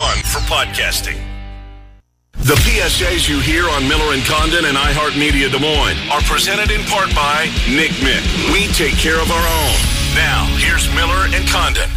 On 0.00 0.18
for 0.18 0.40
podcasting. 0.40 1.18
The 2.32 2.54
PSAs 2.54 3.28
you 3.28 3.40
hear 3.40 3.66
on 3.70 3.88
Miller 3.88 4.12
and 4.12 4.22
Condon 4.24 4.66
and 4.66 4.76
iHeartMedia 4.76 5.50
Des 5.50 5.58
Moines 5.58 5.96
are 6.10 6.20
presented 6.20 6.70
in 6.70 6.82
part 6.84 7.14
by 7.14 7.46
Nick 7.66 7.92
Mick. 8.04 8.22
We 8.52 8.66
take 8.74 8.94
care 8.94 9.18
of 9.20 9.30
our 9.30 9.38
own. 9.38 9.74
Now, 10.14 10.44
here's 10.58 10.86
Miller 10.94 11.26
and 11.34 11.48
Condon. 11.48 11.88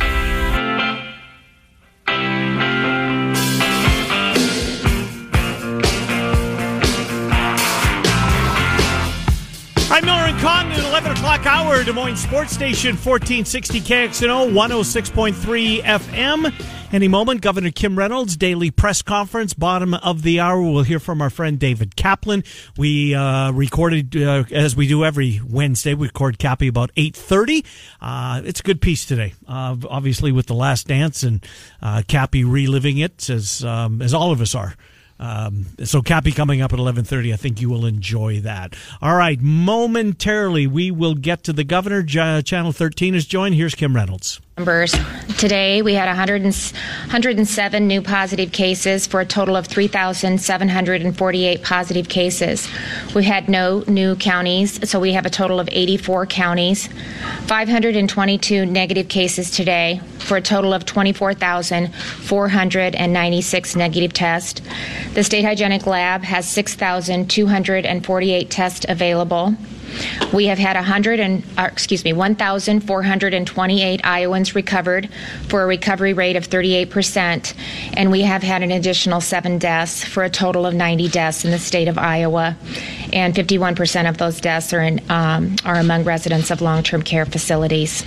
Hi, 9.92 10.00
Miller 10.02 10.30
and 10.30 10.40
Condon, 10.40 10.86
11 10.86 11.12
o'clock 11.12 11.46
hour, 11.46 11.84
Des 11.84 11.92
Moines 11.92 12.16
Sports 12.16 12.54
Station, 12.54 12.96
1460 12.96 13.82
KXNO, 13.82 14.54
106.3 14.54 15.82
FM. 15.84 16.79
Any 16.92 17.08
moment, 17.08 17.42
Governor 17.42 17.70
Kim 17.70 18.00
Reynolds, 18.00 18.36
daily 18.36 18.72
press 18.72 19.04
conference, 19.04 19.54
bottom 19.54 19.94
of 19.94 20.24
the 20.24 20.40
hour. 20.40 20.60
We'll 20.60 20.82
hear 20.82 21.00
from 21.00 21.22
our 21.22 21.30
friend 21.30 21.60
David 21.60 21.96
Kaplan. 21.96 22.44
We 22.78 23.14
uh, 23.14 23.52
recorded, 23.52 24.18
uh, 24.18 24.46
as 24.52 24.76
we 24.76 24.88
do 24.88 25.06
every 25.06 25.40
Wednesday, 25.48 25.94
we 25.94 26.08
record 26.08 26.40
Cappy 26.40 26.68
about 26.68 26.92
8.30. 26.96 27.64
Uh, 28.02 28.42
it's 28.44 28.62
a 28.62 28.64
good 28.64 28.82
piece 28.82 29.06
today, 29.06 29.36
uh, 29.48 29.76
obviously 29.88 30.32
with 30.32 30.48
The 30.48 30.56
Last 30.56 30.88
Dance 30.88 31.22
and 31.22 31.46
uh, 31.80 32.02
Cappy 32.08 32.44
reliving 32.44 32.98
it, 32.98 33.30
as, 33.30 33.64
um, 33.64 34.02
as 34.02 34.16
all 34.16 34.32
of 34.32 34.42
us 34.42 34.56
are. 34.56 34.74
Um, 35.20 35.68
so 35.84 36.02
Cappy 36.02 36.32
coming 36.32 36.62
up 36.62 36.74
at 36.74 36.80
11:30. 36.80 37.34
I 37.34 37.36
think 37.36 37.62
you 37.62 37.70
will 37.70 37.86
enjoy 37.86 38.40
that. 38.40 38.74
All 39.02 39.16
right, 39.16 39.40
momentarily 39.40 40.66
we 40.66 40.92
will 40.92 41.14
get 41.14 41.44
to 41.44 41.54
the 41.54 41.66
governor. 41.66 42.02
Channel 42.04 42.72
13 42.72 43.16
is 43.16 43.26
joined. 43.26 43.56
Here's 43.56 43.76
Kim 43.76 43.96
Reynolds. 43.96 44.40
Numbers. 44.60 44.94
Today 45.38 45.82
we 45.82 45.94
had 45.94 46.08
100 46.08 46.44
107 46.44 47.88
new 47.88 48.02
positive 48.02 48.52
cases 48.52 49.08
for 49.08 49.22
a 49.22 49.26
total 49.26 49.56
of 49.56 49.68
3,748 49.68 51.64
positive 51.64 52.10
cases. 52.10 52.68
We 53.16 53.24
had 53.24 53.48
no 53.48 53.86
new 53.88 54.18
counties, 54.18 54.90
so 54.90 55.00
we 55.00 55.14
have 55.14 55.26
a 55.26 55.30
total 55.30 55.62
of 55.62 55.70
84 55.72 56.26
counties. 56.26 56.90
522 57.48 58.66
negative 58.66 59.08
cases 59.08 59.50
today 59.50 60.02
for 60.18 60.36
a 60.36 60.42
total 60.42 60.74
of 60.74 60.84
24,496 60.84 63.76
negative 63.78 64.12
tests. 64.12 64.62
The 65.14 65.24
State 65.24 65.46
Hygienic 65.46 65.88
Lab 65.88 66.24
has 66.24 66.46
6,248 66.50 68.50
tests 68.50 68.86
available. 68.90 69.56
We 70.34 70.46
have 70.48 70.58
had 70.58 70.76
100 70.76 71.20
and 71.20 71.44
uh, 71.58 71.70
excuse 71.72 72.04
me 72.04 72.14
1,428 72.14 74.02
Iowans 74.04 74.56
recovered 74.56 75.10
for 75.48 75.64
a 75.64 75.68
recovery 75.68 76.14
rate 76.14 76.36
of 76.36 76.46
38 76.46 76.90
percent, 76.90 77.54
and 77.94 78.12
we 78.12 78.22
have 78.22 78.44
had 78.44 78.64
an 78.64 78.72
additional 78.72 79.22
seven 79.22 79.58
deaths 79.58 80.04
for 80.04 80.24
a 80.24 80.30
total 80.30 80.66
of 80.66 80.74
90 80.74 81.10
deaths 81.10 81.46
in 81.46 81.52
the 81.52 81.60
state 81.60 81.88
of 81.88 81.98
Iowa, 81.98 82.56
and 83.12 83.36
51 83.36 83.76
percent 83.76 84.08
of 84.08 84.18
those 84.18 84.40
deaths 84.40 84.74
are 84.74 84.82
in, 84.82 85.02
um, 85.10 85.56
are 85.66 85.76
among 85.76 86.04
residents 86.04 86.52
of 86.52 86.62
long-term 86.62 87.04
care 87.04 87.26
facilities. 87.26 88.04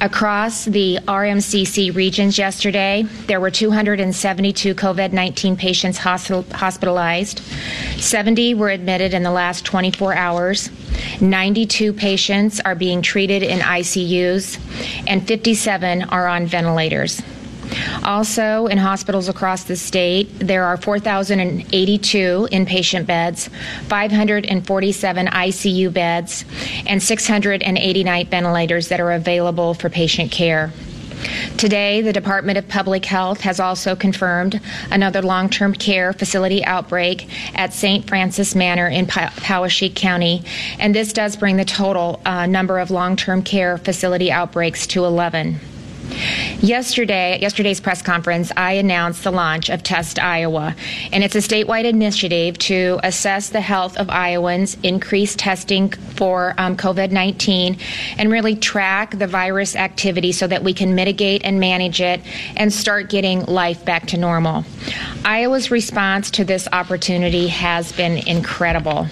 Across 0.00 0.64
the 0.66 0.98
RMCC 1.06 1.94
regions 1.94 2.38
yesterday, 2.38 3.04
there 3.26 3.40
were 3.40 3.50
272 3.50 4.74
COVID 4.74 5.12
19 5.12 5.56
patients 5.56 5.98
hospitalized. 5.98 7.40
70 7.98 8.54
were 8.54 8.70
admitted 8.70 9.12
in 9.12 9.22
the 9.22 9.30
last 9.30 9.64
24 9.64 10.14
hours. 10.14 10.70
92 11.20 11.92
patients 11.92 12.60
are 12.60 12.74
being 12.74 13.02
treated 13.02 13.42
in 13.42 13.58
ICUs, 13.60 14.58
and 15.06 15.26
57 15.26 16.04
are 16.04 16.26
on 16.26 16.46
ventilators. 16.46 17.20
Also, 18.04 18.66
in 18.66 18.78
hospitals 18.78 19.28
across 19.28 19.64
the 19.64 19.76
state, 19.76 20.28
there 20.38 20.64
are 20.64 20.76
4,082 20.76 22.48
inpatient 22.50 23.06
beds, 23.06 23.48
547 23.88 25.26
ICU 25.26 25.92
beds, 25.92 26.44
and 26.86 27.02
689 27.02 28.26
ventilators 28.26 28.88
that 28.88 29.00
are 29.00 29.12
available 29.12 29.74
for 29.74 29.88
patient 29.88 30.30
care. 30.30 30.72
Today, 31.56 32.00
the 32.00 32.12
Department 32.12 32.56
of 32.56 32.66
Public 32.68 33.04
Health 33.04 33.42
has 33.42 33.60
also 33.60 33.94
confirmed 33.94 34.60
another 34.90 35.20
long 35.20 35.50
term 35.50 35.74
care 35.74 36.12
facility 36.12 36.64
outbreak 36.64 37.28
at 37.54 37.74
St. 37.74 38.08
Francis 38.08 38.54
Manor 38.54 38.88
in 38.88 39.06
Poweshiek 39.06 39.94
County, 39.94 40.42
and 40.78 40.94
this 40.94 41.12
does 41.12 41.36
bring 41.36 41.56
the 41.56 41.64
total 41.64 42.20
uh, 42.24 42.46
number 42.46 42.78
of 42.78 42.90
long 42.90 43.16
term 43.16 43.42
care 43.42 43.76
facility 43.76 44.32
outbreaks 44.32 44.86
to 44.88 45.04
11. 45.04 45.60
Yesterday, 46.60 47.32
at 47.32 47.40
yesterday's 47.40 47.80
press 47.80 48.02
conference, 48.02 48.52
I 48.56 48.72
announced 48.72 49.24
the 49.24 49.30
launch 49.30 49.70
of 49.70 49.82
Test 49.82 50.18
Iowa, 50.18 50.76
and 51.10 51.24
it's 51.24 51.34
a 51.34 51.38
statewide 51.38 51.84
initiative 51.84 52.58
to 52.58 53.00
assess 53.02 53.48
the 53.48 53.60
health 53.60 53.96
of 53.96 54.10
Iowans, 54.10 54.76
increase 54.82 55.34
testing 55.34 55.90
for 55.90 56.54
um, 56.58 56.76
COVID 56.76 57.12
19, 57.12 57.78
and 58.18 58.30
really 58.30 58.56
track 58.56 59.18
the 59.18 59.26
virus 59.26 59.74
activity 59.74 60.32
so 60.32 60.46
that 60.46 60.62
we 60.62 60.74
can 60.74 60.94
mitigate 60.94 61.44
and 61.44 61.58
manage 61.58 62.00
it 62.00 62.20
and 62.56 62.72
start 62.72 63.08
getting 63.08 63.44
life 63.46 63.84
back 63.84 64.06
to 64.08 64.18
normal. 64.18 64.64
Iowa's 65.24 65.70
response 65.70 66.30
to 66.32 66.44
this 66.44 66.68
opportunity 66.72 67.48
has 67.48 67.92
been 67.92 68.18
incredible. 68.28 69.06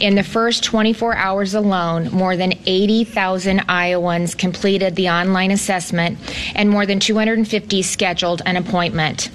In 0.00 0.16
the 0.16 0.22
first 0.22 0.64
24 0.64 1.16
hours 1.16 1.54
alone, 1.54 2.10
more 2.10 2.36
than 2.36 2.52
80,000 2.66 3.64
Iowans 3.68 4.34
completed 4.34 4.96
the 4.96 5.08
online 5.08 5.50
assessment 5.50 6.18
and 6.54 6.70
more 6.70 6.86
than 6.86 7.00
250 7.00 7.82
scheduled 7.82 8.42
an 8.46 8.56
appointment. 8.56 9.30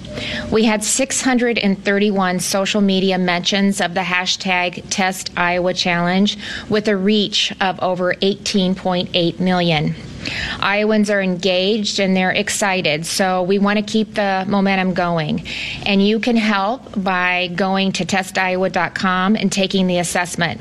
We 0.50 0.64
had 0.64 0.84
631 0.84 2.40
social 2.40 2.80
media 2.80 3.18
mentions 3.18 3.80
of 3.80 3.94
the 3.94 4.00
hashtag 4.00 4.84
Test 4.90 5.30
Iowa 5.36 5.74
Challenge 5.74 6.36
with 6.68 6.88
a 6.88 6.96
reach 6.96 7.52
of 7.60 7.80
over 7.80 8.14
18.8 8.14 9.40
million. 9.40 9.94
Iowans 10.60 11.10
are 11.10 11.20
engaged 11.20 12.00
and 12.00 12.16
they're 12.16 12.30
excited. 12.30 13.06
So 13.06 13.42
we 13.42 13.58
want 13.58 13.78
to 13.78 13.84
keep 13.84 14.14
the 14.14 14.44
momentum 14.48 14.94
going. 14.94 15.46
And 15.86 16.06
you 16.06 16.20
can 16.20 16.36
help 16.36 17.02
by 17.02 17.48
going 17.54 17.92
to 17.92 18.04
testiowa.com 18.04 19.36
and 19.36 19.50
taking 19.50 19.86
the 19.86 19.98
assessment. 19.98 20.60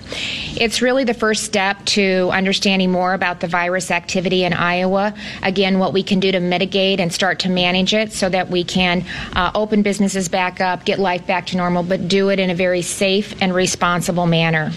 It's 0.60 0.82
really 0.82 1.04
the 1.04 1.14
first 1.14 1.44
step 1.44 1.84
to 1.86 2.30
understanding 2.32 2.92
more 2.92 3.14
about 3.14 3.40
the 3.40 3.48
virus 3.48 3.92
activity 3.92 4.44
in 4.44 4.54
Iowa. 4.54 5.14
Again, 5.44 5.80
what 5.80 5.94
we 5.94 6.04
can 6.04 6.20
do 6.20 6.32
to 6.32 6.40
mitigate 6.40 7.00
and 7.00 7.14
start 7.14 7.40
to 7.40 7.50
manage 7.50 7.94
it 7.94 8.14
so 8.14 8.30
that 8.30 8.50
we 8.50 8.64
can 8.64 9.06
uh, 9.34 9.52
open 9.56 9.82
businesses 9.82 10.30
back 10.30 10.62
up, 10.62 10.86
get 10.86 11.00
life 11.00 11.26
back 11.28 11.48
to 11.48 11.58
normal, 11.58 11.84
but 11.84 12.08
do 12.08 12.30
it 12.30 12.40
in 12.40 12.50
a 12.50 12.56
very 12.56 12.82
safe 12.82 13.34
and 13.42 13.54
responsible 13.54 14.26
manner. 14.26 14.72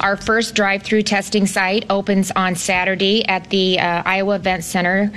Our 0.00 0.16
first 0.16 0.54
drive 0.54 0.82
through 0.82 1.02
testing 1.02 1.46
site 1.46 1.86
opens 1.90 2.30
on 2.30 2.54
Saturday 2.54 3.26
at 3.26 3.50
the 3.50 3.78
uh, 3.78 4.02
Iowa 4.06 4.36
Event 4.36 4.64
Center, 4.64 5.10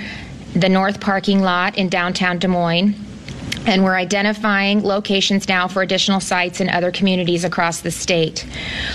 the 0.54 0.68
North 0.68 1.00
parking 1.00 1.40
lot 1.40 1.78
in 1.78 1.88
downtown 1.88 2.38
Des 2.38 2.48
Moines 2.48 2.94
and 3.66 3.84
we're 3.84 3.94
identifying 3.94 4.82
locations 4.82 5.48
now 5.48 5.68
for 5.68 5.82
additional 5.82 6.20
sites 6.20 6.60
in 6.60 6.68
other 6.68 6.90
communities 6.90 7.44
across 7.44 7.80
the 7.80 7.90
state. 7.90 8.46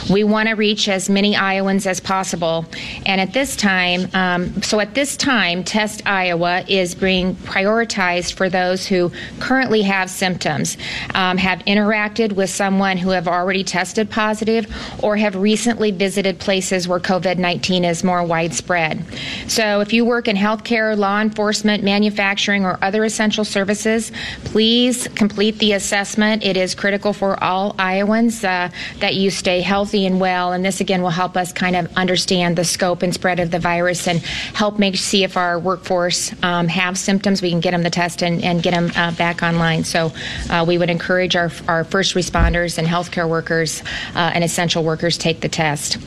We 0.10 0.24
want 0.24 0.50
to 0.50 0.56
reach 0.56 0.90
as 0.90 1.10
many 1.10 1.36
Iowans 1.36 1.86
as 1.86 2.00
possible, 2.00 2.66
and 3.06 3.22
at 3.22 3.34
this 3.34 3.56
time, 3.56 4.10
um, 4.13 4.62
so 4.62 4.80
at 4.80 4.94
this 4.94 5.16
time, 5.16 5.63
Test 5.63 6.06
Iowa 6.06 6.63
is 6.68 6.96
being 6.96 7.36
prioritized 7.36 8.34
for 8.34 8.50
those 8.50 8.86
who 8.86 9.12
currently 9.40 9.81
have 9.84 10.10
symptoms, 10.10 10.78
um, 11.13 11.38
have 11.38 11.60
interacted 11.60 12.34
with 12.34 12.50
someone 12.50 12.98
who 12.98 13.12
have 13.12 13.28
already 13.28 13.63
tested 13.63 14.10
positive, 14.10 14.68
or 15.04 15.16
have 15.16 15.36
recently 15.36 15.92
visited 15.92 16.40
places 16.40 16.88
where 16.88 17.00
COVID 17.00 17.38
19 17.38 17.86
is 17.86 18.04
more 18.04 18.24
widespread. 18.24 19.06
So 19.48 19.81
if 19.81 19.94
you 19.94 20.06
work 20.06 20.28
in 20.28 20.36
healthcare, 20.36 20.98
law 20.98 21.22
enforcement, 21.22 21.84
manufacturing, 21.84 22.66
or 22.66 22.80
other 22.81 23.04
essential 23.04 23.46
services, 23.46 24.12
please 24.45 25.07
complete 25.15 25.57
the 25.59 25.74
assessment. 25.74 26.44
It 26.44 26.56
is 26.56 26.75
critical 26.75 27.12
for 27.12 27.44
all 27.44 27.75
Iowans 27.77 28.44
uh, 28.44 28.69
that 29.00 29.15
you 29.15 29.30
stay 29.30 29.62
healthy 29.62 30.06
and 30.06 30.19
well. 30.19 30.53
And 30.53 30.63
this 30.63 30.80
again 30.80 31.01
will 31.01 31.09
help 31.09 31.36
us 31.36 31.51
kind 31.51 31.75
of 31.75 31.92
understand 31.97 32.56
the 32.56 32.63
scope 32.63 33.01
and 33.01 33.13
spread 33.13 33.39
of 33.39 33.51
the 33.51 33.59
virus 33.59 34.07
and 34.07 34.19
help 34.53 34.80
make 34.80 34.95
see 34.95 35.24
if 35.24 35.36
our 35.36 35.59
workforce 35.59 36.31
um, 36.44 36.68
have 36.68 36.97
symptoms. 36.97 37.42
We 37.42 37.50
can 37.50 37.59
get 37.59 37.71
them 37.71 37.83
the 37.83 37.89
test 37.89 38.24
and, 38.24 38.44
and 38.44 38.63
get 38.63 38.71
them 38.71 38.92
uh, 38.95 39.12
back 39.13 39.44
online. 39.44 39.83
So 39.83 40.13
uh, 40.50 40.63
we 40.68 40.77
would 40.77 40.89
encourage 40.89 41.36
our, 41.36 41.51
our 41.68 41.83
first 41.83 42.15
responders 42.15 42.77
and 42.77 42.88
healthcare 42.88 43.27
workers 43.27 43.81
uh, 44.15 44.31
and 44.33 44.44
essential 44.44 44.83
workers 44.83 45.18
take 45.18 45.41
the 45.41 45.50
test. 45.50 45.98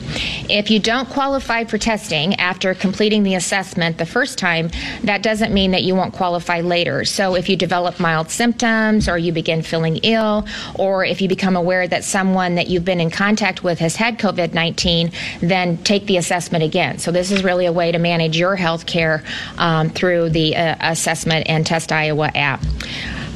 If 0.49 0.71
you 0.71 0.79
don't 0.79 1.07
qualify 1.09 1.65
for 1.65 1.77
testing 1.77 2.35
after 2.35 2.73
completing 2.73 3.23
the 3.23 3.35
assessment 3.35 3.97
the 3.97 4.05
first 4.05 4.37
time, 4.37 4.69
that 5.03 5.21
doesn't 5.21 5.53
mean 5.53 5.71
that 5.71 5.83
you 5.83 5.93
won't 5.93 6.13
qualify 6.13 6.61
later. 6.61 7.05
So 7.05 7.35
if 7.35 7.49
you 7.49 7.55
develop 7.55 7.99
mild 7.99 8.28
symptoms 8.31 9.07
or 9.07 9.17
you 9.17 9.31
begin 9.31 9.61
feeling 9.61 9.97
ill 10.03 10.47
or 10.75 11.05
if 11.05 11.21
you 11.21 11.27
become 11.27 11.55
aware 11.55 11.87
that 11.87 12.03
someone 12.03 12.55
that 12.55 12.67
you've 12.67 12.85
been 12.85 13.01
in 13.01 13.09
contact 13.09 13.63
with 13.63 13.79
has 13.79 13.95
had 13.95 14.17
COVID 14.19 14.53
19, 14.53 15.11
then 15.41 15.77
take 15.83 16.05
the 16.05 16.17
assessment 16.17 16.63
again. 16.63 16.99
So 16.99 17.11
this 17.11 17.31
is 17.31 17.43
really 17.43 17.65
a 17.65 17.73
way 17.73 17.91
to 17.91 17.99
manage 17.99 18.37
your 18.37 18.55
health 18.55 18.85
care 18.85 19.23
um, 19.57 19.89
through 19.89 20.29
the 20.29 20.55
uh, 20.55 20.75
Assessment 20.79 21.47
and 21.49 21.65
Test 21.65 21.91
Iowa 21.91 22.31
app. 22.35 22.63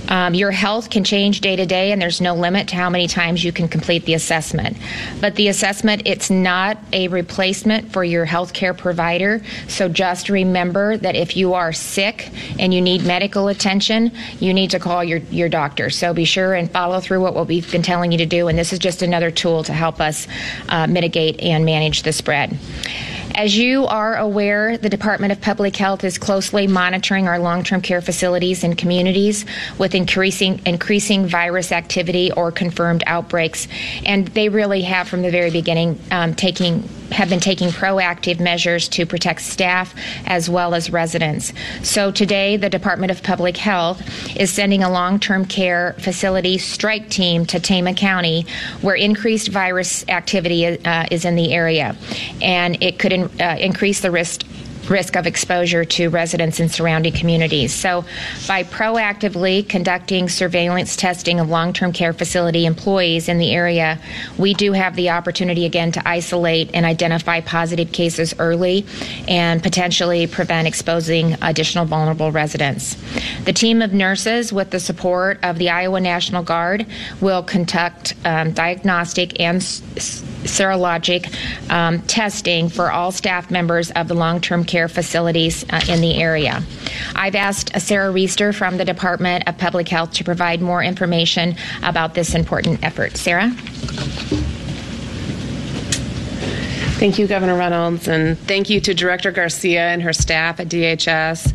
Um, 0.07 0.33
your 0.33 0.51
health 0.51 0.89
can 0.89 1.03
change 1.03 1.41
day 1.41 1.55
to 1.55 1.65
day, 1.65 1.91
and 1.91 2.01
there's 2.01 2.21
no 2.21 2.35
limit 2.35 2.67
to 2.69 2.75
how 2.75 2.89
many 2.89 3.07
times 3.07 3.43
you 3.43 3.51
can 3.51 3.67
complete 3.67 4.05
the 4.05 4.13
assessment. 4.13 4.77
But 5.21 5.35
the 5.35 5.47
assessment, 5.47 6.03
it's 6.05 6.29
not 6.29 6.77
a 6.91 7.07
replacement 7.07 7.91
for 7.91 8.03
your 8.03 8.25
health 8.25 8.53
care 8.53 8.73
provider. 8.73 9.41
So 9.67 9.89
just 9.89 10.29
remember 10.29 10.97
that 10.97 11.15
if 11.15 11.37
you 11.37 11.53
are 11.53 11.73
sick 11.73 12.31
and 12.59 12.73
you 12.73 12.81
need 12.81 13.05
medical 13.05 13.47
attention, 13.47 14.11
you 14.39 14.53
need 14.53 14.71
to 14.71 14.79
call 14.79 15.03
your, 15.03 15.19
your 15.19 15.49
doctor. 15.49 15.89
So 15.89 16.13
be 16.13 16.25
sure 16.25 16.53
and 16.53 16.69
follow 16.69 16.99
through 16.99 17.21
what 17.21 17.47
we've 17.47 17.71
been 17.71 17.83
telling 17.83 18.11
you 18.11 18.17
to 18.19 18.25
do. 18.25 18.47
And 18.47 18.57
this 18.57 18.73
is 18.73 18.79
just 18.79 19.01
another 19.01 19.31
tool 19.31 19.63
to 19.63 19.73
help 19.73 20.01
us 20.01 20.27
uh, 20.69 20.87
mitigate 20.87 21.39
and 21.39 21.65
manage 21.65 22.03
the 22.03 22.13
spread. 22.13 22.57
As 23.35 23.57
you 23.57 23.87
are 23.87 24.15
aware, 24.15 24.77
the 24.77 24.89
Department 24.89 25.31
of 25.31 25.41
Public 25.41 25.75
Health 25.75 26.03
is 26.03 26.19
closely 26.19 26.67
monitoring 26.67 27.27
our 27.27 27.39
long-term 27.39 27.81
care 27.81 28.01
facilities 28.01 28.63
and 28.63 28.77
communities 28.77 29.45
with 29.79 29.95
increasing 29.95 30.61
increasing 30.67 31.25
virus 31.25 31.71
activity 31.71 32.31
or 32.31 32.51
confirmed 32.51 33.03
outbreaks, 33.07 33.67
and 34.05 34.27
they 34.29 34.49
really 34.49 34.83
have 34.83 35.07
from 35.07 35.23
the 35.23 35.31
very 35.31 35.49
beginning 35.49 35.99
um, 36.11 36.35
taking 36.35 36.87
have 37.13 37.29
been 37.29 37.39
taking 37.39 37.69
proactive 37.69 38.39
measures 38.39 38.89
to 38.89 39.05
protect 39.05 39.41
staff 39.41 39.93
as 40.25 40.49
well 40.49 40.73
as 40.73 40.89
residents. 40.89 41.53
So 41.83 42.11
today, 42.11 42.57
the 42.57 42.69
Department 42.69 43.11
of 43.11 43.23
Public 43.23 43.55
Health 43.55 44.01
is 44.35 44.51
sending 44.51 44.83
a 44.83 44.91
long 44.91 45.19
term 45.19 45.45
care 45.45 45.95
facility 45.99 46.57
strike 46.57 47.09
team 47.09 47.45
to 47.47 47.59
Tama 47.59 47.93
County 47.93 48.45
where 48.81 48.95
increased 48.95 49.49
virus 49.49 50.07
activity 50.09 50.65
uh, 50.65 51.05
is 51.11 51.25
in 51.25 51.35
the 51.35 51.53
area. 51.53 51.95
And 52.41 52.81
it 52.81 52.99
could 52.99 53.13
in, 53.13 53.23
uh, 53.39 53.57
increase 53.59 54.01
the 54.01 54.11
risk 54.11 54.43
risk 54.89 55.15
of 55.15 55.27
exposure 55.27 55.85
to 55.85 56.09
residents 56.09 56.59
in 56.59 56.69
surrounding 56.69 57.13
communities. 57.13 57.73
So, 57.73 58.05
by 58.47 58.63
proactively 58.63 59.67
conducting 59.67 60.29
surveillance 60.29 60.95
testing 60.95 61.39
of 61.39 61.49
long 61.49 61.73
term 61.73 61.93
care 61.93 62.13
facility 62.13 62.65
employees 62.65 63.29
in 63.29 63.37
the 63.37 63.51
area, 63.51 63.99
we 64.37 64.53
do 64.53 64.73
have 64.73 64.95
the 64.95 65.09
opportunity 65.11 65.65
again 65.65 65.91
to 65.93 66.07
isolate 66.07 66.71
and 66.73 66.85
identify 66.85 67.39
positive 67.41 67.91
cases 67.91 68.33
early 68.39 68.85
and 69.27 69.61
potentially 69.61 70.27
prevent 70.27 70.67
exposing 70.67 71.35
additional 71.41 71.85
vulnerable 71.85 72.31
residents. 72.31 72.95
The 73.45 73.53
team 73.53 73.81
of 73.81 73.93
nurses, 73.93 74.51
with 74.51 74.71
the 74.71 74.79
support 74.79 75.39
of 75.43 75.57
the 75.57 75.69
Iowa 75.69 76.01
National 76.01 76.43
Guard, 76.43 76.85
will 77.21 77.43
conduct 77.43 78.15
um, 78.25 78.51
diagnostic 78.51 79.39
and 79.39 79.57
s- 79.57 79.81
serologic 80.43 81.33
um, 81.71 82.01
testing 82.01 82.69
for 82.69 82.91
all 82.91 83.11
staff 83.11 83.49
members 83.49 83.91
of 83.91 84.07
the 84.07 84.13
long 84.13 84.41
term 84.41 84.63
care 84.63 84.72
facilities 84.87 85.65
uh, 85.69 85.81
in 85.87 86.01
the 86.01 86.21
area. 86.21 86.63
I've 87.15 87.35
asked 87.35 87.79
Sarah 87.79 88.13
Reisetter 88.13 88.53
from 88.53 88.77
the 88.77 88.85
Department 88.85 89.47
of 89.47 89.57
Public 89.57 89.87
Health 89.87 90.13
to 90.13 90.23
provide 90.23 90.61
more 90.61 90.83
information 90.83 91.55
about 91.83 92.13
this 92.13 92.35
important 92.35 92.83
effort. 92.83 93.17
Sarah? 93.17 93.51
Thank 96.99 97.19
you, 97.19 97.27
Governor 97.27 97.57
Reynolds, 97.57 98.07
and 98.07 98.37
thank 98.39 98.69
you 98.69 98.79
to 98.81 98.93
Director 98.93 99.31
Garcia 99.31 99.81
and 99.81 100.01
her 100.03 100.13
staff 100.13 100.59
at 100.59 100.69
DHS, 100.69 101.53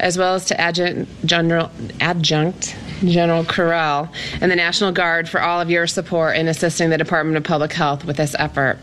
as 0.00 0.18
well 0.18 0.34
as 0.34 0.46
to 0.46 0.60
Adjunct 0.60 1.08
General, 1.24 1.70
Adjunct 2.00 2.74
General 3.04 4.08
and 4.40 4.50
the 4.50 4.56
National 4.56 4.92
Guard 4.92 5.28
for 5.28 5.40
all 5.40 5.60
of 5.60 5.70
your 5.70 5.86
support 5.86 6.36
in 6.36 6.48
assisting 6.48 6.90
the 6.90 6.98
Department 6.98 7.36
of 7.36 7.44
Public 7.44 7.72
Health 7.72 8.04
with 8.04 8.16
this 8.16 8.34
effort. 8.38 8.78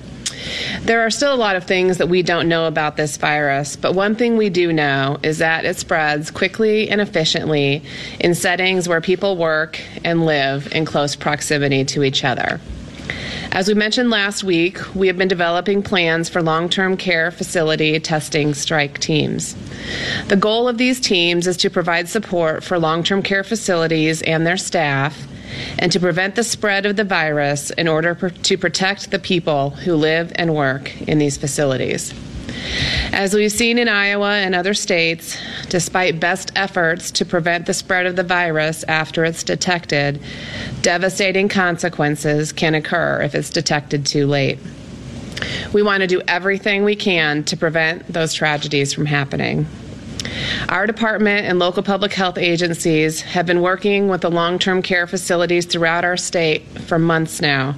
There 0.82 1.02
are 1.02 1.10
still 1.10 1.34
a 1.34 1.36
lot 1.36 1.56
of 1.56 1.64
things 1.64 1.98
that 1.98 2.08
we 2.08 2.22
don't 2.22 2.48
know 2.48 2.68
about 2.68 2.98
this 2.98 3.18
virus, 3.18 3.76
but 3.76 3.94
one 3.94 4.16
thing 4.16 4.38
we 4.38 4.50
do 4.50 4.72
know 4.72 5.18
is 5.24 5.40
that 5.40 5.66
it 5.66 5.78
spreads 5.78 6.32
quickly 6.32 6.90
and 6.90 7.02
efficiently 7.02 7.84
in 8.20 8.36
settings 8.36 8.88
where 8.88 9.02
people 9.02 9.38
work 9.38 9.80
and 10.04 10.26
live 10.26 10.72
in 10.74 10.86
close 10.86 11.16
proximity 11.16 11.84
to 11.86 12.04
each 12.04 12.24
other. 12.24 12.60
As 13.52 13.70
we 13.70 13.74
mentioned 13.74 14.10
last 14.10 14.44
week, 14.44 14.80
we 14.94 15.08
have 15.08 15.18
been 15.18 15.30
developing 15.30 15.82
plans 15.82 16.28
for 16.28 16.42
long 16.42 16.68
term 16.68 16.98
care 16.98 17.32
facility 17.32 17.98
testing 18.00 18.54
strike 18.54 19.00
teams. 19.00 19.56
The 20.28 20.36
goal 20.36 20.68
of 20.68 20.78
these 20.78 21.00
teams 21.00 21.48
is 21.48 21.56
to 21.58 21.70
provide 21.70 22.10
support 22.10 22.64
for 22.64 22.78
long 22.78 23.04
term 23.04 23.22
care 23.22 23.44
facilities 23.44 24.22
and 24.24 24.46
their 24.46 24.58
staff 24.58 25.26
and 25.80 25.92
to 25.92 26.00
prevent 26.00 26.36
the 26.36 26.44
spread 26.44 26.86
of 26.86 26.96
the 26.96 27.04
virus 27.04 27.72
in 27.72 27.88
order 27.88 28.16
to 28.16 28.58
protect 28.58 29.12
the 29.12 29.20
people 29.20 29.72
who 29.72 29.96
live 29.96 30.32
and 30.36 30.56
work 30.56 31.00
in 31.02 31.20
these 31.20 31.38
facilities. 31.38 32.14
As 33.12 33.34
we've 33.34 33.52
seen 33.52 33.78
in 33.78 33.88
Iowa 33.88 34.36
and 34.36 34.56
other 34.56 34.74
states, 34.74 35.38
despite 35.70 36.20
best 36.20 36.52
efforts 36.56 37.12
to 37.12 37.26
prevent 37.26 37.66
the 37.66 37.74
spread 37.74 38.06
of 38.06 38.16
the 38.16 38.24
virus 38.24 38.84
after 38.84 39.24
it's 39.24 39.44
detected, 39.44 40.20
devastating 40.82 41.50
consequences 41.50 42.52
can 42.52 42.76
occur 42.76 43.22
if 43.22 43.36
it's 43.36 43.50
detected 43.50 44.06
too 44.06 44.28
late. 44.28 44.60
We 45.74 45.84
want 45.84 46.02
to 46.02 46.08
do 46.08 46.22
everything 46.28 46.84
we 46.84 46.96
can 46.96 47.44
to 47.46 47.58
prevent 47.58 48.08
those 48.08 48.34
tragedies 48.34 48.94
from 48.94 49.06
happening. 49.06 49.68
Our 50.70 50.88
department 50.88 51.46
and 51.46 51.60
local 51.60 51.84
public 51.84 52.14
health 52.14 52.38
agencies 52.38 53.22
have 53.22 53.46
been 53.46 53.62
working 53.62 54.08
with 54.08 54.22
the 54.22 54.32
long 54.32 54.60
term 54.60 54.82
care 54.82 55.08
facilities 55.08 55.66
throughout 55.66 56.04
our 56.04 56.18
state 56.18 56.64
for 56.88 57.00
months 57.00 57.42
now 57.42 57.76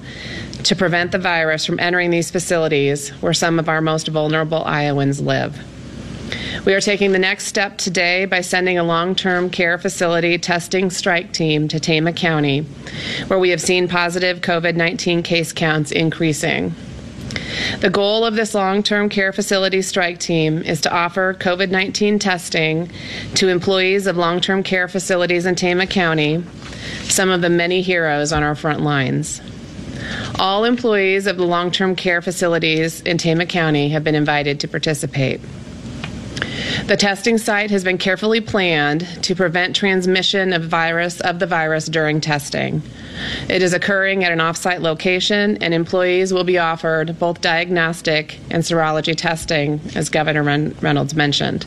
to 0.64 0.74
prevent 0.74 1.12
the 1.12 1.18
virus 1.18 1.64
from 1.64 1.78
entering 1.80 2.10
these 2.10 2.30
facilities 2.30 3.10
where 3.20 3.34
some 3.34 3.58
of 3.58 3.68
our 3.68 3.80
most 3.80 4.08
vulnerable 4.08 4.64
Iowans 4.64 5.20
live. 5.20 5.58
We 6.64 6.74
are 6.74 6.80
taking 6.80 7.12
the 7.12 7.18
next 7.18 7.46
step 7.46 7.78
today 7.78 8.24
by 8.26 8.42
sending 8.42 8.78
a 8.78 8.82
long 8.82 9.14
term 9.14 9.48
care 9.50 9.78
facility 9.78 10.36
testing 10.38 10.90
strike 10.90 11.32
team 11.32 11.68
to 11.68 11.80
Tama 11.80 12.12
County, 12.12 12.60
where 13.28 13.38
we 13.38 13.50
have 13.50 13.60
seen 13.60 13.88
positive 13.88 14.40
COVID 14.40 14.74
19 14.74 15.22
case 15.22 15.52
counts 15.52 15.90
increasing. 15.90 16.74
The 17.80 17.90
goal 17.90 18.24
of 18.24 18.34
this 18.34 18.54
long 18.54 18.82
term 18.82 19.08
care 19.08 19.32
facility 19.32 19.82
strike 19.82 20.18
team 20.18 20.62
is 20.62 20.80
to 20.82 20.92
offer 20.92 21.34
COVID 21.34 21.70
19 21.70 22.18
testing 22.18 22.90
to 23.34 23.48
employees 23.48 24.06
of 24.06 24.16
long 24.16 24.40
term 24.40 24.62
care 24.62 24.88
facilities 24.88 25.46
in 25.46 25.54
Tama 25.54 25.86
County, 25.86 26.44
some 27.04 27.30
of 27.30 27.40
the 27.40 27.50
many 27.50 27.82
heroes 27.82 28.32
on 28.32 28.42
our 28.42 28.54
front 28.54 28.82
lines. 28.82 29.40
All 30.38 30.64
employees 30.64 31.26
of 31.26 31.36
the 31.36 31.44
long 31.44 31.70
term 31.70 31.96
care 31.96 32.22
facilities 32.22 33.00
in 33.02 33.18
Tama 33.18 33.46
County 33.46 33.90
have 33.90 34.04
been 34.04 34.14
invited 34.14 34.60
to 34.60 34.68
participate. 34.68 35.40
The 36.86 36.96
testing 36.96 37.36
site 37.36 37.70
has 37.70 37.84
been 37.84 37.98
carefully 37.98 38.40
planned 38.40 39.06
to 39.24 39.34
prevent 39.34 39.76
transmission 39.76 40.52
of 40.52 40.64
virus 40.64 41.20
of 41.20 41.38
the 41.38 41.46
virus 41.46 41.86
during 41.86 42.20
testing. 42.20 42.82
It 43.48 43.62
is 43.62 43.74
occurring 43.74 44.24
at 44.24 44.32
an 44.32 44.38
offsite 44.38 44.80
location, 44.80 45.58
and 45.62 45.74
employees 45.74 46.32
will 46.32 46.44
be 46.44 46.58
offered 46.58 47.18
both 47.18 47.40
diagnostic 47.40 48.38
and 48.50 48.62
serology 48.62 49.14
testing, 49.16 49.80
as 49.94 50.08
Governor 50.08 50.42
Reynolds 50.80 51.14
mentioned. 51.14 51.66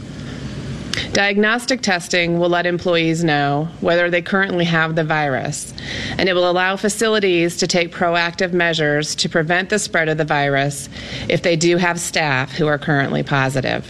Diagnostic 1.13 1.81
testing 1.81 2.39
will 2.39 2.49
let 2.49 2.65
employees 2.65 3.23
know 3.23 3.67
whether 3.81 4.09
they 4.09 4.21
currently 4.21 4.65
have 4.65 4.95
the 4.95 5.03
virus, 5.03 5.73
and 6.17 6.29
it 6.29 6.33
will 6.33 6.49
allow 6.49 6.77
facilities 6.77 7.57
to 7.57 7.67
take 7.67 7.93
proactive 7.93 8.53
measures 8.53 9.13
to 9.15 9.29
prevent 9.29 9.69
the 9.69 9.79
spread 9.79 10.09
of 10.09 10.17
the 10.17 10.25
virus 10.25 10.89
if 11.29 11.41
they 11.43 11.55
do 11.55 11.77
have 11.77 11.99
staff 11.99 12.51
who 12.53 12.67
are 12.67 12.77
currently 12.77 13.23
positive. 13.23 13.89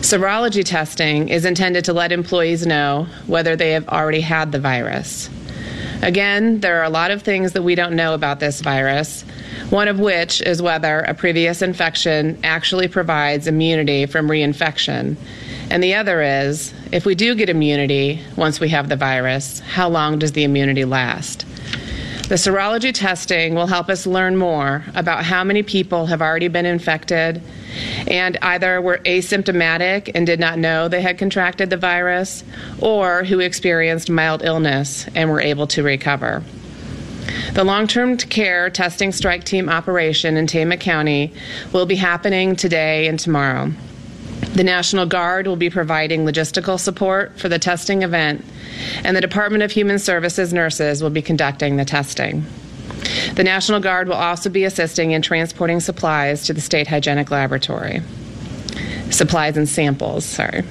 Serology 0.00 0.64
testing 0.64 1.28
is 1.28 1.44
intended 1.44 1.84
to 1.84 1.92
let 1.92 2.12
employees 2.12 2.66
know 2.66 3.06
whether 3.26 3.56
they 3.56 3.72
have 3.72 3.88
already 3.88 4.20
had 4.20 4.52
the 4.52 4.58
virus. 4.58 5.28
Again, 6.02 6.60
there 6.60 6.80
are 6.80 6.84
a 6.84 6.90
lot 6.90 7.10
of 7.10 7.22
things 7.22 7.52
that 7.52 7.62
we 7.62 7.74
don't 7.74 7.94
know 7.94 8.14
about 8.14 8.40
this 8.40 8.62
virus, 8.62 9.22
one 9.68 9.86
of 9.86 9.98
which 10.00 10.40
is 10.40 10.62
whether 10.62 11.00
a 11.00 11.12
previous 11.12 11.60
infection 11.60 12.38
actually 12.42 12.88
provides 12.88 13.46
immunity 13.46 14.06
from 14.06 14.28
reinfection, 14.28 15.16
And 15.70 15.82
the 15.82 15.94
other 15.94 16.20
is 16.20 16.74
if 16.90 17.06
we 17.06 17.14
do 17.14 17.34
get 17.34 17.48
immunity 17.48 18.20
once 18.36 18.58
we 18.58 18.70
have 18.70 18.88
the 18.88 18.96
virus, 18.96 19.60
how 19.60 19.88
long 19.88 20.18
does 20.18 20.32
the 20.32 20.42
immunity 20.42 20.84
last? 20.84 21.46
The 22.28 22.36
serology 22.36 22.92
testing 22.92 23.54
will 23.54 23.66
help 23.66 23.88
us 23.88 24.06
learn 24.06 24.36
more 24.36 24.84
about 24.94 25.24
how 25.24 25.44
many 25.44 25.62
people 25.62 26.06
have 26.06 26.22
already 26.22 26.48
been 26.48 26.66
infected 26.66 27.42
and 28.06 28.36
either 28.42 28.80
were 28.80 28.98
asymptomatic 28.98 30.10
and 30.14 30.26
did 30.26 30.40
not 30.40 30.58
know 30.58 30.88
they 30.88 31.02
had 31.02 31.18
contracted 31.18 31.70
the 31.70 31.76
virus, 31.76 32.44
or 32.80 33.24
who 33.24 33.40
experienced 33.40 34.10
mild 34.10 34.42
illness 34.42 35.06
and 35.14 35.30
were 35.30 35.40
able 35.40 35.66
to 35.68 35.82
recover. 35.82 36.42
The 37.52 37.64
long 37.64 37.86
term 37.86 38.16
care 38.16 38.70
testing 38.70 39.12
strike 39.12 39.44
team 39.44 39.68
operation 39.68 40.36
in 40.36 40.46
Tama 40.46 40.76
County 40.76 41.32
will 41.72 41.86
be 41.86 41.96
happening 41.96 42.56
today 42.56 43.06
and 43.06 43.18
tomorrow. 43.18 43.72
The 44.54 44.64
National 44.64 45.06
Guard 45.06 45.46
will 45.46 45.56
be 45.56 45.70
providing 45.70 46.24
logistical 46.24 46.78
support 46.78 47.38
for 47.38 47.48
the 47.48 47.58
testing 47.58 48.02
event, 48.02 48.44
and 49.04 49.16
the 49.16 49.20
Department 49.20 49.62
of 49.62 49.70
Human 49.70 49.98
Services 49.98 50.52
nurses 50.52 51.02
will 51.02 51.10
be 51.10 51.22
conducting 51.22 51.76
the 51.76 51.84
testing. 51.84 52.44
The 53.34 53.44
National 53.44 53.80
Guard 53.80 54.08
will 54.08 54.14
also 54.14 54.50
be 54.50 54.64
assisting 54.64 55.12
in 55.12 55.22
transporting 55.22 55.80
supplies 55.80 56.44
to 56.46 56.52
the 56.52 56.60
State 56.60 56.86
Hygienic 56.86 57.30
Laboratory. 57.30 58.00
Supplies 59.10 59.56
and 59.56 59.68
samples, 59.68 60.24
sorry. 60.24 60.62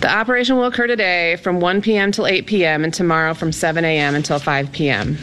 The 0.00 0.10
operation 0.10 0.56
will 0.56 0.64
occur 0.64 0.86
today 0.86 1.36
from 1.36 1.60
1 1.60 1.82
p.m. 1.82 2.12
till 2.12 2.26
8 2.26 2.46
p.m. 2.46 2.84
and 2.84 2.92
tomorrow 2.92 3.34
from 3.34 3.52
7 3.52 3.84
a.m. 3.84 4.14
until 4.14 4.38
5 4.38 4.72
p.m. 4.72 5.18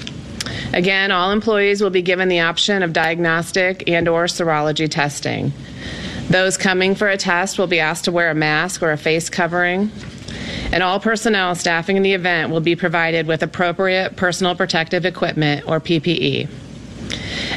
Again, 0.74 1.12
all 1.12 1.32
employees 1.32 1.82
will 1.82 1.90
be 1.90 2.02
given 2.02 2.30
the 2.30 2.40
option 2.40 2.84
of 2.84 2.94
diagnostic 2.94 3.88
and 3.88 4.08
or 4.08 4.26
serology 4.26 4.90
testing. 4.90 5.54
Those 6.30 6.58
coming 6.58 6.96
for 6.96 7.10
a 7.10 7.18
test 7.18 7.60
will 7.60 7.68
be 7.68 7.80
asked 7.80 8.06
to 8.06 8.12
wear 8.12 8.32
a 8.32 8.36
mask 8.36 8.82
or 8.82 8.92
a 8.92 8.98
face 8.98 9.30
covering. 9.30 9.92
And 10.72 10.82
all 10.82 11.00
personnel 11.00 11.56
staffing 11.56 11.98
in 11.98 12.04
the 12.04 12.14
event 12.14 12.52
will 12.52 12.62
be 12.62 12.76
provided 12.76 13.28
with 13.28 13.44
appropriate 13.44 14.16
personal 14.16 14.56
protective 14.56 15.06
equipment 15.06 15.68
or 15.68 15.80
PPE. 15.80 16.50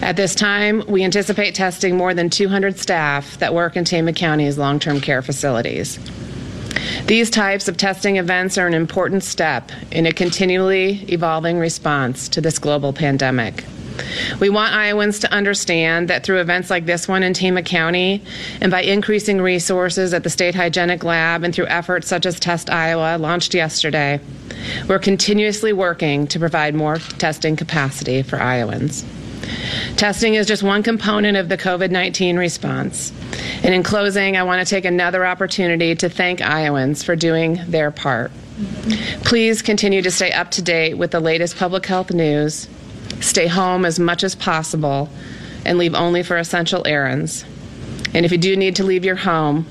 At 0.02 0.16
this 0.16 0.34
time, 0.34 0.82
we 0.86 1.04
anticipate 1.04 1.54
testing 1.54 1.96
more 1.96 2.12
than 2.12 2.28
200 2.28 2.78
staff 2.78 3.38
that 3.38 3.54
work 3.54 3.76
in 3.76 3.84
Tama 3.84 4.12
County's 4.12 4.58
long 4.58 4.78
term 4.78 5.00
care 5.00 5.22
facilities. 5.22 5.98
These 7.06 7.30
types 7.30 7.68
of 7.68 7.76
testing 7.76 8.16
events 8.16 8.58
are 8.58 8.66
an 8.66 8.74
important 8.74 9.24
step 9.24 9.70
in 9.90 10.06
a 10.06 10.12
continually 10.12 11.04
evolving 11.08 11.58
response 11.58 12.28
to 12.30 12.40
this 12.40 12.58
global 12.58 12.92
pandemic. 12.92 13.64
We 14.40 14.48
want 14.48 14.74
Iowans 14.74 15.18
to 15.20 15.32
understand 15.32 16.08
that 16.08 16.24
through 16.24 16.40
events 16.40 16.70
like 16.70 16.86
this 16.86 17.08
one 17.08 17.22
in 17.22 17.34
Tama 17.34 17.62
County 17.62 18.22
and 18.60 18.70
by 18.70 18.82
increasing 18.82 19.40
resources 19.40 20.12
at 20.12 20.22
the 20.22 20.30
State 20.30 20.54
Hygienic 20.54 21.04
Lab 21.04 21.42
and 21.42 21.54
through 21.54 21.66
efforts 21.66 22.08
such 22.08 22.26
as 22.26 22.38
Test 22.38 22.70
Iowa 22.70 23.18
launched 23.18 23.54
yesterday, 23.54 24.20
we're 24.88 24.98
continuously 24.98 25.72
working 25.72 26.26
to 26.28 26.38
provide 26.38 26.74
more 26.74 26.96
testing 26.96 27.56
capacity 27.56 28.22
for 28.22 28.40
Iowans. 28.40 29.04
Testing 29.96 30.34
is 30.34 30.46
just 30.46 30.62
one 30.62 30.82
component 30.82 31.36
of 31.36 31.48
the 31.48 31.56
COVID 31.56 31.90
19 31.90 32.36
response. 32.36 33.12
And 33.62 33.74
in 33.74 33.82
closing, 33.82 34.36
I 34.36 34.42
want 34.42 34.66
to 34.66 34.68
take 34.68 34.84
another 34.84 35.24
opportunity 35.24 35.94
to 35.96 36.08
thank 36.08 36.40
Iowans 36.40 37.02
for 37.02 37.16
doing 37.16 37.60
their 37.66 37.90
part. 37.90 38.30
Please 39.24 39.62
continue 39.62 40.02
to 40.02 40.10
stay 40.10 40.32
up 40.32 40.50
to 40.52 40.62
date 40.62 40.94
with 40.94 41.10
the 41.10 41.20
latest 41.20 41.56
public 41.56 41.86
health 41.86 42.10
news 42.10 42.68
Stay 43.20 43.46
home 43.46 43.84
as 43.84 43.98
much 43.98 44.24
as 44.24 44.34
possible 44.34 45.08
and 45.64 45.78
leave 45.78 45.94
only 45.94 46.22
for 46.22 46.36
essential 46.36 46.86
errands. 46.86 47.44
And 48.14 48.24
if 48.24 48.32
you 48.32 48.38
do 48.38 48.56
need 48.56 48.76
to 48.76 48.84
leave 48.84 49.04
your 49.04 49.16
home, 49.16 49.66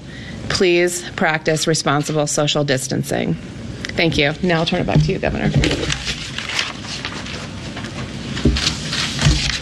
please 0.50 1.10
practice 1.12 1.68
responsible 1.68 2.28
social 2.28 2.64
distancing. 2.64 3.34
Thank 3.34 4.18
you. 4.18 4.34
Now 4.44 4.60
I'll 4.60 4.66
turn 4.66 4.82
it 4.82 4.88
back 4.88 5.02
to 5.02 5.12
you, 5.12 5.20
Governor. 5.20 5.50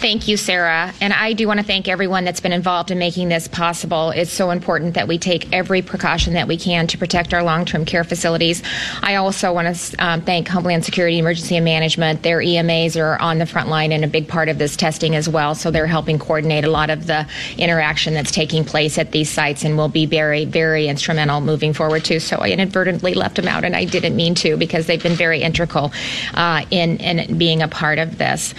Thank 0.04 0.28
you, 0.28 0.36
Sarah. 0.36 0.94
And 1.00 1.14
I 1.14 1.32
do 1.32 1.48
want 1.48 1.62
to 1.62 1.66
thank 1.66 1.88
everyone 1.88 2.26
that's 2.26 2.42
been 2.42 2.52
involved 2.52 2.92
in 2.92 3.00
making 3.00 3.30
this 3.30 3.48
possible. 3.48 4.10
It's 4.10 4.34
so 4.34 4.52
important 4.52 4.96
that 4.96 5.08
we 5.08 5.18
take 5.18 5.54
every 5.54 5.82
precaution 5.82 6.34
that 6.34 6.46
we 6.46 6.58
can 6.58 6.88
to 6.88 6.98
protect 6.98 7.34
our 7.34 7.42
long 7.42 7.64
term 7.64 7.86
care 7.86 8.04
facilities. 8.04 8.62
I 9.02 9.16
also 9.16 9.54
want 9.54 9.74
to 9.74 9.96
um, 10.06 10.20
thank 10.20 10.50
Homeland 10.50 10.84
Security 10.84 11.20
Emergency 11.20 11.56
and 11.56 11.64
Management. 11.64 12.22
Their 12.22 12.40
EMAs 12.40 13.00
are 13.00 13.18
on 13.22 13.38
the 13.38 13.46
front 13.46 13.70
line 13.70 13.94
and 13.94 14.04
a 14.04 14.10
big 14.10 14.28
part 14.28 14.50
of 14.50 14.58
this 14.58 14.76
testing 14.76 15.16
as 15.16 15.30
well. 15.30 15.56
So 15.56 15.72
they're 15.72 15.88
helping 15.88 16.20
coordinate 16.20 16.66
a 16.66 16.70
lot 16.70 16.90
of 16.90 17.08
the 17.08 17.26
interaction 17.58 18.14
that's 18.14 18.32
taking 18.32 18.66
place 18.66 18.98
at 18.98 19.14
these 19.14 19.30
sites 19.30 19.64
and 19.64 19.78
will 19.78 19.88
be 19.88 20.06
very, 20.06 20.44
very 20.44 20.90
instrumental 20.90 21.40
moving 21.40 21.72
forward 21.72 22.04
too. 22.04 22.20
So 22.20 22.40
I 22.40 22.50
inadvertently 22.50 23.14
left 23.14 23.38
them 23.38 23.48
out 23.48 23.64
and 23.64 23.74
I 23.74 23.86
didn't 23.86 24.18
mean 24.18 24.36
to 24.36 24.58
because 24.58 24.86
they've 24.86 25.02
been 25.02 25.16
very 25.16 25.42
integral 25.42 25.94
uh, 26.34 26.66
in, 26.72 26.98
in 26.98 27.38
being 27.38 27.62
a 27.62 27.70
part 27.70 28.00
of 28.00 28.18
this. 28.18 28.54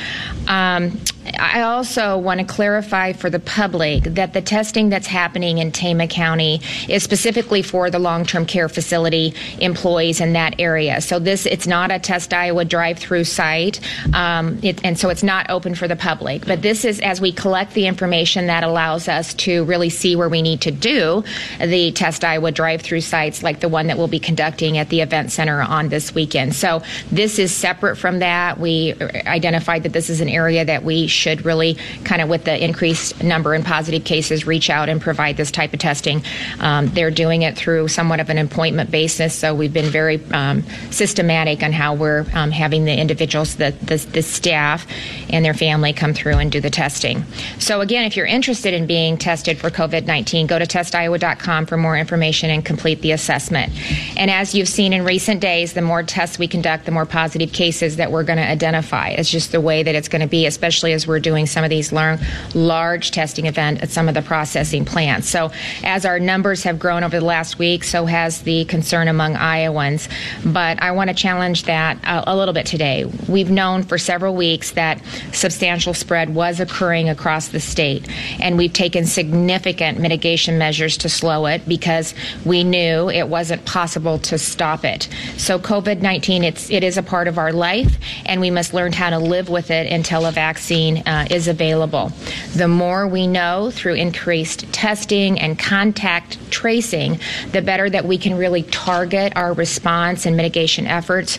Um, 0.49 0.99
I 1.39 1.63
also 1.63 2.19
want 2.19 2.41
to 2.41 2.47
clarify 2.47 3.13
for 3.13 3.31
the 3.31 3.39
public 3.39 4.05
that 4.05 4.33
the 4.33 4.43
testing 4.43 4.89
that's 4.89 5.07
happening 5.07 5.59
in 5.59 5.73
Tama 5.73 6.07
County 6.07 6.61
is 6.89 7.03
specifically 7.03 7.63
for 7.63 7.91
the 7.91 7.99
long-term 7.99 8.47
care 8.47 8.69
facility 8.69 9.35
employees 9.61 10.21
in 10.21 10.35
that 10.35 10.61
area. 10.61 11.01
So 11.01 11.19
this, 11.19 11.47
it's 11.47 11.67
not 11.67 11.91
a 11.91 11.99
Test 11.99 12.33
Iowa 12.33 12.65
drive-through 12.65 13.25
site, 13.25 13.81
um, 14.15 14.59
it, 14.63 14.85
and 14.85 14.99
so 14.99 15.09
it's 15.09 15.23
not 15.23 15.49
open 15.51 15.75
for 15.75 15.89
the 15.89 15.97
public. 15.97 16.47
But 16.47 16.63
this 16.63 16.85
is 16.85 17.01
as 17.01 17.21
we 17.21 17.33
collect 17.33 17.75
the 17.75 17.87
information 17.87 18.47
that 18.49 18.65
allows 18.65 19.09
us 19.09 19.35
to 19.35 19.65
really 19.65 19.91
see 19.91 20.17
where 20.17 20.29
we 20.29 20.43
need 20.43 20.61
to 20.63 20.71
do 20.71 21.25
the 21.61 21.93
Test 21.93 22.25
Iowa 22.25 22.53
drive-through 22.53 23.01
sites, 23.01 23.43
like 23.43 23.61
the 23.61 23.69
one 23.69 23.87
that 23.87 23.97
we'll 23.97 24.09
be 24.09 24.21
conducting 24.21 24.79
at 24.79 24.89
the 24.91 25.01
event 25.01 25.33
center 25.33 25.63
on 25.63 25.89
this 25.89 26.15
weekend. 26.15 26.55
So 26.55 26.83
this 27.11 27.39
is 27.39 27.53
separate 27.53 27.97
from 27.97 28.19
that. 28.19 28.59
We 28.59 28.95
identified 29.27 29.85
that 29.85 29.93
this 29.93 30.11
is 30.11 30.21
an 30.21 30.29
area 30.29 30.65
that 30.65 30.85
we 30.85 31.07
should 31.15 31.45
really 31.45 31.77
kind 32.05 32.21
of 32.21 32.29
with 32.29 32.45
the 32.45 32.63
increased 32.63 33.23
number 33.23 33.55
in 33.55 33.63
positive 33.63 34.05
cases 34.05 34.47
reach 34.47 34.71
out 34.71 34.89
and 34.89 35.01
provide 35.01 35.37
this 35.37 35.51
type 35.51 35.73
of 35.73 35.81
testing. 35.81 36.23
Um, 36.61 36.89
they're 36.89 37.11
doing 37.11 37.43
it 37.43 37.57
through 37.57 37.89
somewhat 37.89 38.21
of 38.21 38.31
an 38.31 38.39
appointment 38.39 38.91
basis, 38.91 39.35
so 39.35 39.55
we've 39.55 39.73
been 39.73 39.91
very 39.91 40.23
um, 40.33 40.63
systematic 40.91 41.63
on 41.63 41.73
how 41.73 41.95
we're 41.95 42.27
um, 42.35 42.51
having 42.51 42.85
the 42.85 42.97
individuals, 42.97 43.57
the, 43.57 43.71
the, 43.83 43.97
the 44.13 44.23
staff, 44.23 44.87
and 45.31 45.45
their 45.45 45.55
family 45.55 45.93
come 45.93 46.15
through 46.15 46.35
and 46.35 46.51
do 46.51 46.61
the 46.61 46.71
testing. 46.71 47.25
So 47.59 47.81
again, 47.81 48.05
if 48.05 48.17
you're 48.17 48.27
interested 48.27 48.75
in 48.75 48.87
being 48.87 49.17
tested 49.17 49.59
for 49.59 49.71
COVID-19, 49.71 50.47
go 50.47 50.59
to 50.59 50.67
testiowa.com 50.67 51.67
for 51.67 51.77
more 51.77 51.97
information 51.97 52.51
and 52.51 52.65
complete 52.65 53.01
the 53.01 53.13
assessment. 53.13 53.73
And 54.17 54.31
as 54.31 54.55
you've 54.55 54.69
seen 54.69 54.93
in 54.93 55.05
recent 55.05 55.41
days, 55.41 55.73
the 55.73 55.83
more 55.83 56.03
tests 56.03 56.39
we 56.39 56.49
conduct, 56.49 56.85
the 56.85 56.91
more 56.91 57.07
positive 57.07 57.53
cases 57.53 57.97
that 57.97 58.11
we're 58.11 58.25
going 58.25 58.39
to 58.39 58.49
identify. 58.49 59.09
It's 59.09 59.31
just 59.31 59.53
the 59.53 59.61
way 59.61 59.83
that 59.83 59.95
it's 59.95 60.09
going 60.09 60.23
to 60.23 60.29
be, 60.29 60.47
especially 60.47 60.93
as 60.93 61.04
we're 61.07 61.21
doing 61.21 61.47
some 61.47 61.65
of 61.65 61.71
these 61.71 61.93
large, 61.93 62.21
large 62.55 63.11
testing 63.11 63.47
events 63.47 63.83
at 63.83 63.91
some 63.91 64.09
of 64.09 64.15
the 64.15 64.23
processing 64.23 64.85
plants. 64.85 65.29
So 65.29 65.51
as 65.83 66.05
our 66.05 66.19
numbers 66.19 66.63
have 66.63 66.79
grown 66.79 67.05
over 67.05 67.19
the 67.19 67.25
last 67.25 67.59
week, 67.59 67.85
so 67.85 68.07
has 68.07 68.43
the 68.43 68.65
concern 68.67 69.09
among 69.09 69.37
Iowans. 69.37 70.09
But 70.45 70.83
I 70.83 70.93
want 70.93 71.09
to 71.11 71.15
challenge 71.15 71.65
that 71.65 71.99
a, 72.05 72.33
a 72.33 72.37
little 72.37 72.55
bit 72.55 72.67
today. 72.67 73.05
We've 73.29 73.51
known 73.51 73.83
for 73.83 73.99
several 73.99 74.35
weeks 74.35 74.73
that 74.73 75.03
substantial 75.33 75.95
spread 75.95 76.35
was 76.35 76.61
occurring 76.61 77.09
across 77.09 77.49
the 77.49 77.61
state, 77.61 78.09
and 78.41 78.57
we've 78.57 78.73
taken 78.73 79.07
significant 79.07 79.99
mitigation 79.99 80.59
measures 80.59 80.97
to 80.99 81.09
slow 81.09 81.47
it 81.47 81.67
because 81.69 82.15
we 82.45 82.65
knew 82.65 83.09
it 83.11 83.29
wasn't 83.29 83.65
possible 83.65 84.19
to 84.19 84.39
stop 84.39 84.85
it. 84.85 85.09
So 85.37 85.59
COVID-19, 85.59 86.45
it's 86.45 86.71
it 86.71 86.85
is 86.85 86.99
a 86.99 87.03
part 87.03 87.29
of 87.29 87.39
our 87.39 87.53
life, 87.53 87.97
and 88.27 88.41
we 88.41 88.51
must 88.51 88.75
learn 88.75 88.93
how 88.93 89.11
to 89.11 89.19
live 89.19 89.49
with 89.49 89.71
it 89.71 89.91
until 89.91 90.27
a 90.27 90.33
vaccine 90.33 90.94
uh, 90.99 91.27
is 91.31 91.49
available. 91.49 92.13
The 92.55 92.69
more 92.69 93.07
we 93.07 93.27
know 93.27 93.71
through 93.71 93.95
increased 93.95 94.73
testing 94.73 95.39
and 95.41 95.59
contact 95.59 96.39
tracing, 96.51 97.19
the 97.53 97.63
better 97.63 97.89
that 97.91 98.05
we 98.05 98.19
can 98.19 98.37
really 98.37 98.63
target 98.65 99.33
our 99.37 99.53
response 99.53 100.27
and 100.27 100.37
mitigation 100.37 100.87
efforts 100.87 101.39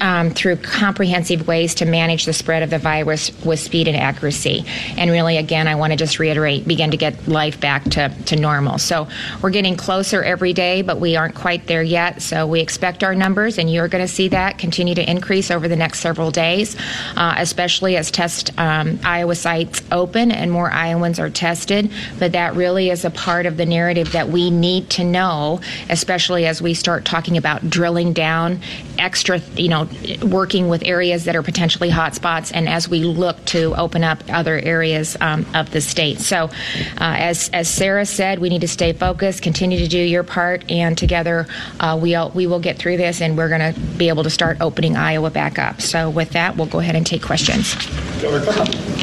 um, 0.00 0.30
through 0.30 0.56
comprehensive 0.56 1.46
ways 1.46 1.74
to 1.76 1.84
manage 1.84 2.24
the 2.24 2.32
spread 2.32 2.62
of 2.62 2.70
the 2.70 2.78
virus 2.78 3.30
with 3.44 3.60
speed 3.60 3.88
and 3.88 3.96
accuracy. 3.96 4.64
And 4.96 5.10
really, 5.10 5.36
again, 5.36 5.68
I 5.68 5.74
want 5.74 5.92
to 5.92 5.96
just 5.96 6.18
reiterate, 6.18 6.66
begin 6.66 6.90
to 6.90 6.96
get 6.96 7.28
life 7.28 7.60
back 7.60 7.84
to, 7.90 8.14
to 8.26 8.36
normal. 8.36 8.78
So 8.78 9.08
we're 9.42 9.50
getting 9.50 9.76
closer 9.76 10.22
every 10.22 10.52
day, 10.52 10.82
but 10.82 11.00
we 11.00 11.16
aren't 11.16 11.34
quite 11.34 11.66
there 11.66 11.82
yet. 11.82 12.22
So 12.22 12.46
we 12.46 12.60
expect 12.60 13.04
our 13.04 13.14
numbers, 13.14 13.58
and 13.58 13.70
you're 13.70 13.88
going 13.88 14.04
to 14.04 14.12
see 14.12 14.28
that 14.28 14.58
continue 14.58 14.94
to 14.94 15.10
increase 15.10 15.50
over 15.50 15.68
the 15.68 15.76
next 15.76 16.00
several 16.00 16.30
days, 16.30 16.76
uh, 17.16 17.34
especially 17.38 17.96
as 17.96 18.10
test. 18.10 18.50
Uh, 18.58 18.73
um, 18.74 18.98
Iowa 19.04 19.34
sites 19.34 19.82
open 19.92 20.30
and 20.30 20.50
more 20.50 20.70
Iowans 20.70 21.18
are 21.18 21.30
tested. 21.30 21.90
But 22.18 22.32
that 22.32 22.54
really 22.54 22.90
is 22.90 23.04
a 23.04 23.10
part 23.10 23.46
of 23.46 23.56
the 23.56 23.66
narrative 23.66 24.12
that 24.12 24.28
we 24.28 24.50
need 24.50 24.90
to 24.90 25.04
know, 25.04 25.60
especially 25.88 26.46
as 26.46 26.60
we 26.60 26.74
start 26.74 27.04
talking 27.04 27.36
about 27.36 27.68
drilling 27.68 28.12
down 28.12 28.60
extra, 28.98 29.38
you 29.56 29.68
know, 29.68 29.88
working 30.22 30.68
with 30.68 30.82
areas 30.84 31.24
that 31.24 31.36
are 31.36 31.42
potentially 31.42 31.90
hotspots, 31.90 32.50
and 32.54 32.68
as 32.68 32.88
we 32.88 33.00
look 33.00 33.44
to 33.46 33.74
open 33.76 34.04
up 34.04 34.22
other 34.28 34.58
areas 34.58 35.16
um, 35.20 35.46
of 35.54 35.70
the 35.70 35.80
state. 35.80 36.20
So, 36.20 36.44
uh, 36.44 36.50
as 36.98 37.50
as 37.52 37.68
Sarah 37.68 38.06
said, 38.06 38.38
we 38.38 38.48
need 38.48 38.60
to 38.60 38.68
stay 38.68 38.92
focused, 38.92 39.42
continue 39.42 39.78
to 39.78 39.88
do 39.88 39.98
your 39.98 40.22
part, 40.22 40.70
and 40.70 40.96
together 40.96 41.46
uh, 41.80 41.98
we 42.00 42.16
we 42.34 42.46
will 42.46 42.60
get 42.60 42.78
through 42.78 42.96
this, 42.96 43.20
and 43.20 43.36
we're 43.36 43.48
going 43.48 43.74
to 43.74 43.80
be 43.96 44.08
able 44.08 44.22
to 44.22 44.30
start 44.30 44.58
opening 44.60 44.96
Iowa 44.96 45.30
back 45.30 45.58
up. 45.58 45.80
So, 45.80 46.10
with 46.10 46.30
that, 46.30 46.56
we'll 46.56 46.66
go 46.66 46.80
ahead 46.80 46.96
and 46.96 47.06
take 47.06 47.22
questions. 47.22 47.74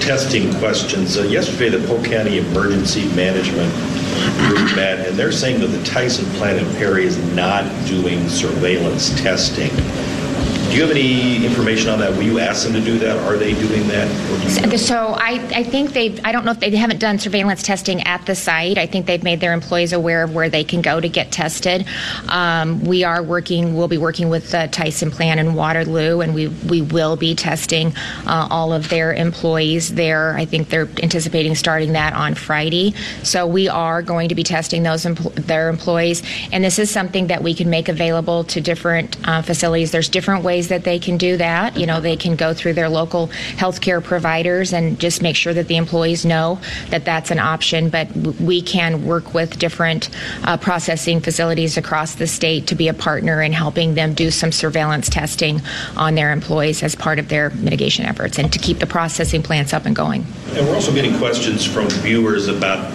Testing 0.02 0.54
questions. 0.56 1.18
Uh, 1.18 1.24
yesterday, 1.24 1.70
the 1.70 1.88
Polk 1.88 2.04
County 2.06 2.40
Emergency 2.40 3.08
Management 3.16 3.72
Group 4.48 4.76
met, 4.76 5.08
and 5.08 5.18
they're 5.18 5.32
saying 5.32 5.60
that 5.62 5.68
the 5.68 5.84
Tyson 5.84 6.26
plant 6.38 6.66
in 6.66 6.76
Perry 6.76 7.06
is 7.06 7.18
not 7.34 7.64
doing 7.88 8.28
surveillance 8.28 9.10
testing. 9.22 9.70
Do 10.72 10.78
you 10.78 10.84
have 10.84 10.92
any 10.92 11.46
information 11.46 11.90
on 11.90 12.00
that? 12.00 12.14
Will 12.14 12.24
you 12.24 12.40
ask 12.40 12.64
them 12.64 12.72
to 12.72 12.80
do 12.80 12.98
that? 13.00 13.18
Are 13.28 13.36
they 13.36 13.54
doing 13.56 13.86
that? 13.90 14.08
You 14.56 14.68
know? 14.68 14.78
So 14.78 15.16
I, 15.20 15.34
I 15.54 15.64
think 15.64 15.92
they've, 15.92 16.18
I 16.24 16.32
don't 16.32 16.46
know 16.46 16.52
if 16.52 16.62
they 16.62 16.74
haven't 16.74 17.00
done 17.00 17.20
surveillance 17.20 17.62
testing 17.62 18.02
at 18.04 18.26
the 18.26 18.36
site. 18.36 18.78
I 18.78 18.86
think 18.86 19.06
they've 19.06 19.22
made 19.22 19.42
their 19.42 19.52
employees 19.52 19.92
aware 19.92 20.24
of 20.24 20.34
where 20.34 20.48
they 20.50 20.64
can 20.64 20.82
go 20.82 21.02
to 21.02 21.10
get 21.10 21.30
tested. 21.30 21.86
Um, 22.30 22.86
we 22.86 23.04
are 23.04 23.22
working, 23.22 23.76
we'll 23.76 23.90
be 23.90 23.98
working 23.98 24.30
with 24.30 24.52
the 24.52 24.70
Tyson 24.72 25.12
plant 25.12 25.42
in 25.42 25.56
Waterloo, 25.56 26.22
and 26.22 26.34
we, 26.34 26.48
we 26.48 26.82
will 26.82 27.18
be 27.18 27.36
testing 27.36 27.94
uh, 28.26 28.48
all 28.50 28.72
of 28.72 28.88
their 28.88 29.14
employees 29.14 29.94
there. 29.96 30.38
I 30.38 30.46
think 30.46 30.70
they're 30.70 30.88
anticipating 31.04 31.54
starting 31.56 31.92
that 31.94 32.14
on 32.14 32.34
Friday. 32.34 32.94
So 33.24 33.46
we 33.46 33.68
are 33.68 34.02
going 34.02 34.30
to 34.30 34.36
be 34.36 34.44
testing 34.44 34.84
those 34.84 35.04
empl- 35.04 35.34
their 35.36 35.68
employees, 35.68 36.24
and 36.54 36.64
this 36.64 36.80
is 36.80 36.90
something 36.90 37.28
that 37.28 37.44
we 37.44 37.54
can 37.54 37.70
make 37.70 37.90
available 37.90 38.46
to 38.46 38.62
different 38.62 39.18
uh, 39.28 39.42
facilities. 39.42 39.92
There's 39.92 40.08
different 40.08 40.46
ways 40.46 40.61
ways 40.62 40.68
that 40.68 40.84
they 40.84 41.00
can 41.00 41.18
do 41.18 41.38
that. 41.38 41.76
You 41.76 41.88
know, 41.88 42.00
they 42.00 42.16
can 42.16 42.36
go 42.36 42.54
through 42.54 42.74
their 42.74 42.90
local 42.90 43.28
healthcare 43.58 44.04
providers 44.04 44.74
and 44.74 45.00
just 45.00 45.22
make 45.22 45.36
sure 45.36 45.54
that 45.54 45.68
the 45.68 45.78
employees 45.78 46.24
know 46.24 46.60
that 46.90 47.04
that's 47.04 47.32
an 47.32 47.40
option. 47.40 47.90
But 47.90 48.12
we 48.40 48.62
can 48.62 49.06
work 49.06 49.34
with 49.34 49.58
different 49.58 50.10
uh, 50.44 50.58
processing 50.58 51.20
facilities 51.20 51.78
across 51.78 52.16
the 52.16 52.28
state 52.28 52.68
to 52.68 52.76
be 52.76 52.90
a 52.90 52.94
partner 52.94 53.42
in 53.42 53.54
helping 53.54 53.96
them 53.96 54.14
do 54.14 54.30
some 54.30 54.52
surveillance 54.52 55.10
testing 55.10 55.62
on 55.98 56.14
their 56.14 56.32
employees 56.32 56.84
as 56.84 56.96
part 56.96 57.18
of 57.18 57.28
their 57.30 57.50
mitigation 57.50 58.06
efforts 58.06 58.38
and 58.38 58.54
to 58.54 58.60
keep 58.60 58.78
the 58.78 58.88
processing 58.88 59.42
plants 59.42 59.74
up 59.74 59.86
and 59.86 59.96
going. 59.96 60.26
And 60.54 60.68
we're 60.68 60.76
also 60.76 60.94
getting 60.94 61.18
questions 61.18 61.66
from 61.66 61.90
viewers 62.06 62.48
about 62.48 62.92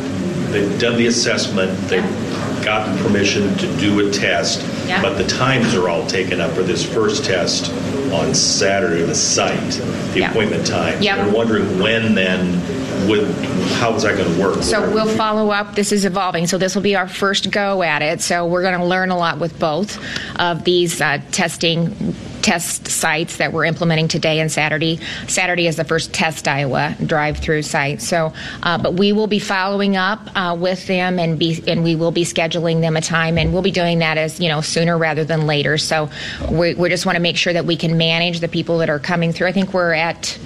they've 0.52 0.78
done 0.78 0.96
the 0.96 1.08
assessment, 1.08 1.72
they've 1.88 2.64
gotten 2.64 2.96
permission 2.98 3.56
to 3.58 3.66
do 3.78 4.06
a 4.06 4.12
test, 4.12 4.60
yeah. 4.86 5.02
but 5.02 5.14
the 5.14 5.26
times 5.26 5.74
are 5.74 5.88
all 5.88 6.06
taken 6.06 6.40
up 6.40 6.52
for 6.52 6.62
this 6.62 6.84
first 6.84 7.24
test 7.24 7.72
on 8.12 8.34
Saturday, 8.34 9.02
the 9.02 9.14
site, 9.14 9.72
the 10.12 10.20
yeah. 10.20 10.30
appointment 10.30 10.66
time. 10.66 11.02
Yep. 11.02 11.16
They're 11.16 11.34
wondering 11.34 11.78
when 11.80 12.14
then 12.14 12.60
would 13.08 13.28
how 13.74 13.94
is 13.94 14.02
that 14.02 14.16
going 14.16 14.32
to 14.32 14.40
work? 14.40 14.62
So 14.62 14.90
we'll 14.90 15.14
follow 15.16 15.50
up. 15.50 15.74
This 15.74 15.92
is 15.92 16.04
evolving. 16.04 16.46
So 16.46 16.58
this 16.58 16.74
will 16.74 16.82
be 16.82 16.96
our 16.96 17.08
first 17.08 17.50
go 17.50 17.82
at 17.82 18.02
it. 18.02 18.20
So 18.20 18.46
we're 18.46 18.62
going 18.62 18.78
to 18.78 18.86
learn 18.86 19.10
a 19.10 19.18
lot 19.18 19.38
with 19.38 19.58
both 19.58 19.98
of 20.38 20.64
these 20.64 21.00
uh, 21.00 21.20
testing 21.30 22.14
test 22.46 22.86
sites 22.86 23.38
that 23.38 23.52
we're 23.52 23.64
implementing 23.64 24.06
today 24.06 24.38
and 24.38 24.52
Saturday. 24.52 25.00
Saturday 25.26 25.66
is 25.66 25.74
the 25.74 25.82
first 25.82 26.14
test 26.14 26.46
Iowa 26.46 26.94
drive-through 27.04 27.62
site. 27.62 28.00
So, 28.00 28.32
uh, 28.62 28.78
but 28.78 28.94
we 28.94 29.12
will 29.12 29.26
be 29.26 29.40
following 29.40 29.96
up 29.96 30.20
uh, 30.36 30.56
with 30.56 30.86
them 30.86 31.18
and 31.18 31.40
be 31.40 31.60
and 31.66 31.82
we 31.82 31.96
will 31.96 32.12
be 32.12 32.22
scheduling 32.22 32.80
them 32.80 32.96
a 32.96 33.00
time, 33.00 33.36
and 33.36 33.52
we'll 33.52 33.62
be 33.62 33.72
doing 33.72 33.98
that 33.98 34.16
as 34.16 34.38
you 34.38 34.48
know 34.48 34.60
sooner 34.60 34.96
rather 34.96 35.24
than 35.24 35.48
later. 35.48 35.76
So, 35.76 36.08
we, 36.48 36.74
we 36.74 36.88
just 36.88 37.04
want 37.04 37.16
to 37.16 37.22
make 37.22 37.36
sure 37.36 37.52
that 37.52 37.64
we 37.66 37.76
can 37.76 37.98
manage 37.98 38.38
the 38.38 38.48
people 38.48 38.78
that 38.78 38.90
are 38.90 39.00
coming 39.00 39.32
through. 39.32 39.48
I 39.48 39.52
think 39.52 39.74
we're 39.74 39.92
at 39.92 40.38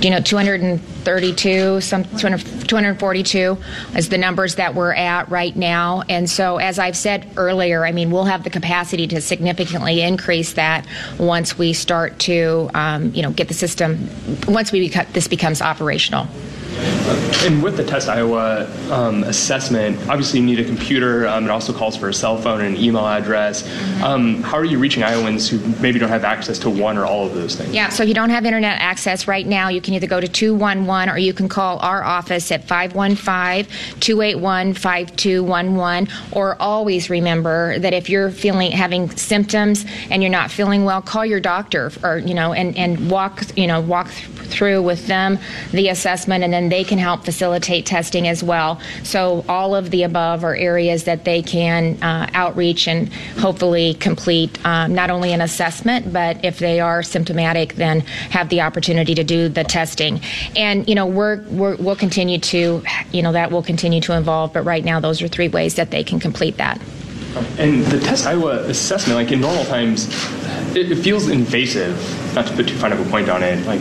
you 0.00 0.10
know 0.10 0.20
232 0.20 1.80
some 1.80 2.04
242 2.04 3.58
is 3.96 4.08
the 4.08 4.18
numbers 4.18 4.56
that 4.56 4.74
we're 4.74 4.92
at 4.94 5.28
right 5.30 5.56
now. 5.56 6.02
And 6.08 6.28
so 6.28 6.58
as 6.58 6.78
i've 6.78 6.96
said 6.96 7.26
earlier 7.36 7.84
i 7.84 7.92
mean 7.92 8.10
we'll 8.10 8.24
have 8.24 8.44
the 8.44 8.50
capacity 8.50 9.06
to 9.08 9.20
significantly 9.20 10.00
increase 10.02 10.54
that 10.54 10.86
once 11.18 11.58
we 11.58 11.72
start 11.72 12.18
to 12.20 12.70
um, 12.74 13.14
you 13.14 13.22
know 13.22 13.30
get 13.30 13.48
the 13.48 13.54
system 13.54 14.08
once 14.46 14.72
we 14.72 14.88
beca- 14.88 15.10
this 15.12 15.28
becomes 15.28 15.60
operational 15.62 16.26
and 17.44 17.62
with 17.62 17.76
the 17.76 17.84
Test 17.84 18.08
Iowa 18.08 18.66
um, 18.90 19.24
assessment, 19.24 19.98
obviously 20.08 20.40
you 20.40 20.46
need 20.46 20.60
a 20.60 20.64
computer. 20.64 21.26
Um, 21.26 21.44
it 21.44 21.50
also 21.50 21.72
calls 21.72 21.96
for 21.96 22.08
a 22.08 22.14
cell 22.14 22.36
phone 22.36 22.60
and 22.60 22.76
an 22.76 22.82
email 22.82 23.06
address. 23.06 23.68
Um, 24.02 24.42
how 24.42 24.56
are 24.56 24.64
you 24.64 24.78
reaching 24.78 25.02
Iowans 25.02 25.48
who 25.48 25.58
maybe 25.80 25.98
don't 25.98 26.08
have 26.08 26.24
access 26.24 26.58
to 26.60 26.70
one 26.70 26.96
or 26.96 27.04
all 27.04 27.26
of 27.26 27.34
those 27.34 27.54
things? 27.56 27.74
Yeah, 27.74 27.88
so 27.88 28.02
if 28.02 28.08
you 28.08 28.14
don't 28.14 28.30
have 28.30 28.44
internet 28.44 28.80
access 28.80 29.28
right 29.28 29.46
now, 29.46 29.68
you 29.68 29.80
can 29.80 29.94
either 29.94 30.06
go 30.06 30.20
to 30.20 30.28
211 30.28 31.08
or 31.08 31.18
you 31.18 31.32
can 31.32 31.48
call 31.48 31.78
our 31.80 32.02
office 32.02 32.50
at 32.50 32.64
515 32.66 33.66
281 34.00 34.74
5211. 34.74 36.08
Or 36.32 36.60
always 36.60 37.10
remember 37.10 37.78
that 37.78 37.92
if 37.92 38.08
you're 38.08 38.30
feeling 38.30 38.72
having 38.72 39.10
symptoms 39.10 39.84
and 40.10 40.22
you're 40.22 40.30
not 40.30 40.50
feeling 40.50 40.84
well, 40.84 41.02
call 41.02 41.26
your 41.26 41.40
doctor 41.40 41.92
or, 42.02 42.18
you 42.18 42.34
know, 42.34 42.52
and, 42.52 42.76
and 42.76 43.10
walk, 43.10 43.42
you 43.56 43.66
know, 43.66 43.80
walk 43.80 44.08
through 44.08 44.82
with 44.82 45.06
them 45.06 45.38
the 45.72 45.88
assessment 45.88 46.44
and 46.44 46.52
then 46.52 46.63
they 46.70 46.84
can 46.84 46.98
help 46.98 47.24
facilitate 47.24 47.86
testing 47.86 48.28
as 48.28 48.42
well. 48.42 48.80
So 49.02 49.44
all 49.48 49.74
of 49.74 49.90
the 49.90 50.02
above 50.02 50.44
are 50.44 50.54
areas 50.54 51.04
that 51.04 51.24
they 51.24 51.42
can 51.42 52.02
uh, 52.02 52.28
outreach 52.34 52.88
and 52.88 53.12
hopefully 53.38 53.94
complete 53.94 54.64
um, 54.64 54.94
not 54.94 55.10
only 55.10 55.32
an 55.32 55.40
assessment, 55.40 56.12
but 56.12 56.44
if 56.44 56.58
they 56.58 56.80
are 56.80 57.02
symptomatic, 57.02 57.74
then 57.74 58.00
have 58.00 58.48
the 58.48 58.60
opportunity 58.60 59.14
to 59.14 59.24
do 59.24 59.48
the 59.48 59.64
testing. 59.64 60.20
And 60.56 60.88
you 60.88 60.94
know 60.94 61.06
we're, 61.06 61.42
we 61.42 61.74
will 61.76 61.96
continue 61.96 62.38
to 62.38 62.82
you 63.12 63.22
know 63.22 63.32
that 63.32 63.50
will 63.50 63.62
continue 63.62 64.00
to 64.02 64.16
evolve. 64.16 64.52
But 64.52 64.62
right 64.62 64.84
now, 64.84 65.00
those 65.00 65.22
are 65.22 65.28
three 65.28 65.48
ways 65.48 65.74
that 65.76 65.90
they 65.90 66.04
can 66.04 66.20
complete 66.20 66.56
that. 66.58 66.80
And 67.58 67.84
the 67.86 67.98
Test 67.98 68.26
Iowa 68.26 68.62
assessment, 68.64 69.16
like 69.16 69.32
in 69.32 69.40
normal 69.40 69.64
times, 69.64 70.08
it, 70.76 70.92
it 70.92 70.96
feels 70.96 71.28
invasive. 71.28 71.96
Not 72.34 72.46
to 72.46 72.54
put 72.54 72.68
too 72.68 72.76
fine 72.76 72.92
of 72.92 73.04
a 73.04 73.10
point 73.10 73.28
on 73.28 73.42
it, 73.42 73.64
like 73.66 73.80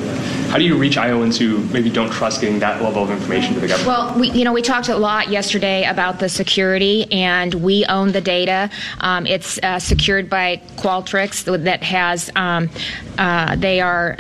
how 0.54 0.60
do 0.60 0.66
you 0.66 0.78
reach 0.78 0.98
Iowans 1.00 1.40
who 1.40 1.58
maybe 1.74 1.90
don't 1.90 2.12
trust 2.12 2.40
getting 2.40 2.60
that 2.60 2.80
level 2.80 3.02
of 3.02 3.10
information 3.10 3.56
to 3.56 3.60
the 3.60 3.68
government? 3.68 3.88
Well, 3.88 4.20
we, 4.20 4.30
you 4.30 4.44
know, 4.44 4.54
we 4.54 4.62
talked 4.62 4.88
a 4.88 4.96
lot 4.96 5.30
yesterday 5.30 5.84
about 5.84 6.20
the 6.20 6.30
security, 6.30 7.12
and 7.12 7.56
we 7.56 7.86
own 7.88 8.12
the 8.12 8.22
data. 8.22 8.70
Um, 9.00 9.26
it's 9.26 9.58
uh, 9.64 9.80
secured 9.80 10.30
by 10.30 10.62
Qualtrics 10.76 11.64
that 11.64 11.82
has, 11.82 12.30
um, 12.36 12.70
uh, 13.18 13.56
they 13.56 13.82
are 13.82 14.16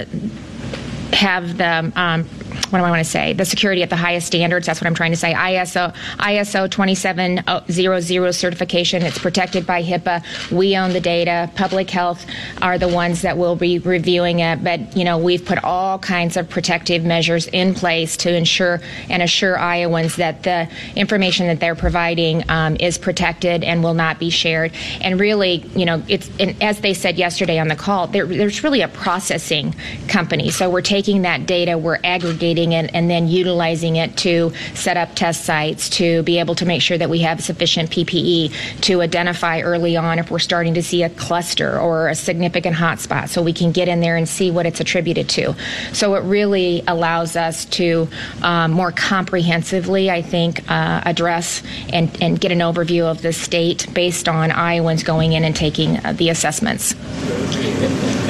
have 1.12 1.56
the 1.60 1.91
um, 1.96 2.28
what 2.70 2.80
do 2.80 2.86
I 2.86 2.89
want 2.89 3.04
to 3.04 3.10
say? 3.10 3.34
The 3.34 3.46
security 3.46 3.84
at 3.84 3.89
the 3.89 3.96
highest 3.96 4.28
standards. 4.28 4.66
That's 4.66 4.80
what 4.82 4.88
I'm 4.88 4.96
trying 4.96 5.12
to 5.12 5.18
say. 5.18 5.34
ISO 5.34 5.94
ISO 6.18 6.70
2700 6.70 8.34
certification. 8.34 9.04
It's 9.04 9.18
protected 9.18 9.66
by 9.66 9.84
HIPAA. 9.84 10.24
We 10.52 10.78
own 10.78 10.94
the 10.94 11.00
data. 11.00 11.50
Public 11.56 11.89
health 11.89 12.26
are 12.62 12.78
the 12.78 12.88
ones 12.88 13.22
that 13.24 13.38
will 13.38 13.56
be 13.56 13.80
reviewing 13.80 14.39
it. 14.39 14.63
But 14.63 14.96
you 14.96 15.04
know, 15.04 15.18
we've 15.18 15.44
put 15.44 15.63
all 15.63 16.00
kinds 16.00 16.38
of 16.38 16.50
protective 16.50 17.04
measures 17.04 17.48
in 17.48 17.74
place 17.74 18.18
to 18.18 18.36
ensure 18.36 18.82
and 19.10 19.24
assure 19.24 19.58
Iowans 19.58 20.16
that 20.18 20.44
the 20.44 20.70
information 20.96 21.48
that 21.48 21.60
they're 21.60 21.76
providing 21.76 22.44
um, 22.50 22.76
is 22.80 22.98
protected 22.98 23.63
and 23.63 23.84
will 23.84 23.94
not 23.94 24.20
be 24.20 24.30
shared. 24.30 24.72
And 25.02 25.20
really, 25.20 25.66
you 25.76 25.86
know, 25.86 26.04
it's 26.08 26.30
as 26.62 26.82
they 26.82 26.94
said 26.94 27.18
yesterday 27.18 27.60
on 27.60 27.68
the 27.68 27.76
call, 27.76 28.08
there, 28.08 28.26
there's 28.26 28.63
really 28.63 28.82
a 28.82 28.88
processing 28.88 29.76
company. 30.08 30.50
So 30.50 30.70
we're 30.70 30.82
taking 30.82 31.24
that 31.24 31.46
data, 31.46 31.78
we're 31.78 32.00
aggregating 32.04 32.43
it 32.44 32.92
and 32.94 33.10
then 33.10 33.28
utilizing 33.28 33.96
it 33.96 34.16
to 34.18 34.52
set 34.74 34.98
up 34.98 35.16
test 35.16 35.46
sites 35.46 35.90
to 35.90 36.24
be 36.24 36.40
able 36.40 36.56
to 36.56 36.66
make 36.66 36.82
sure 36.82 36.98
that 36.98 37.10
we 37.10 37.20
have 37.20 37.42
sufficient 37.42 37.90
PPE 37.90 38.82
to 38.82 39.02
identify 39.02 39.62
early 39.62 39.96
on 39.96 40.20
if 40.20 40.30
we're 40.30 40.40
starting 40.40 40.74
to 40.74 40.84
see 40.84 41.04
a 41.04 41.10
cluster 41.10 41.80
or 41.80 42.10
a 42.10 42.16
significant 42.16 42.76
hotspot 42.76 43.30
so 43.30 43.42
we 43.42 43.54
can 43.54 43.72
get 43.72 43.88
in 43.88 44.02
there 44.02 44.18
and 44.18 44.28
see 44.28 44.52
what 44.52 44.66
it's 44.66 44.80
attributed 44.80 45.30
to. 45.30 45.56
So 45.94 46.16
it 46.16 46.24
really 46.24 46.84
allows 46.88 47.36
us 47.36 47.66
to 47.66 48.08
um, 48.42 48.72
more 48.72 48.92
comprehensively, 48.92 50.12
I 50.12 50.22
think, 50.22 50.70
uh, 50.70 51.02
address 51.06 51.64
and, 51.92 52.16
and 52.22 52.40
get 52.40 52.52
an 52.52 52.60
overview 52.60 53.04
of 53.04 53.22
the 53.22 53.34
state 53.34 53.88
based 53.94 54.28
on 54.28 54.52
Iowans 54.52 55.04
going 55.04 55.34
in 55.34 55.44
and 55.44 55.56
taking 55.56 56.04
uh, 56.06 56.14
the 56.14 56.30
assessments. 56.30 56.96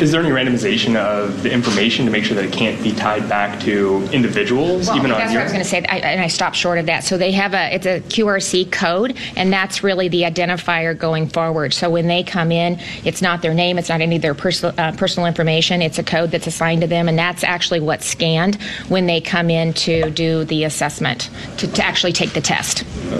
Is 0.03 0.11
there 0.11 0.19
any 0.19 0.31
randomization 0.31 0.97
of 0.97 1.43
the 1.43 1.49
information 1.49 2.05
to 2.05 2.11
make 2.11 2.25
sure 2.25 2.35
that 2.35 2.43
it 2.43 2.51
can't 2.51 2.83
be 2.83 2.91
tied 2.91 3.29
back 3.29 3.57
to 3.61 4.05
individuals, 4.11 4.87
Well, 4.87 4.97
even 4.97 5.13
on 5.13 5.17
that's 5.17 5.31
what 5.31 5.39
I 5.39 5.43
was 5.43 5.53
going 5.53 5.63
to 5.63 5.69
say, 5.69 5.85
I, 5.87 5.99
and 5.99 6.19
I 6.19 6.27
stopped 6.27 6.57
short 6.57 6.77
of 6.77 6.87
that. 6.87 7.05
So 7.05 7.17
they 7.17 7.31
have 7.31 7.53
a 7.53 7.73
it's 7.73 7.85
a 7.85 8.01
QRC 8.01 8.69
code, 8.69 9.15
and 9.37 9.53
that's 9.53 9.81
really 9.81 10.09
the 10.09 10.23
identifier 10.23 10.97
going 10.97 11.29
forward. 11.29 11.73
So 11.73 11.89
when 11.89 12.07
they 12.07 12.21
come 12.21 12.51
in, 12.51 12.81
it's 13.05 13.21
not 13.21 13.41
their 13.41 13.53
name, 13.53 13.77
it's 13.77 13.87
not 13.87 14.01
any 14.01 14.17
of 14.17 14.21
their 14.21 14.35
personal 14.35 14.75
uh, 14.77 14.91
personal 14.91 15.25
information. 15.25 15.81
It's 15.81 15.99
a 15.99 16.03
code 16.03 16.31
that's 16.31 16.47
assigned 16.47 16.81
to 16.81 16.87
them, 16.87 17.07
and 17.07 17.17
that's 17.17 17.45
actually 17.45 17.79
what's 17.79 18.05
scanned 18.05 18.61
when 18.89 19.05
they 19.05 19.21
come 19.21 19.49
in 19.49 19.71
to 19.73 20.11
do 20.11 20.43
the 20.43 20.65
assessment 20.65 21.29
to, 21.59 21.67
to 21.71 21.81
actually 21.81 22.11
take 22.11 22.33
the 22.33 22.41
test. 22.41 22.79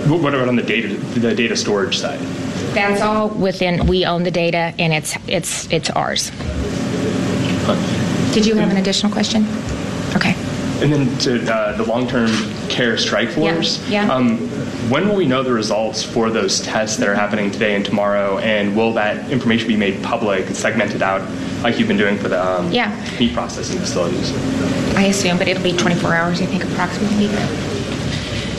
What 0.10 0.34
about 0.34 0.50
on 0.50 0.58
the 0.58 0.64
data 0.64 0.90
the 1.18 1.34
data 1.34 1.56
storage 1.56 1.98
side? 1.98 2.20
That's 2.74 3.02
all 3.02 3.30
within. 3.30 3.86
We 3.88 4.06
own 4.06 4.24
the 4.24 4.32
data, 4.32 4.74
and 4.80 4.94
it's 4.94 5.16
it's 5.28 5.72
it's 5.72 5.90
ours. 5.92 6.32
Did 8.34 8.46
you 8.46 8.56
have 8.56 8.72
an 8.72 8.78
additional 8.78 9.12
question? 9.12 9.46
Okay. 10.16 10.36
And 10.82 10.92
then 10.92 11.18
to 11.20 11.54
uh, 11.54 11.78
the 11.78 11.84
long-term 11.84 12.30
care 12.68 12.98
strike 12.98 13.30
force. 13.30 13.88
yeah. 13.88 14.12
Um, 14.12 14.38
when 14.90 15.08
will 15.08 15.16
we 15.16 15.26
know 15.26 15.44
the 15.44 15.54
results 15.54 16.04
for 16.04 16.30
those 16.30 16.60
tests 16.62 16.98
that 16.98 17.08
are 17.08 17.16
happening 17.16 17.52
today 17.52 17.76
and 17.76 17.86
tomorrow? 17.86 18.40
And 18.40 18.76
will 18.76 18.92
that 18.94 19.32
information 19.32 19.68
be 19.68 19.78
made 19.78 20.04
public, 20.04 20.48
segmented 20.50 21.02
out, 21.02 21.22
like 21.62 21.78
you've 21.80 21.88
been 21.88 21.96
doing 21.98 22.18
for 22.18 22.28
the 22.28 22.44
um, 22.44 22.70
Yeah. 22.72 22.90
meat 23.20 23.34
processing 23.34 23.80
facilities? 23.80 24.34
I 24.98 25.04
assume, 25.06 25.38
but 25.38 25.48
it'll 25.48 25.64
be 25.64 25.78
24 25.78 26.14
hours. 26.16 26.42
I 26.42 26.48
think 26.48 26.66
approximately. 26.66 27.28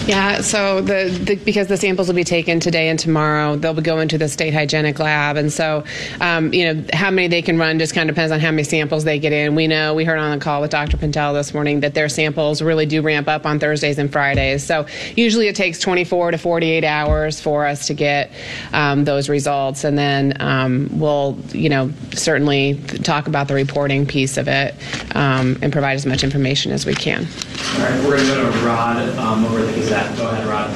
Yeah, 0.07 0.43
so 0.43 0.83
the, 0.83 1.09
the 1.09 1.37
because 1.37 1.69
the 1.69 1.79
samples 1.79 2.09
will 2.09 2.15
be 2.15 2.25
taken 2.25 2.61
today 2.61 2.91
and 2.91 2.99
tomorrow, 2.99 3.57
they'll 3.57 3.73
be 3.73 3.81
going 3.81 4.09
to 4.09 4.19
the 4.19 4.29
state 4.29 4.53
hygienic 4.53 4.99
lab, 4.99 5.39
and 5.39 5.51
so 5.51 5.83
um, 6.21 6.53
you 6.53 6.75
know 6.75 6.85
how 6.93 7.11
many 7.11 7.27
they 7.29 7.41
can 7.41 7.57
run 7.57 7.79
just 7.79 7.95
kind 7.95 8.11
of 8.11 8.15
depends 8.15 8.31
on 8.31 8.39
how 8.39 8.51
many 8.51 8.65
samples 8.65 9.05
they 9.05 9.19
get 9.19 9.33
in. 9.33 9.55
We 9.55 9.67
know 9.67 9.95
we 9.95 10.05
heard 10.05 10.19
on 10.19 10.39
the 10.39 10.45
call 10.45 10.61
with 10.61 10.71
Dr. 10.71 10.99
Pentella 10.99 11.33
this 11.33 11.55
morning 11.55 11.81
that 11.81 11.95
their 11.95 12.11
samples 12.11 12.61
really 12.61 12.85
do 12.85 13.01
ramp 13.01 13.29
up 13.29 13.47
on 13.47 13.59
Thursdays 13.59 13.97
and 13.99 14.13
Fridays. 14.13 14.63
So 14.63 14.87
usually 15.17 15.49
it 15.49 15.57
takes 15.57 15.79
24 15.79 16.33
to 16.33 16.39
48 16.39 16.85
hours 16.85 17.41
for 17.41 17.65
us 17.65 17.87
to 17.87 17.95
get 17.95 18.31
um, 18.75 19.05
those 19.05 19.31
results, 19.31 19.85
and 19.85 19.97
then 19.97 20.37
um, 20.39 20.91
we'll 20.93 21.39
you 21.53 21.71
know 21.71 21.91
certainly 22.13 22.79
talk 23.05 23.27
about 23.27 23.49
the 23.49 23.55
reporting 23.55 24.05
piece 24.05 24.37
of 24.37 24.49
it 24.49 24.75
um, 25.17 25.57
and 25.63 25.73
provide 25.73 25.95
as 25.95 26.05
much 26.05 26.23
information 26.23 26.73
as 26.73 26.85
we 26.85 26.95
can. 26.95 27.27
All 27.77 27.81
right, 27.81 28.05
we're 28.05 28.17
going 28.19 28.29
to 28.29 28.35
go 28.35 28.53
to 28.53 28.67
Rod 28.67 28.99
um, 29.19 29.47
over 29.47 29.63
the 29.63 29.94
Gazette. 29.95 30.17
Go 30.17 30.29
ahead, 30.29 30.47
Rod. 30.47 30.71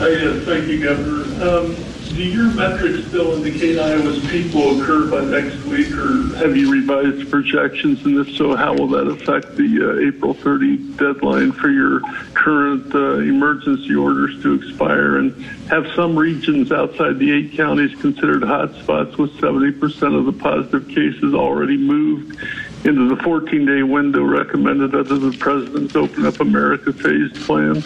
Yes, 0.00 0.44
thank 0.44 0.68
you, 0.68 0.82
Governor. 0.82 1.44
Um, 1.44 1.76
do 2.14 2.24
your 2.24 2.50
metrics 2.54 3.06
still 3.08 3.34
indicate 3.34 3.78
Iowa's 3.78 4.26
peak 4.30 4.52
will 4.54 4.80
occur 4.80 5.10
by 5.10 5.24
next 5.24 5.62
week, 5.64 5.92
or 5.92 6.34
have 6.36 6.56
you 6.56 6.72
revised 6.72 7.30
projections? 7.30 8.04
And 8.04 8.16
if 8.16 8.34
so, 8.34 8.56
how 8.56 8.74
will 8.74 8.88
that 8.88 9.06
affect 9.08 9.56
the 9.56 9.90
uh, 9.90 10.08
April 10.08 10.34
30 10.34 10.94
deadline 10.96 11.52
for 11.52 11.68
your 11.68 12.00
current 12.32 12.94
uh, 12.94 13.18
emergency 13.18 13.94
orders 13.94 14.40
to 14.42 14.54
expire? 14.54 15.18
And 15.18 15.34
have 15.68 15.86
some 15.94 16.16
regions 16.16 16.72
outside 16.72 17.18
the 17.18 17.30
eight 17.30 17.52
counties 17.52 17.94
considered 18.00 18.42
hotspots 18.42 19.18
with 19.18 19.32
70% 19.34 20.18
of 20.18 20.24
the 20.24 20.32
positive 20.32 20.88
cases 20.88 21.34
already 21.34 21.76
moved 21.76 22.38
into 22.84 23.08
the 23.08 23.16
14-day 23.22 23.82
window 23.82 24.22
recommended 24.22 24.94
under 24.94 25.18
the 25.18 25.36
President's 25.38 25.96
Open 25.96 26.26
Up 26.26 26.40
America 26.40 26.92
phased 26.92 27.34
plan? 27.46 27.82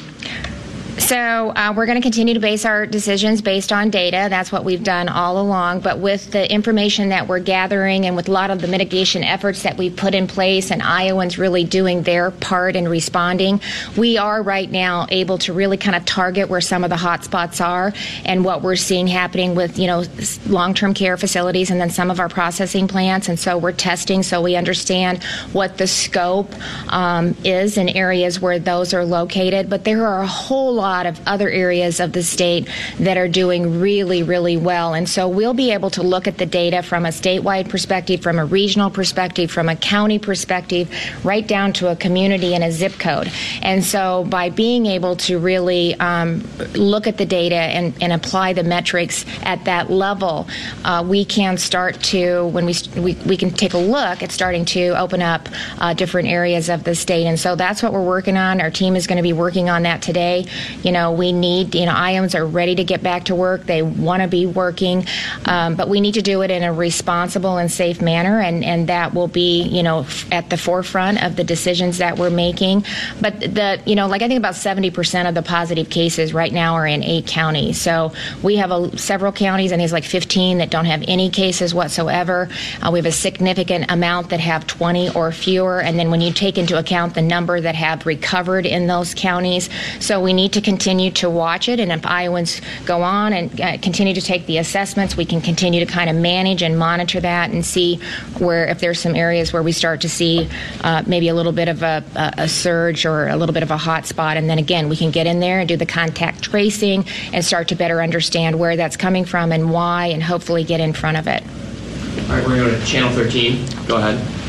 So 1.13 1.51
uh, 1.51 1.75
we're 1.77 1.85
going 1.85 2.01
to 2.01 2.03
continue 2.03 2.33
to 2.33 2.41
base 2.41 2.65
our 2.65 2.87
decisions 2.87 3.43
based 3.43 3.71
on 3.71 3.91
data. 3.91 4.29
That's 4.31 4.51
what 4.51 4.65
we've 4.65 4.83
done 4.83 5.11
all 5.11 5.39
along. 5.39 5.81
But 5.81 5.99
with 5.99 6.31
the 6.31 6.51
information 6.51 7.11
that 7.11 7.29
we're 7.29 7.39
gathering 7.39 8.07
and 8.07 8.17
with 8.17 8.29
a 8.29 8.33
lot 8.33 8.51
of 8.51 8.63
the 8.63 8.67
mitigation 8.67 9.23
efforts 9.23 9.63
that 9.65 9.77
we've 9.77 9.95
put 9.95 10.15
in 10.15 10.27
place 10.27 10.71
and 10.71 10.81
Iowans 10.81 11.37
really 11.37 11.65
doing 11.65 12.03
their 12.03 12.31
part 12.31 12.77
in 12.77 12.89
responding, 12.89 13.61
we 13.95 14.17
are 14.17 14.43
right 14.43 14.71
now 14.71 15.07
able 15.11 15.37
to 15.37 15.53
really 15.53 15.77
kind 15.77 15.95
of 15.95 16.07
target 16.07 16.49
where 16.49 16.63
some 16.63 16.83
of 16.83 16.89
the 16.89 16.97
hot 16.97 17.25
spots 17.25 17.61
are 17.61 17.93
and 18.25 18.43
what 18.43 18.63
we're 18.63 18.75
seeing 18.75 19.07
happening 19.07 19.55
with, 19.55 19.79
you 19.79 19.89
know, 19.89 20.05
long-term 20.47 20.95
care 20.95 21.19
facilities 21.19 21.71
and 21.71 21.79
then 21.79 21.91
some 21.91 22.11
of 22.11 22.21
our 22.21 22.31
processing 22.31 22.89
plants. 22.89 23.29
And 23.29 23.39
so 23.39 23.59
we're 23.59 23.73
testing 23.73 24.23
so 24.23 24.41
we 24.41 24.57
understand 24.57 25.23
what 25.53 25.77
the 25.77 25.87
scope 25.87 26.51
um, 26.91 27.37
is 27.45 27.77
in 27.77 27.91
areas 27.91 28.41
where 28.41 28.59
those 28.59 28.95
are 28.95 29.05
located. 29.05 29.69
But 29.69 29.85
there 29.85 30.07
are 30.07 30.23
a 30.23 30.27
whole 30.27 30.73
lot 30.73 31.02
of 31.07 31.21
other 31.27 31.49
areas 31.49 32.01
of 32.01 32.13
the 32.13 32.23
state 32.23 32.69
that 32.99 33.17
are 33.17 33.29
doing 33.29 33.81
really, 33.81 34.23
really 34.23 34.57
well. 34.57 34.95
And 34.95 35.09
so 35.09 35.29
we'll 35.29 35.55
be 35.55 35.73
able 35.73 35.91
to 35.91 36.03
look 36.03 36.27
at 36.27 36.39
the 36.39 36.47
data 36.47 36.83
from 36.83 37.05
a 37.07 37.11
statewide 37.11 37.69
perspective, 37.69 38.23
from 38.23 38.39
a 38.39 38.45
regional 38.45 38.91
perspective, 38.91 39.51
from 39.51 39.69
a 39.69 39.77
county 39.77 40.19
perspective, 40.19 40.89
right 41.25 41.47
down 41.47 41.73
to 41.75 41.91
a 41.91 41.97
community 41.97 42.55
and 42.55 42.65
a 42.65 42.73
zip 42.73 42.99
code. 42.99 43.31
And 43.63 43.85
so 43.85 44.25
by 44.25 44.51
being 44.51 44.87
able 44.87 45.17
to 45.17 45.39
really 45.39 45.95
um, 45.97 46.43
look 46.75 47.07
at 47.07 47.19
the 47.19 47.27
data 47.27 47.57
and, 47.57 47.95
and 48.03 48.13
apply 48.13 48.53
the 48.53 48.63
metrics 48.63 49.25
at 49.43 49.65
that 49.65 49.91
level, 49.91 50.47
uh, 50.85 51.05
we 51.07 51.25
can 51.25 51.59
start 51.59 52.01
to, 52.05 52.47
when 52.49 52.65
we, 52.67 52.75
we, 52.97 53.15
we 53.27 53.37
can 53.37 53.51
take 53.51 53.75
a 53.75 53.79
look 53.79 54.23
at 54.23 54.31
starting 54.31 54.65
to 54.65 54.99
open 54.99 55.23
up 55.23 55.49
uh, 55.79 55.95
different 55.95 56.29
areas 56.29 56.69
of 56.69 56.85
the 56.85 56.95
state. 56.95 57.27
And 57.27 57.39
so 57.39 57.57
that's 57.57 57.83
what 57.83 57.93
we're 57.93 58.05
working 58.07 58.37
on. 58.37 58.61
Our 58.61 58.71
team 58.71 58.97
is 58.97 59.07
going 59.07 59.17
to 59.17 59.23
be 59.23 59.33
working 59.33 59.69
on 59.69 59.83
that 59.83 60.03
today. 60.03 60.47
You 60.83 60.92
know, 60.93 61.13
we 61.13 61.33
need, 61.33 61.75
you 61.75 61.87
know, 61.87 61.93
Iowans 61.93 62.35
are 62.35 62.47
ready 62.47 62.75
to 62.77 62.85
get 62.85 63.03
back 63.03 63.25
to 63.25 63.35
work. 63.35 63.65
They 63.65 63.83
want 63.83 64.23
to 64.23 64.29
be 64.29 64.47
working, 64.47 65.07
um, 65.47 65.75
but 65.75 65.89
we 65.89 66.01
need 66.01 66.15
to 66.15 66.23
do 66.23 66.43
it 66.43 66.51
in 66.51 66.63
a 66.63 66.73
responsible 66.73 67.59
and 67.59 67.71
safe 67.71 68.01
manner, 68.01 68.41
and, 68.41 68.65
and 68.65 68.89
that 68.89 69.15
will 69.15 69.29
be, 69.29 69.63
you 69.63 69.83
know, 69.83 70.07
at 70.31 70.51
the 70.51 70.57
forefront 70.57 71.23
of 71.23 71.37
the 71.37 71.45
decisions 71.45 71.99
that 71.99 72.19
we're 72.19 72.31
making. 72.31 72.85
But 73.21 73.41
the, 73.41 73.81
you 73.87 73.95
know, 73.95 74.07
like 74.07 74.23
I 74.23 74.29
think 74.29 74.39
about 74.39 74.55
70% 74.55 75.29
of 75.29 75.35
the 75.35 75.43
positive 75.43 75.91
cases 75.91 76.33
right 76.33 76.53
now 76.53 76.75
are 76.75 76.87
in 76.87 77.03
eight 77.03 77.27
counties. 77.27 77.81
So 77.81 78.13
we 78.43 78.57
have 78.57 78.71
a, 78.71 78.97
several 78.99 79.33
counties, 79.33 79.73
and 79.73 79.81
there's 79.81 79.93
like 79.93 80.05
15 80.05 80.59
that 80.59 80.71
don't 80.71 80.85
have 80.85 81.03
any 81.09 81.31
cases 81.31 81.75
whatsoever. 81.75 82.49
Uh, 82.81 82.91
we 82.93 82.99
have 82.99 83.07
a 83.07 83.13
significant 83.13 83.91
amount 83.91 84.31
that 84.31 84.41
have 84.41 84.67
20 84.67 85.15
or 85.15 85.33
fewer, 85.33 85.81
and 85.81 85.99
then 85.99 86.11
when 86.11 86.21
you 86.21 86.33
take 86.33 86.59
into 86.59 86.79
account 86.79 87.15
the 87.15 87.23
number 87.23 87.61
that 87.61 87.75
have 87.75 88.07
recovered 88.07 88.67
in 88.67 88.87
those 88.87 89.15
counties, 89.15 89.69
so 90.01 90.21
we 90.21 90.33
need 90.33 90.53
to 90.53 90.61
continue 90.73 91.11
to 91.11 91.29
watch 91.29 91.69
it. 91.69 91.79
And 91.79 91.93
if 91.93 92.07
Iowans 92.07 92.63
go 92.87 93.03
on 93.03 93.35
and 93.35 93.61
uh, 93.61 93.77
continue 93.83 94.15
to 94.15 94.23
take 94.23 94.47
the 94.47 94.57
assessments, 94.57 95.19
we 95.19 95.27
can 95.27 95.43
continue 95.43 95.85
to 95.85 95.93
kind 95.93 96.09
of 96.09 96.17
manage 96.17 96.63
and 96.63 96.79
monitor 96.79 97.21
that 97.21 97.51
and 97.51 97.63
see 97.63 97.97
where 98.39 98.67
if 98.67 98.81
there's 98.81 98.99
some 98.99 99.15
areas 99.15 99.53
where 99.53 99.63
we 99.63 99.73
start 99.73 100.01
to 100.01 100.09
see 100.09 100.49
uh, 100.83 101.03
maybe 101.07 101.29
a 101.29 101.35
little 101.35 101.53
bit 101.53 101.69
of 101.69 101.83
a, 101.83 102.03
a, 102.39 102.49
surge 102.49 103.05
or 103.05 103.29
a 103.29 103.37
little 103.37 103.53
bit 103.53 103.63
of 103.63 103.71
a 103.71 103.77
hot 103.77 104.07
spot. 104.07 104.39
And 104.39 104.49
then 104.49 104.59
again, 104.59 104.89
we 104.89 104.97
can 104.97 105.11
get 105.11 105.27
in 105.27 105.41
there 105.41 105.61
and 105.61 105.69
do 105.69 105.77
the 105.77 105.85
contact 105.85 106.43
tracing 106.43 107.05
and 107.35 107.45
start 107.45 107.69
to 107.69 107.75
better 107.75 108.01
understand 108.01 108.59
where 108.59 108.75
that's 108.75 108.97
coming 108.97 109.27
from 109.27 109.53
and 109.53 109.71
why, 109.71 110.07
and 110.07 110.23
hopefully 110.23 110.65
get 110.65 110.81
in 110.81 110.95
front 110.95 111.19
of 111.19 111.27
it. 111.27 111.43
All 111.43 112.37
right, 112.37 112.47
we're 112.47 112.57
going 112.57 112.71
to 112.71 112.77
go 112.77 112.81
to 112.81 112.87
Channel 112.87 113.11
13. 113.11 113.87
Go 113.87 113.97
ahead. 113.97 114.42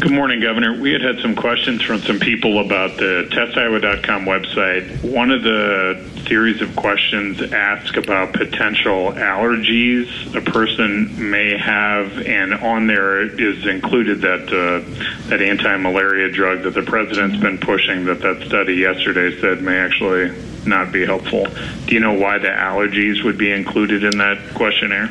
Good 0.00 0.12
morning, 0.12 0.40
Governor. 0.40 0.80
We 0.80 0.92
had 0.92 1.02
had 1.02 1.18
some 1.18 1.36
questions 1.36 1.82
from 1.82 2.00
some 2.00 2.18
people 2.18 2.64
about 2.64 2.96
the 2.96 3.28
testiowa.com 3.30 4.24
website. 4.24 5.04
One 5.04 5.30
of 5.30 5.42
the 5.42 6.22
series 6.26 6.62
of 6.62 6.74
questions 6.74 7.42
ask 7.52 7.98
about 7.98 8.32
potential 8.32 9.12
allergies 9.12 10.34
a 10.34 10.40
person 10.40 11.30
may 11.30 11.54
have, 11.58 12.18
and 12.26 12.54
on 12.54 12.86
there 12.86 13.20
is 13.20 13.66
included 13.66 14.22
that 14.22 14.48
uh, 14.48 15.28
that 15.28 15.42
anti-malaria 15.42 16.32
drug 16.32 16.62
that 16.62 16.72
the 16.72 16.82
president's 16.82 17.36
been 17.36 17.58
pushing. 17.58 18.06
That 18.06 18.20
that 18.20 18.46
study 18.46 18.76
yesterday 18.76 19.38
said 19.38 19.60
may 19.60 19.76
actually 19.80 20.32
not 20.64 20.92
be 20.92 21.04
helpful. 21.04 21.44
Do 21.84 21.94
you 21.94 22.00
know 22.00 22.14
why 22.14 22.38
the 22.38 22.48
allergies 22.48 23.22
would 23.22 23.36
be 23.36 23.52
included 23.52 24.02
in 24.04 24.16
that 24.16 24.54
questionnaire? 24.54 25.10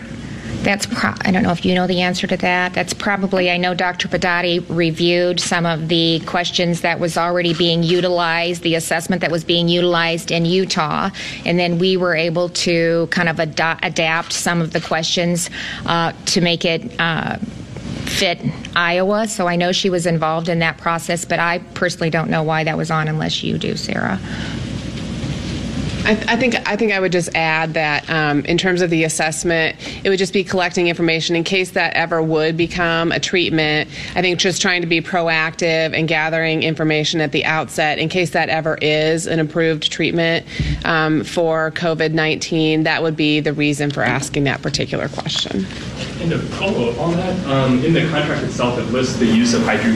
That's 0.62 0.86
pro- 0.86 1.14
I 1.22 1.32
don't 1.32 1.44
know 1.44 1.52
if 1.52 1.64
you 1.66 1.74
know 1.74 1.88
the 1.88 2.02
answer 2.02 2.28
to 2.28 2.38
that. 2.38 2.74
That's 2.74 2.94
probably 2.94 3.50
I 3.50 3.58
know 3.58 3.74
Dr. 3.74 4.10
Pedati 4.10 4.64
reviewed 4.68 5.40
some 5.40 5.66
of 5.66 5.88
the 5.88 6.20
questions 6.26 6.82
that 6.82 7.00
was 7.00 7.18
already 7.18 7.54
being 7.54 7.82
utilized, 7.82 8.62
the 8.64 8.76
assessment 8.76 9.22
that 9.22 9.32
was 9.32 9.46
being 9.46 9.70
utilized 9.70 10.32
in 10.32 10.46
Utah, 10.46 11.10
and 11.46 11.58
then 11.58 11.80
we 11.80 11.96
were 11.96 12.14
able 12.14 12.50
to 12.50 13.08
kind 13.10 13.30
of 13.30 13.40
ad- 13.40 13.80
adapt 13.84 14.34
some 14.34 14.62
of 14.62 14.74
the 14.74 14.82
questions 14.82 15.50
uh, 15.86 16.12
to 16.26 16.42
make 16.42 16.66
it. 16.66 17.00
Uh, 17.00 17.38
fit 18.10 18.40
Iowa, 18.76 19.28
so 19.28 19.48
I 19.48 19.56
know 19.56 19.72
she 19.72 19.90
was 19.90 20.08
involved 20.08 20.50
in 20.50 20.60
that 20.60 20.78
process, 20.78 21.26
but 21.26 21.40
I 21.40 21.60
personally 21.76 22.10
don't 22.10 22.30
know 22.30 22.42
why 22.42 22.64
that 22.64 22.76
was 22.76 22.90
on 22.90 23.08
unless 23.08 23.44
you 23.44 23.58
do, 23.58 23.76
Sarah. 23.78 24.20
I, 26.06 26.12
I, 26.28 26.36
think 26.38 26.56
I 26.68 26.76
think 26.76 26.92
I 26.92 27.00
would 27.00 27.12
just 27.12 27.30
add 27.36 27.74
that 27.74 28.10
um, 28.10 28.44
in 28.46 28.58
terms 28.58 28.82
of 28.82 28.90
the 28.90 29.04
assessment, 29.04 29.76
it 30.04 30.10
would 30.10 30.20
just 30.20 30.34
be 30.34 30.44
collecting 30.44 30.88
information 30.88 31.36
in 31.36 31.44
case 31.44 31.72
that 31.72 31.94
ever 31.94 32.22
would 32.22 32.58
become 32.58 33.12
a 33.12 33.20
treatment. 33.20 33.90
I 34.16 34.22
think 34.22 34.40
just 34.40 34.62
trying 34.62 34.82
to 34.82 34.88
be 34.88 35.02
proactive 35.02 35.94
and 35.94 36.08
gathering 36.08 36.64
information 36.64 37.22
at 37.22 37.32
the 37.32 37.46
outset 37.46 38.00
in 38.00 38.10
case 38.10 38.32
that 38.32 38.50
ever 38.50 38.78
is 38.82 39.28
an 39.28 39.40
approved 39.40 39.92
treatment 39.92 40.46
um, 40.86 41.24
for 41.24 41.72
COVID 41.72 42.14
nineteen. 42.14 42.84
That 42.84 43.04
would 43.04 43.16
be 43.16 43.40
the 43.40 43.54
reason 43.54 43.92
for 43.92 44.02
asking 44.02 44.46
that 44.46 44.62
particular 44.62 45.10
question. 45.10 45.66
And 46.22 46.32
to 46.32 46.40
follow 46.40 46.90
up 46.90 47.00
on 47.00 47.12
that, 47.14 47.46
um, 47.48 47.84
in 47.84 47.94
the 47.94 48.08
contract 48.10 48.44
itself, 48.44 48.80
it 48.80 48.86
lists 48.92 49.18
the 49.18 49.26
use 49.26 49.54
of 49.54 49.64
hydro 49.64 49.96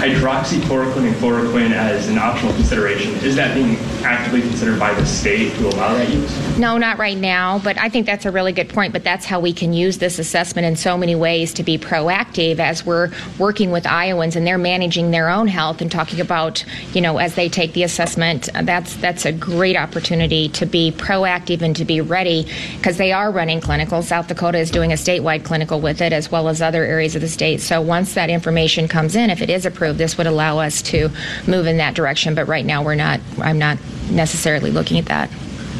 hydroxychloroquine 0.00 1.08
and 1.08 1.16
chloroquine 1.16 1.72
as 1.72 2.08
an 2.08 2.16
optional 2.16 2.54
consideration. 2.54 3.12
Is 3.16 3.36
that 3.36 3.54
being 3.54 3.76
actively 4.02 4.40
considered 4.40 4.80
by 4.80 4.94
the 4.94 5.04
state 5.04 5.54
to 5.56 5.68
allow 5.68 5.92
that 5.92 6.08
use? 6.08 6.58
No, 6.58 6.78
not 6.78 6.96
right 6.96 7.18
now, 7.18 7.58
but 7.58 7.76
I 7.76 7.90
think 7.90 8.06
that's 8.06 8.24
a 8.24 8.30
really 8.30 8.52
good 8.52 8.70
point. 8.70 8.94
But 8.94 9.04
that's 9.04 9.26
how 9.26 9.40
we 9.40 9.52
can 9.52 9.74
use 9.74 9.98
this 9.98 10.18
assessment 10.18 10.66
in 10.66 10.76
so 10.76 10.96
many 10.96 11.14
ways 11.14 11.52
to 11.54 11.62
be 11.62 11.76
proactive 11.76 12.60
as 12.60 12.86
we're 12.86 13.10
working 13.38 13.70
with 13.72 13.86
Iowans 13.86 14.36
and 14.36 14.46
they're 14.46 14.56
managing 14.56 15.10
their 15.10 15.28
own 15.28 15.48
health 15.48 15.82
and 15.82 15.92
talking 15.92 16.20
about, 16.20 16.64
you 16.94 17.02
know, 17.02 17.18
as 17.18 17.34
they 17.34 17.50
take 17.50 17.74
the 17.74 17.82
assessment. 17.82 18.48
That's 18.54 18.96
that's 18.96 19.26
a 19.26 19.32
great 19.32 19.76
opportunity 19.76 20.48
to 20.50 20.64
be 20.64 20.92
proactive 20.92 21.60
and 21.60 21.76
to 21.76 21.84
be 21.84 22.00
ready 22.00 22.46
because 22.78 22.96
they 22.96 23.12
are 23.12 23.30
running 23.30 23.60
clinical. 23.60 24.02
South 24.02 24.28
Dakota 24.28 24.58
is 24.58 24.70
doing 24.70 24.92
a 24.92 24.96
statewide 24.96 25.44
clinical 25.44 25.78
with 25.78 26.00
it 26.00 26.14
as 26.14 26.30
well 26.30 26.48
as 26.48 26.62
other 26.62 26.84
areas 26.84 27.14
of 27.14 27.20
the 27.20 27.28
state. 27.28 27.60
So 27.60 27.82
once 27.82 28.14
that 28.14 28.30
information 28.30 28.88
comes 28.88 29.14
in, 29.14 29.28
if 29.28 29.42
it 29.42 29.50
is 29.50 29.66
approved 29.66 29.89
this 29.92 30.18
would 30.18 30.26
allow 30.26 30.58
us 30.58 30.82
to 30.82 31.10
move 31.46 31.66
in 31.66 31.78
that 31.78 31.94
direction. 31.94 32.34
But 32.34 32.48
right 32.48 32.64
now, 32.64 32.82
we're 32.82 32.94
not. 32.94 33.20
I'm 33.38 33.58
not 33.58 33.78
necessarily 34.10 34.70
looking 34.70 34.98
at 34.98 35.06
that. 35.06 35.30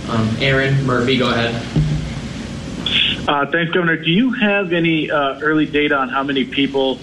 Um, 0.09 0.37
Erin 0.41 0.85
Murphy, 0.85 1.19
go 1.19 1.31
ahead. 1.31 1.55
Uh, 3.29 3.47
thanks, 3.47 3.73
Governor. 3.73 3.97
Do 3.97 4.11
you 4.11 4.33
have 4.33 4.73
any 4.73 5.11
uh, 5.11 5.39
early 5.41 5.67
data 5.67 5.95
on 5.95 6.09
how 6.09 6.23
many 6.23 6.45
people 6.45 6.97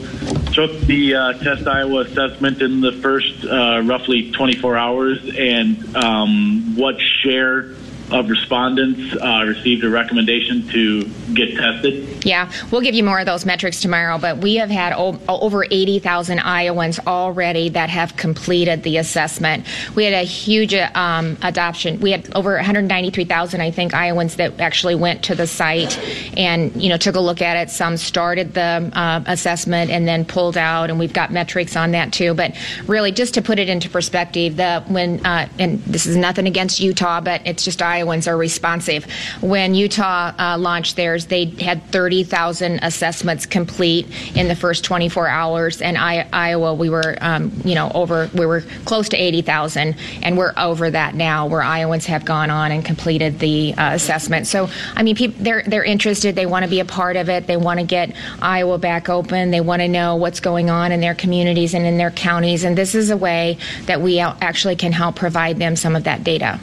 took 0.51 0.77
the 0.81 1.15
uh, 1.15 1.33
Test 1.33 1.67
Iowa 1.67 2.01
assessment 2.01 2.61
in 2.61 2.81
the 2.81 2.91
first 2.91 3.45
uh, 3.45 3.81
roughly 3.85 4.31
24 4.31 4.75
hours, 4.75 5.19
and 5.37 5.95
um, 5.95 6.75
what 6.75 6.99
share 6.99 7.75
of 8.11 8.29
respondents 8.29 9.15
uh, 9.21 9.43
received 9.45 9.83
a 9.83 9.89
recommendation 9.89 10.67
to 10.69 11.05
get 11.33 11.55
tested? 11.55 12.25
Yeah, 12.25 12.51
we'll 12.71 12.81
give 12.81 12.95
you 12.95 13.03
more 13.03 13.19
of 13.19 13.25
those 13.25 13.45
metrics 13.45 13.81
tomorrow, 13.81 14.17
but 14.17 14.37
we 14.37 14.55
have 14.55 14.69
had 14.69 14.93
o- 14.93 15.19
over 15.27 15.65
80,000 15.69 16.39
Iowans 16.39 16.99
already 17.05 17.69
that 17.69 17.89
have 17.89 18.15
completed 18.15 18.83
the 18.83 18.97
assessment. 18.97 19.65
We 19.95 20.05
had 20.05 20.13
a 20.13 20.23
huge 20.23 20.73
um, 20.73 21.37
adoption. 21.41 21.99
We 21.99 22.11
had 22.11 22.33
over 22.33 22.55
193,000, 22.55 23.61
I 23.61 23.71
think, 23.71 23.93
Iowans 23.93 24.37
that 24.37 24.59
actually 24.59 24.95
went 24.95 25.23
to 25.25 25.35
the 25.35 25.47
site 25.47 25.97
and, 26.37 26.81
you 26.81 26.89
know, 26.89 26.97
took 26.97 27.15
a 27.15 27.19
look 27.19 27.41
at 27.41 27.57
it. 27.57 27.71
Some 27.71 27.97
started 27.97 28.53
the 28.53 28.89
uh, 28.93 29.23
assessment 29.25 29.91
and 29.91 30.07
then 30.07 30.25
pulled 30.25 30.57
out, 30.57 30.89
and 30.89 30.97
we've 30.97 31.13
got 31.13 31.31
metrics 31.31 31.75
on 31.75 31.91
that 31.91 32.13
too. 32.13 32.33
But 32.33 32.55
really, 32.87 33.11
just 33.11 33.33
to 33.33 33.41
put 33.41 33.59
it 33.59 33.69
into 33.69 33.89
perspective, 33.89 34.55
the 34.55 34.83
when 34.87 35.25
uh, 35.25 35.49
and 35.59 35.79
this 35.83 36.05
is 36.05 36.15
nothing 36.15 36.47
against 36.47 36.79
Utah, 36.79 37.21
but 37.21 37.45
it's 37.45 37.63
just 37.63 37.81
Iowa 37.81 37.96
Iowans 37.97 38.27
are 38.27 38.37
responsive. 38.37 39.05
When 39.41 39.73
Utah 39.73 40.31
uh, 40.37 40.57
launched 40.57 40.95
theirs, 40.95 41.25
they 41.25 41.45
had 41.45 41.83
30,000 41.85 42.79
assessments 42.83 43.45
complete 43.45 44.07
in 44.35 44.47
the 44.47 44.55
first 44.55 44.83
24 44.83 45.27
hours, 45.27 45.81
and 45.81 45.97
I, 45.97 46.27
Iowa, 46.31 46.73
we 46.73 46.89
were, 46.89 47.17
um, 47.21 47.51
you 47.65 47.75
know, 47.75 47.91
over, 47.93 48.29
we 48.33 48.45
were 48.45 48.61
close 48.85 49.09
to 49.09 49.17
80,000, 49.17 49.95
and 50.21 50.37
we're 50.37 50.53
over 50.57 50.91
that 50.91 51.15
now, 51.15 51.47
where 51.47 51.61
Iowans 51.61 52.05
have 52.05 52.23
gone 52.23 52.49
on 52.49 52.71
and 52.71 52.85
completed 52.85 53.39
the 53.39 53.73
uh, 53.73 53.93
assessment. 53.93 54.47
So, 54.47 54.69
I 54.95 55.03
mean, 55.03 55.15
people, 55.15 55.43
they're 55.43 55.63
they're 55.63 55.83
interested. 55.83 56.35
They 56.35 56.45
want 56.45 56.63
to 56.63 56.69
be 56.69 56.79
a 56.79 56.85
part 56.85 57.15
of 57.15 57.29
it. 57.29 57.47
They 57.47 57.57
want 57.57 57.79
to 57.79 57.85
get 57.85 58.15
Iowa 58.41 58.77
back 58.77 59.09
open. 59.09 59.51
They 59.51 59.61
want 59.61 59.81
to 59.81 59.87
know 59.87 60.15
what's 60.15 60.39
going 60.39 60.69
on 60.69 60.91
in 60.91 61.01
their 61.01 61.15
communities 61.15 61.73
and 61.73 61.85
in 61.85 61.97
their 61.97 62.11
counties, 62.11 62.63
and 62.63 62.77
this 62.77 62.93
is 62.95 63.09
a 63.09 63.17
way 63.17 63.57
that 63.85 64.01
we 64.01 64.19
actually 64.19 64.75
can 64.75 64.91
help 64.91 65.15
provide 65.15 65.57
them 65.57 65.75
some 65.75 65.95
of 65.95 66.03
that 66.03 66.23
data. 66.23 66.59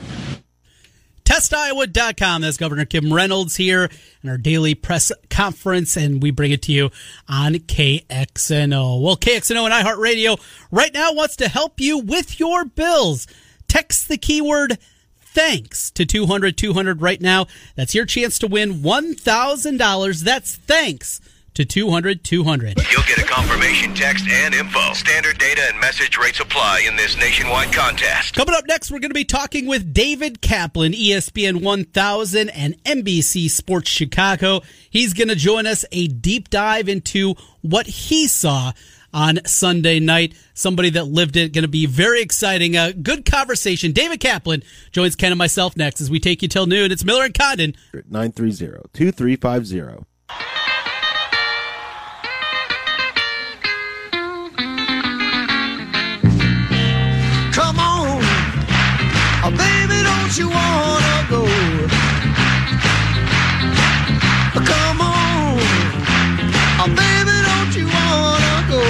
TestIowa.com. 1.35 2.42
That's 2.42 2.57
Governor 2.57 2.85
Kim 2.85 3.12
Reynolds 3.12 3.57
here 3.57 3.90
in 4.23 4.31
our 4.31 4.38
daily 4.38 4.77
press 4.77 5.11
conference, 5.31 5.97
and 5.97 6.23
we 6.23 6.31
bring 6.31 6.53
it 6.53 6.62
to 6.62 6.73
you 6.73 6.90
on 7.29 7.55
KXNO. 7.55 9.03
Well, 9.03 9.16
KXNO 9.16 9.64
and 9.64 9.75
iHeartRadio 9.75 10.40
right 10.70 10.94
now 10.94 11.12
wants 11.12 11.35
to 11.37 11.49
help 11.49 11.81
you 11.81 11.99
with 11.99 12.38
your 12.38 12.64
bills. 12.64 13.27
Text 13.66 14.09
the 14.09 14.16
keyword 14.16 14.79
thanks 15.18 15.90
to 15.90 16.07
200 16.07 16.57
200 16.57 17.03
right 17.03 17.20
now. 17.20 17.49
That's 17.75 17.97
your 17.97 18.07
chance 18.07 18.38
to 18.38 18.47
win 18.47 18.75
$1,000. 18.75 20.20
That's 20.20 20.55
thanks 20.55 21.20
to 21.55 21.64
200 21.64 22.25
200. 22.25 22.79
You'll 22.90 23.03
get 23.03 23.19
a 23.19 23.27
confirmation 23.27 23.95
text 23.95 24.27
and 24.29 24.55
info. 24.55 24.93
Standard 24.93 25.38
data 25.38 25.62
and 25.71 25.81
message 25.81 26.19
rates 26.19 26.40
apply 26.40 26.85
in 26.87 26.97
this 26.97 27.17
nationwide 27.17 27.73
contest. 27.73 28.35
Coming 28.35 28.55
up 28.55 28.67
next, 28.67 28.90
we're 28.90 28.99
going 28.99 29.11
to 29.11 29.14
be 29.14 29.25
talking 29.25 29.67
with 29.67 29.93
David 29.93 30.40
Kaplan, 30.40 30.93
ESPN 30.93 31.62
1000 31.62 32.49
and 32.51 32.83
NBC 32.85 33.49
Sports 33.49 33.90
Chicago. 33.90 34.62
He's 34.90 35.14
going 35.14 35.29
to 35.29 35.37
join 35.37 35.67
us 35.67 35.85
a 35.93 36.09
deep 36.09 36.51
dive 36.51 36.88
into 36.88 37.35
what 37.62 37.87
he 37.87 38.27
saw 38.29 38.73
on 39.12 39.38
Sunday 39.47 40.01
night. 40.01 40.35
Somebody 40.55 40.90
that 40.90 41.05
lived 41.05 41.37
it. 41.37 41.53
Going 41.53 41.62
to 41.62 41.69
be 41.69 41.87
very 41.87 42.21
exciting. 42.21 42.77
A 42.77 42.93
good 42.93 43.25
conversation. 43.25 43.93
David 43.93 44.21
Kaplan 44.21 44.62
joins 44.90 45.14
Ken 45.14 45.33
and 45.33 45.38
myself 45.38 45.77
next 45.77 46.01
as 46.01 46.11
we 46.11 46.19
take 46.19 46.43
you 46.43 46.49
till 46.49 46.67
noon. 46.67 46.90
It's 46.93 47.05
Miller 47.05 47.25
and 47.25 47.35
Condon. 47.35 47.77
930 47.93 48.88
2350. 48.93 50.05
Come 64.54 65.00
on, 65.00 65.59
oh, 66.80 66.88
baby, 66.88 67.37
don't 67.48 67.74
you 67.76 67.87
wanna 67.87 68.57
go? 68.70 68.83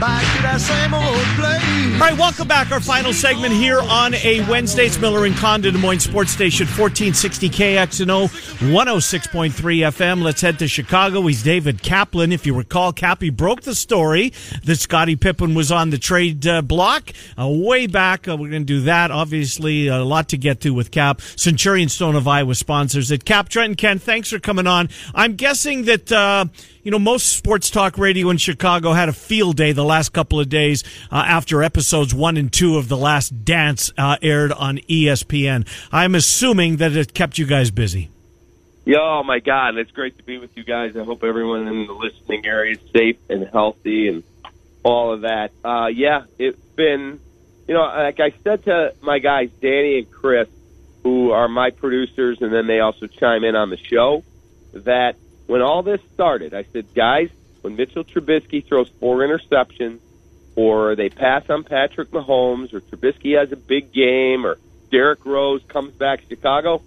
Back 0.00 0.24
to 0.36 0.42
that 0.42 0.60
same 0.60 0.94
old 0.94 1.26
place. 1.38 1.55
All 1.96 2.02
right, 2.02 2.18
welcome 2.18 2.46
back. 2.46 2.70
Our 2.72 2.80
final 2.80 3.14
segment 3.14 3.54
here 3.54 3.80
on 3.80 4.12
a 4.16 4.46
Wednesday. 4.50 4.84
It's 4.84 4.98
Miller 4.98 5.24
and 5.24 5.34
Condon, 5.34 5.72
Des 5.72 5.80
Moines 5.80 6.00
Sports 6.00 6.30
Station, 6.30 6.66
1460 6.66 7.48
KXNO, 7.48 8.28
106.3 8.70 9.50
FM. 9.50 10.22
Let's 10.22 10.42
head 10.42 10.58
to 10.58 10.68
Chicago. 10.68 11.22
He's 11.22 11.42
David 11.42 11.82
Kaplan. 11.82 12.32
If 12.32 12.44
you 12.44 12.54
recall, 12.54 12.92
Cappy 12.92 13.30
broke 13.30 13.62
the 13.62 13.74
story 13.74 14.34
that 14.64 14.76
Scottie 14.76 15.16
Pippen 15.16 15.54
was 15.54 15.72
on 15.72 15.88
the 15.88 15.96
trade 15.96 16.46
uh, 16.46 16.60
block 16.60 17.12
uh, 17.38 17.48
way 17.48 17.86
back. 17.86 18.28
Uh, 18.28 18.36
we're 18.36 18.50
going 18.50 18.66
to 18.66 18.66
do 18.66 18.82
that. 18.82 19.10
Obviously, 19.10 19.86
a 19.86 20.04
lot 20.04 20.28
to 20.28 20.36
get 20.36 20.60
to 20.60 20.74
with 20.74 20.90
Cap. 20.90 21.22
Centurion 21.22 21.88
Stone 21.88 22.14
of 22.14 22.28
Iowa 22.28 22.54
sponsors 22.54 23.10
it. 23.10 23.24
Cap, 23.24 23.48
Trent, 23.48 23.68
and 23.68 23.78
Ken, 23.78 23.98
thanks 23.98 24.28
for 24.28 24.38
coming 24.38 24.66
on. 24.66 24.90
I'm 25.14 25.34
guessing 25.34 25.86
that 25.86 26.12
uh, 26.12 26.44
you 26.86 26.92
know, 26.92 27.00
most 27.00 27.30
sports 27.30 27.68
talk 27.68 27.98
radio 27.98 28.30
in 28.30 28.36
Chicago 28.36 28.92
had 28.92 29.08
a 29.08 29.12
field 29.12 29.56
day 29.56 29.72
the 29.72 29.82
last 29.82 30.12
couple 30.12 30.38
of 30.38 30.48
days 30.48 30.84
uh, 31.10 31.16
after 31.16 31.64
episodes 31.64 32.14
one 32.14 32.36
and 32.36 32.52
two 32.52 32.76
of 32.76 32.86
The 32.86 32.96
Last 32.96 33.44
Dance 33.44 33.90
uh, 33.98 34.18
aired 34.22 34.52
on 34.52 34.78
ESPN. 34.88 35.66
I'm 35.90 36.14
assuming 36.14 36.76
that 36.76 36.94
it 36.94 37.12
kept 37.12 37.38
you 37.38 37.44
guys 37.44 37.72
busy. 37.72 38.08
Yeah, 38.84 38.98
oh 39.00 39.24
my 39.24 39.40
God, 39.40 39.76
it's 39.78 39.90
great 39.90 40.16
to 40.18 40.22
be 40.22 40.38
with 40.38 40.56
you 40.56 40.62
guys. 40.62 40.96
I 40.96 41.02
hope 41.02 41.24
everyone 41.24 41.66
in 41.66 41.88
the 41.88 41.92
listening 41.92 42.46
area 42.46 42.76
is 42.76 42.90
safe 42.92 43.16
and 43.28 43.48
healthy 43.48 44.06
and 44.06 44.22
all 44.84 45.12
of 45.12 45.22
that. 45.22 45.50
Uh, 45.64 45.88
yeah, 45.92 46.26
it's 46.38 46.64
been, 46.76 47.18
you 47.66 47.74
know, 47.74 47.82
like 47.82 48.20
I 48.20 48.32
said 48.44 48.62
to 48.66 48.94
my 49.00 49.18
guys, 49.18 49.50
Danny 49.60 49.98
and 49.98 50.08
Chris, 50.08 50.46
who 51.02 51.32
are 51.32 51.48
my 51.48 51.70
producers, 51.70 52.40
and 52.40 52.52
then 52.52 52.68
they 52.68 52.78
also 52.78 53.08
chime 53.08 53.42
in 53.42 53.56
on 53.56 53.70
the 53.70 53.76
show, 53.76 54.22
that 54.72 55.16
when 55.46 55.62
all 55.62 55.82
this 55.82 56.00
started, 56.14 56.54
I 56.54 56.64
said, 56.72 56.94
guys, 56.94 57.30
when 57.62 57.76
Mitchell 57.76 58.04
Trubisky 58.04 58.64
throws 58.66 58.88
four 59.00 59.18
interceptions, 59.18 60.00
or 60.54 60.96
they 60.96 61.08
pass 61.08 61.48
on 61.50 61.64
Patrick 61.64 62.10
Mahomes, 62.10 62.72
or 62.72 62.80
Trubisky 62.80 63.38
has 63.38 63.52
a 63.52 63.56
big 63.56 63.92
game, 63.92 64.46
or 64.46 64.58
Derrick 64.90 65.24
Rose 65.24 65.62
comes 65.68 65.92
back 65.92 66.22
to 66.22 66.28
Chicago, 66.28 66.82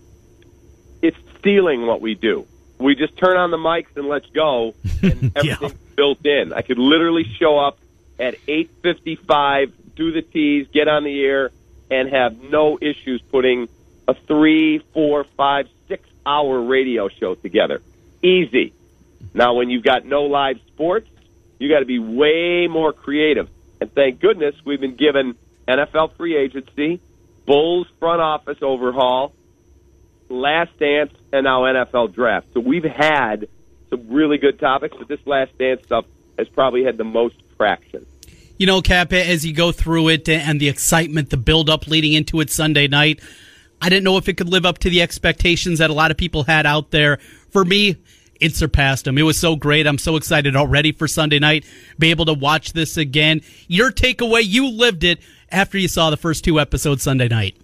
it's 1.01 1.17
stealing 1.39 1.85
what 1.85 2.01
we 2.01 2.15
do. 2.15 2.45
We 2.77 2.95
just 2.95 3.17
turn 3.17 3.37
on 3.37 3.51
the 3.51 3.57
mics 3.57 3.95
and 3.95 4.07
let's 4.07 4.27
go, 4.27 4.73
and 5.03 5.31
everything's 5.35 5.73
yeah. 5.73 5.95
built 5.95 6.25
in. 6.25 6.53
I 6.53 6.61
could 6.61 6.77
literally 6.77 7.25
show 7.25 7.57
up 7.57 7.79
at 8.17 8.35
8:55, 8.47 9.71
do 9.95 10.11
the 10.11 10.21
tease, 10.21 10.67
get 10.73 10.87
on 10.87 11.03
the 11.03 11.23
air, 11.23 11.51
and 11.91 12.09
have 12.09 12.41
no 12.41 12.77
issues 12.81 13.21
putting 13.21 13.67
a 14.07 14.13
three, 14.13 14.79
four, 14.93 15.25
five, 15.37 15.67
six 15.87 16.07
hour 16.25 16.61
radio 16.61 17.09
show 17.09 17.35
together. 17.35 17.81
Easy. 18.21 18.73
Now, 19.33 19.53
when 19.53 19.69
you've 19.69 19.83
got 19.83 20.05
no 20.05 20.23
live 20.23 20.57
sports, 20.67 21.09
you 21.59 21.69
got 21.69 21.79
to 21.79 21.85
be 21.85 21.99
way 21.99 22.67
more 22.67 22.93
creative. 22.93 23.49
And 23.81 23.93
thank 23.93 24.19
goodness 24.19 24.55
we've 24.65 24.79
been 24.79 24.95
given 24.95 25.35
NFL 25.67 26.15
free 26.17 26.35
agency 26.35 26.99
Bulls 27.49 27.87
front 27.99 28.21
office 28.21 28.59
overhaul, 28.61 29.33
Last 30.29 30.77
Dance, 30.77 31.11
and 31.33 31.45
now 31.45 31.61
NFL 31.63 32.13
draft. 32.13 32.45
So 32.53 32.59
we've 32.59 32.83
had 32.83 33.47
some 33.89 34.07
really 34.07 34.37
good 34.37 34.59
topics, 34.59 34.95
but 34.95 35.07
this 35.07 35.19
Last 35.25 35.57
Dance 35.57 35.81
stuff 35.83 36.05
has 36.37 36.47
probably 36.49 36.83
had 36.83 36.97
the 36.97 37.03
most 37.03 37.35
traction. 37.57 38.05
You 38.59 38.67
know, 38.67 38.83
Cap, 38.83 39.13
as 39.13 39.47
you 39.47 39.53
go 39.53 39.71
through 39.71 40.09
it 40.09 40.29
and 40.29 40.59
the 40.59 40.69
excitement, 40.69 41.31
the 41.31 41.37
build 41.37 41.71
up 41.71 41.87
leading 41.87 42.13
into 42.13 42.39
it 42.39 42.51
Sunday 42.51 42.87
night, 42.87 43.19
I 43.81 43.89
didn't 43.89 44.03
know 44.03 44.17
if 44.17 44.29
it 44.29 44.33
could 44.37 44.49
live 44.49 44.65
up 44.65 44.77
to 44.79 44.89
the 44.91 45.01
expectations 45.01 45.79
that 45.79 45.89
a 45.89 45.93
lot 45.93 46.11
of 46.11 46.17
people 46.17 46.43
had 46.43 46.67
out 46.67 46.91
there. 46.91 47.17
For 47.49 47.65
me, 47.65 47.97
it 48.39 48.55
surpassed 48.55 49.05
them. 49.05 49.17
It 49.17 49.23
was 49.23 49.37
so 49.37 49.55
great. 49.55 49.85
I'm 49.87 49.97
so 49.97 50.15
excited 50.15 50.55
already 50.55 50.91
for 50.91 51.07
Sunday 51.07 51.39
night, 51.39 51.65
be 51.97 52.09
able 52.11 52.25
to 52.25 52.33
watch 52.33 52.73
this 52.73 52.97
again. 52.97 53.41
Your 53.67 53.91
takeaway, 53.91 54.41
you 54.43 54.69
lived 54.69 55.03
it 55.03 55.19
after 55.51 55.77
you 55.77 55.87
saw 55.87 56.09
the 56.09 56.17
first 56.17 56.43
two 56.43 56.59
episodes 56.59 57.03
Sunday 57.03 57.27
night. 57.27 57.55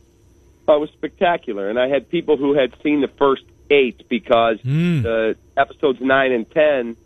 Oh, 0.68 0.78
it 0.78 0.80
was 0.80 0.90
spectacular, 0.92 1.70
and 1.70 1.80
I 1.80 1.88
had 1.88 2.10
people 2.10 2.38
who 2.38 2.56
had 2.58 2.74
seen 2.82 3.02
the 3.02 3.08
first 3.20 3.44
eight 3.70 4.08
because 4.10 4.60
Hmm. 4.62 5.02
the 5.04 5.36
episodes 5.58 6.00
nine 6.02 6.32
and 6.32 6.50
ten 6.52 6.98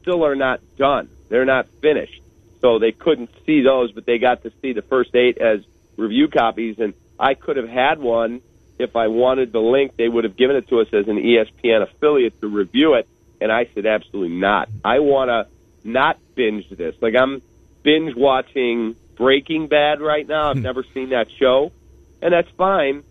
still 0.00 0.24
are 0.24 0.34
not 0.34 0.60
done. 0.76 1.08
They're 1.28 1.44
not 1.44 1.66
finished, 1.80 2.20
so 2.60 2.78
they 2.78 2.92
couldn't 2.92 3.30
see 3.46 3.60
those, 3.62 3.92
but 3.92 4.06
they 4.06 4.18
got 4.18 4.42
to 4.44 4.52
see 4.62 4.72
the 4.72 4.82
first 4.82 5.14
eight 5.14 5.38
as 5.38 5.60
review 5.96 6.28
copies. 6.28 6.76
And 6.78 6.94
I 7.18 7.34
could 7.34 7.56
have 7.56 7.68
had 7.68 7.98
one 8.00 8.40
if 8.78 8.96
I 8.96 9.08
wanted 9.08 9.52
the 9.52 9.60
link. 9.60 9.96
They 9.96 10.08
would 10.08 10.24
have 10.24 10.36
given 10.36 10.56
it 10.56 10.68
to 10.68 10.80
us 10.80 10.88
as 10.92 11.08
an 11.08 11.16
ESPN 11.16 11.82
affiliate 11.82 12.40
to 12.40 12.48
review 12.48 12.94
it, 12.94 13.08
and 13.40 13.52
I 13.52 13.68
said 13.74 13.86
absolutely 13.86 14.36
not. 14.36 14.68
I 14.84 15.00
want 15.00 15.28
to 15.28 15.46
not 15.88 16.18
binge 16.34 16.68
this. 16.70 16.94
Like 17.00 17.14
I'm 17.18 17.42
binge 17.82 18.14
watching 18.16 18.96
Breaking 19.16 19.68
Bad 19.68 20.00
right 20.00 20.26
now. 20.26 20.50
I've 20.50 20.56
hmm. 20.56 20.62
never 20.62 20.84
seen 20.94 21.10
that 21.10 21.28
show, 21.38 21.72
and 22.20 22.32
that's 22.32 22.50
fine. 22.56 23.04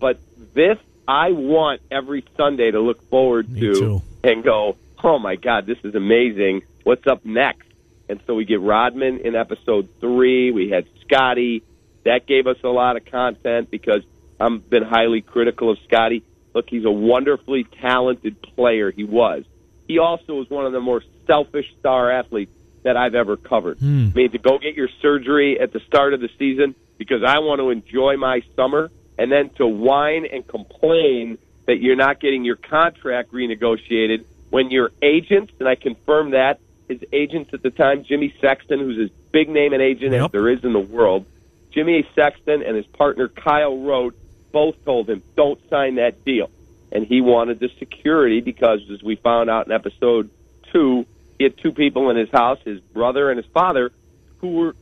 But 0.00 0.18
this, 0.54 0.78
I 1.06 1.32
want 1.32 1.80
every 1.90 2.24
Sunday 2.36 2.70
to 2.70 2.80
look 2.80 3.08
forward 3.08 3.54
to 3.54 3.74
too. 3.74 4.02
and 4.22 4.42
go, 4.42 4.76
oh 5.02 5.18
my 5.18 5.36
God, 5.36 5.66
this 5.66 5.78
is 5.84 5.94
amazing. 5.94 6.62
What's 6.82 7.06
up 7.06 7.24
next? 7.24 7.68
And 8.08 8.20
so 8.26 8.34
we 8.34 8.44
get 8.44 8.60
Rodman 8.60 9.20
in 9.20 9.34
episode 9.34 9.88
three. 10.00 10.50
We 10.50 10.70
had 10.70 10.86
Scottie. 11.02 11.62
That 12.04 12.26
gave 12.26 12.46
us 12.46 12.58
a 12.62 12.68
lot 12.68 12.96
of 12.96 13.06
content 13.06 13.70
because 13.70 14.02
I've 14.40 14.68
been 14.68 14.82
highly 14.82 15.20
critical 15.20 15.70
of 15.70 15.78
Scottie. 15.86 16.24
Look, 16.54 16.66
he's 16.68 16.84
a 16.84 16.90
wonderfully 16.90 17.64
talented 17.64 18.40
player. 18.42 18.90
He 18.90 19.04
was. 19.04 19.44
He 19.88 19.98
also 19.98 20.34
was 20.34 20.48
one 20.48 20.66
of 20.66 20.72
the 20.72 20.80
more 20.80 21.02
selfish 21.26 21.66
star 21.80 22.10
athletes 22.10 22.52
that 22.82 22.96
I've 22.96 23.14
ever 23.14 23.36
covered. 23.36 23.78
Hmm. 23.78 24.08
I 24.12 24.16
mean, 24.16 24.30
to 24.32 24.38
go 24.38 24.58
get 24.58 24.74
your 24.74 24.88
surgery 25.02 25.58
at 25.58 25.72
the 25.72 25.80
start 25.80 26.14
of 26.14 26.20
the 26.20 26.28
season 26.38 26.74
because 26.98 27.22
I 27.26 27.40
want 27.40 27.60
to 27.60 27.70
enjoy 27.70 28.16
my 28.16 28.42
summer, 28.54 28.90
and 29.18 29.32
then 29.32 29.50
to 29.56 29.66
whine 29.66 30.26
and 30.26 30.46
complain 30.46 31.38
that 31.66 31.80
you're 31.80 31.96
not 31.96 32.20
getting 32.20 32.44
your 32.44 32.56
contract 32.56 33.32
renegotiated 33.32 34.24
when 34.50 34.70
your 34.70 34.92
agents, 35.02 35.52
and 35.58 35.68
I 35.68 35.74
confirm 35.74 36.30
that, 36.30 36.60
his 36.88 37.00
agents 37.12 37.50
at 37.52 37.62
the 37.62 37.70
time, 37.70 38.04
Jimmy 38.04 38.34
Sexton, 38.40 38.78
who's 38.78 39.10
as 39.10 39.10
big 39.32 39.48
name 39.48 39.72
an 39.72 39.80
agent 39.80 40.14
as 40.14 40.30
there 40.30 40.48
is 40.48 40.62
in 40.62 40.72
the 40.72 40.80
world, 40.80 41.26
Jimmy 41.72 42.06
Sexton 42.14 42.62
and 42.62 42.76
his 42.76 42.86
partner 42.86 43.28
Kyle 43.28 43.78
Rote 43.80 44.16
both 44.54 44.76
told 44.84 45.10
him, 45.10 45.22
don't 45.36 45.60
sign 45.68 45.96
that 45.96 46.24
deal. 46.24 46.48
And 46.92 47.04
he 47.04 47.20
wanted 47.20 47.58
the 47.58 47.68
security 47.80 48.40
because, 48.40 48.78
as 48.90 49.02
we 49.02 49.16
found 49.16 49.50
out 49.50 49.66
in 49.66 49.72
episode 49.72 50.30
two, 50.72 51.04
he 51.36 51.44
had 51.44 51.58
two 51.58 51.72
people 51.72 52.08
in 52.10 52.16
his 52.16 52.30
house, 52.30 52.60
his 52.64 52.78
brother 52.80 53.30
and 53.30 53.36
his 53.36 53.52
father, 53.52 53.90
who 54.38 54.52
were 54.52 54.76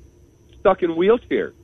stuck 0.61 0.83
in 0.83 0.91
wheelchairs. 0.91 1.55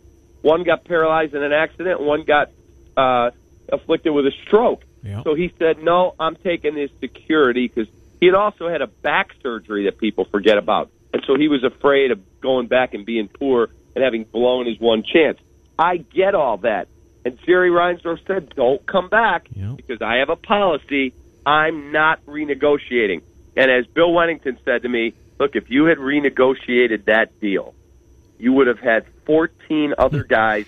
One 0.40 0.64
got 0.64 0.84
paralyzed 0.84 1.34
in 1.34 1.42
an 1.42 1.52
accident, 1.52 2.00
one 2.00 2.24
got 2.24 2.50
uh, 2.96 3.30
afflicted 3.70 4.14
with 4.14 4.24
a 4.26 4.32
stroke. 4.46 4.82
Yeah. 5.02 5.22
So 5.22 5.34
he 5.34 5.52
said, 5.58 5.82
"No, 5.82 6.14
I'm 6.18 6.36
taking 6.36 6.74
this 6.74 6.90
security 7.00 7.68
because 7.68 7.92
he 8.20 8.26
had 8.26 8.34
also 8.34 8.68
had 8.68 8.80
a 8.80 8.86
back 8.86 9.32
surgery 9.42 9.84
that 9.84 9.98
people 9.98 10.24
forget 10.24 10.56
about, 10.56 10.90
and 11.12 11.22
so 11.26 11.36
he 11.36 11.48
was 11.48 11.62
afraid 11.62 12.10
of 12.10 12.20
going 12.40 12.68
back 12.68 12.94
and 12.94 13.04
being 13.04 13.28
poor 13.28 13.68
and 13.94 14.02
having 14.02 14.24
blown 14.24 14.66
his 14.66 14.80
one 14.80 15.02
chance." 15.02 15.38
I 15.78 15.98
get 15.98 16.34
all 16.34 16.56
that, 16.58 16.88
and 17.28 17.38
Jerry 17.46 17.70
Reinsdorf 17.70 18.26
said, 18.26 18.54
"Don't 18.54 18.84
come 18.86 19.08
back 19.08 19.48
because 19.76 20.02
I 20.02 20.16
have 20.16 20.30
a 20.30 20.36
policy. 20.36 21.14
I'm 21.46 21.92
not 21.92 22.24
renegotiating." 22.26 23.22
And 23.56 23.70
as 23.70 23.86
Bill 23.86 24.10
Wennington 24.10 24.58
said 24.64 24.82
to 24.82 24.88
me, 24.88 25.14
"Look, 25.38 25.56
if 25.56 25.70
you 25.70 25.86
had 25.86 25.98
renegotiated 25.98 27.04
that 27.06 27.38
deal, 27.40 27.74
you 28.38 28.52
would 28.52 28.66
have 28.66 28.78
had 28.78 29.04
14 29.26 29.94
other 29.98 30.24
guys 30.40 30.66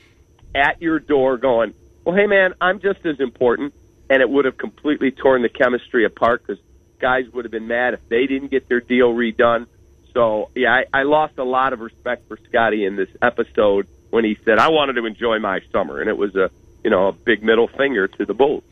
at 0.55 0.81
your 0.83 0.99
door 0.99 1.37
going, 1.37 1.75
well, 2.05 2.15
hey, 2.15 2.27
man, 2.27 2.55
I'm 2.61 2.81
just 2.81 3.05
as 3.05 3.21
important. 3.21 3.75
And 4.09 4.21
it 4.21 4.29
would 4.29 4.45
have 4.45 4.59
completely 4.59 5.13
torn 5.13 5.43
the 5.43 5.49
chemistry 5.49 6.05
apart 6.05 6.45
because 6.45 6.63
guys 7.01 7.25
would 7.33 7.45
have 7.45 7.53
been 7.53 7.69
mad 7.69 7.95
if 7.95 8.01
they 8.09 8.27
didn't 8.27 8.51
get 8.51 8.69
their 8.69 8.81
deal 8.81 9.13
redone. 9.15 9.67
So, 10.13 10.51
yeah, 10.57 10.83
I, 10.93 11.01
I 11.01 11.03
lost 11.05 11.39
a 11.39 11.45
lot 11.45 11.73
of 11.73 11.81
respect 11.81 12.27
for 12.27 12.37
Scottie 12.49 12.85
in 12.85 12.97
this 12.97 13.09
episode 13.23 13.87
when 14.11 14.25
he 14.25 14.37
said, 14.45 14.59
I 14.59 14.69
wanted 14.69 14.95
to 14.95 15.07
enjoy 15.07 15.39
my 15.39 15.61
summer. 15.73 16.01
And 16.01 16.09
it 16.09 16.17
was 16.17 16.35
a, 16.35 16.51
you 16.85 16.91
know, 16.91 17.09
a 17.09 17.13
big 17.13 17.43
middle 17.43 17.69
finger 17.69 18.09
to 18.09 18.25
the 18.25 18.35
Bulls. 18.35 18.63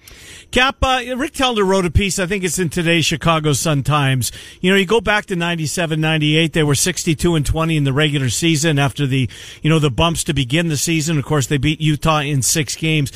Cap, 0.50 0.76
uh, 0.80 1.02
Rick 1.14 1.34
Telander 1.34 1.66
wrote 1.66 1.84
a 1.84 1.90
piece, 1.90 2.18
I 2.18 2.24
think 2.24 2.42
it's 2.42 2.58
in 2.58 2.70
today's 2.70 3.04
Chicago 3.04 3.52
Sun-Times. 3.52 4.32
You 4.62 4.70
know, 4.70 4.78
you 4.78 4.86
go 4.86 5.02
back 5.02 5.26
to 5.26 5.36
97, 5.36 6.00
98, 6.00 6.54
they 6.54 6.62
were 6.62 6.74
62 6.74 7.34
and 7.34 7.44
20 7.44 7.76
in 7.76 7.84
the 7.84 7.92
regular 7.92 8.30
season 8.30 8.78
after 8.78 9.06
the, 9.06 9.28
you 9.60 9.68
know, 9.68 9.78
the 9.78 9.90
bumps 9.90 10.24
to 10.24 10.32
begin 10.32 10.68
the 10.68 10.78
season. 10.78 11.18
Of 11.18 11.26
course, 11.26 11.48
they 11.48 11.58
beat 11.58 11.82
Utah 11.82 12.20
in 12.20 12.40
six 12.40 12.76
games. 12.76 13.12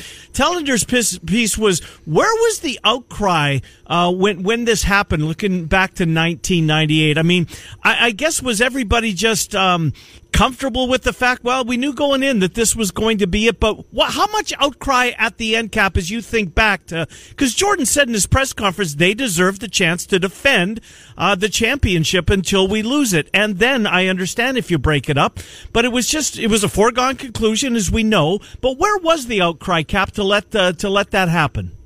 Piece, 0.85 1.17
piece 1.17 1.57
was, 1.57 1.79
where 2.05 2.31
was 2.31 2.59
the 2.59 2.79
outcry, 2.83 3.59
uh, 3.87 4.13
when, 4.13 4.43
when 4.43 4.65
this 4.65 4.83
happened, 4.83 5.25
looking 5.25 5.65
back 5.65 5.95
to 5.95 6.03
1998? 6.03 7.17
I 7.17 7.23
mean, 7.23 7.47
I, 7.83 8.07
I 8.07 8.11
guess 8.11 8.43
was 8.43 8.61
everybody 8.61 9.11
just, 9.11 9.55
um, 9.55 9.93
comfortable 10.33 10.89
with 10.89 11.03
the 11.03 11.13
fact, 11.13 11.43
well, 11.43 11.63
we 11.63 11.77
knew 11.77 11.93
going 11.93 12.23
in 12.23 12.39
that 12.39 12.55
this 12.55 12.75
was 12.75 12.91
going 12.91 13.19
to 13.19 13.27
be 13.27 13.47
it, 13.47 13.59
but 13.59 13.93
what, 13.93 14.13
how 14.13 14.27
much 14.27 14.51
outcry 14.59 15.11
at 15.17 15.37
the 15.37 15.55
end 15.55 15.71
cap 15.71 15.95
as 15.95 16.09
you 16.09 16.21
think 16.21 16.53
back 16.53 16.85
to, 16.87 17.07
because 17.29 17.53
Jordan 17.53 17.85
said 17.85 18.07
in 18.07 18.13
his 18.13 18.25
press 18.25 18.51
conference 18.51 18.95
they 18.95 19.13
deserve 19.13 19.59
the 19.59 19.69
chance 19.69 20.05
to 20.07 20.19
defend 20.19 20.81
uh, 21.17 21.35
the 21.35 21.47
championship 21.47 22.29
until 22.29 22.67
we 22.67 22.81
lose 22.81 23.13
it. 23.13 23.29
And 23.33 23.59
then 23.59 23.87
I 23.87 24.07
understand 24.07 24.57
if 24.57 24.69
you 24.69 24.77
break 24.77 25.09
it 25.09 25.17
up, 25.17 25.39
but 25.71 25.85
it 25.85 25.91
was 25.91 26.07
just, 26.07 26.37
it 26.37 26.47
was 26.47 26.63
a 26.63 26.69
foregone 26.69 27.15
conclusion 27.15 27.75
as 27.75 27.89
we 27.89 28.03
know. 28.03 28.39
But 28.59 28.77
where 28.77 28.97
was 28.97 29.27
the 29.27 29.41
outcry 29.41 29.83
cap 29.83 30.11
to 30.13 30.23
let, 30.23 30.51
to 30.51 30.89
let 30.89 31.11
that 31.11 31.29
happen? 31.29 31.77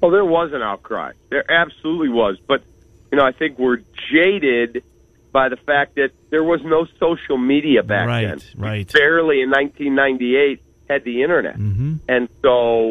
Well, 0.00 0.10
there 0.10 0.24
was 0.24 0.52
an 0.52 0.62
outcry. 0.62 1.12
There 1.30 1.50
absolutely 1.50 2.10
was. 2.10 2.38
But, 2.46 2.62
you 3.10 3.18
know, 3.18 3.24
I 3.24 3.32
think 3.32 3.58
we're 3.58 3.82
jaded 4.12 4.84
by 5.32 5.48
the 5.48 5.56
fact 5.56 5.94
that 5.96 6.10
there 6.30 6.42
was 6.44 6.60
no 6.64 6.86
social 6.98 7.38
media 7.38 7.82
back 7.82 8.06
Right, 8.06 8.26
then. 8.26 8.40
right. 8.56 8.92
Barely 8.92 9.42
in 9.42 9.50
1998 9.50 10.62
had 10.88 11.04
the 11.04 11.22
internet. 11.22 11.56
Mm-hmm. 11.56 11.96
And 12.08 12.28
so, 12.42 12.90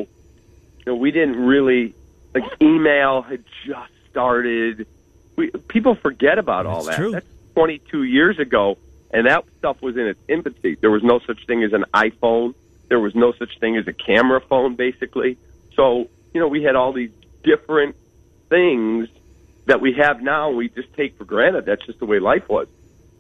you 0.78 0.86
know, 0.86 0.96
we 0.96 1.12
didn't 1.12 1.36
really, 1.38 1.96
like, 2.34 2.44
email 2.62 3.22
had 3.22 3.44
just 3.66 3.92
started. 4.10 4.88
We, 5.36 5.52
people 5.68 5.96
forget 5.96 6.38
about 6.40 6.66
all 6.66 6.84
that. 6.84 6.96
true. 6.96 7.12
That's 7.12 7.26
22 7.56 8.04
years 8.04 8.40
ago, 8.40 8.78
and 9.12 9.28
that 9.28 9.44
stuff 9.58 9.82
was 9.82 9.98
in 9.98 10.08
its 10.08 10.20
infancy. 10.30 10.76
There 10.80 10.92
was 10.92 11.04
no 11.04 11.20
such 11.28 11.46
thing 11.46 11.64
as 11.64 11.74
an 11.74 11.86
iPhone. 11.94 12.54
There 12.88 13.00
was 13.00 13.14
no 13.16 13.34
such 13.34 13.60
thing 13.60 13.76
as 13.78 13.88
a 13.88 13.94
camera 13.94 14.40
phone, 14.42 14.76
basically. 14.76 15.38
So, 15.76 16.08
you 16.34 16.40
know, 16.40 16.48
we 16.48 16.64
had 16.64 16.76
all 16.76 16.94
these 16.94 17.12
different 17.44 17.96
things 18.50 19.10
that 19.70 19.82
we 19.82 19.94
have 19.94 20.22
now 20.22 20.52
we 20.52 20.70
just 20.70 20.94
take 20.94 21.18
for 21.18 21.26
granted. 21.26 21.66
That's 21.66 21.86
just 21.86 22.00
the 22.00 22.06
way 22.06 22.20
life 22.20 22.48
was. 22.50 22.68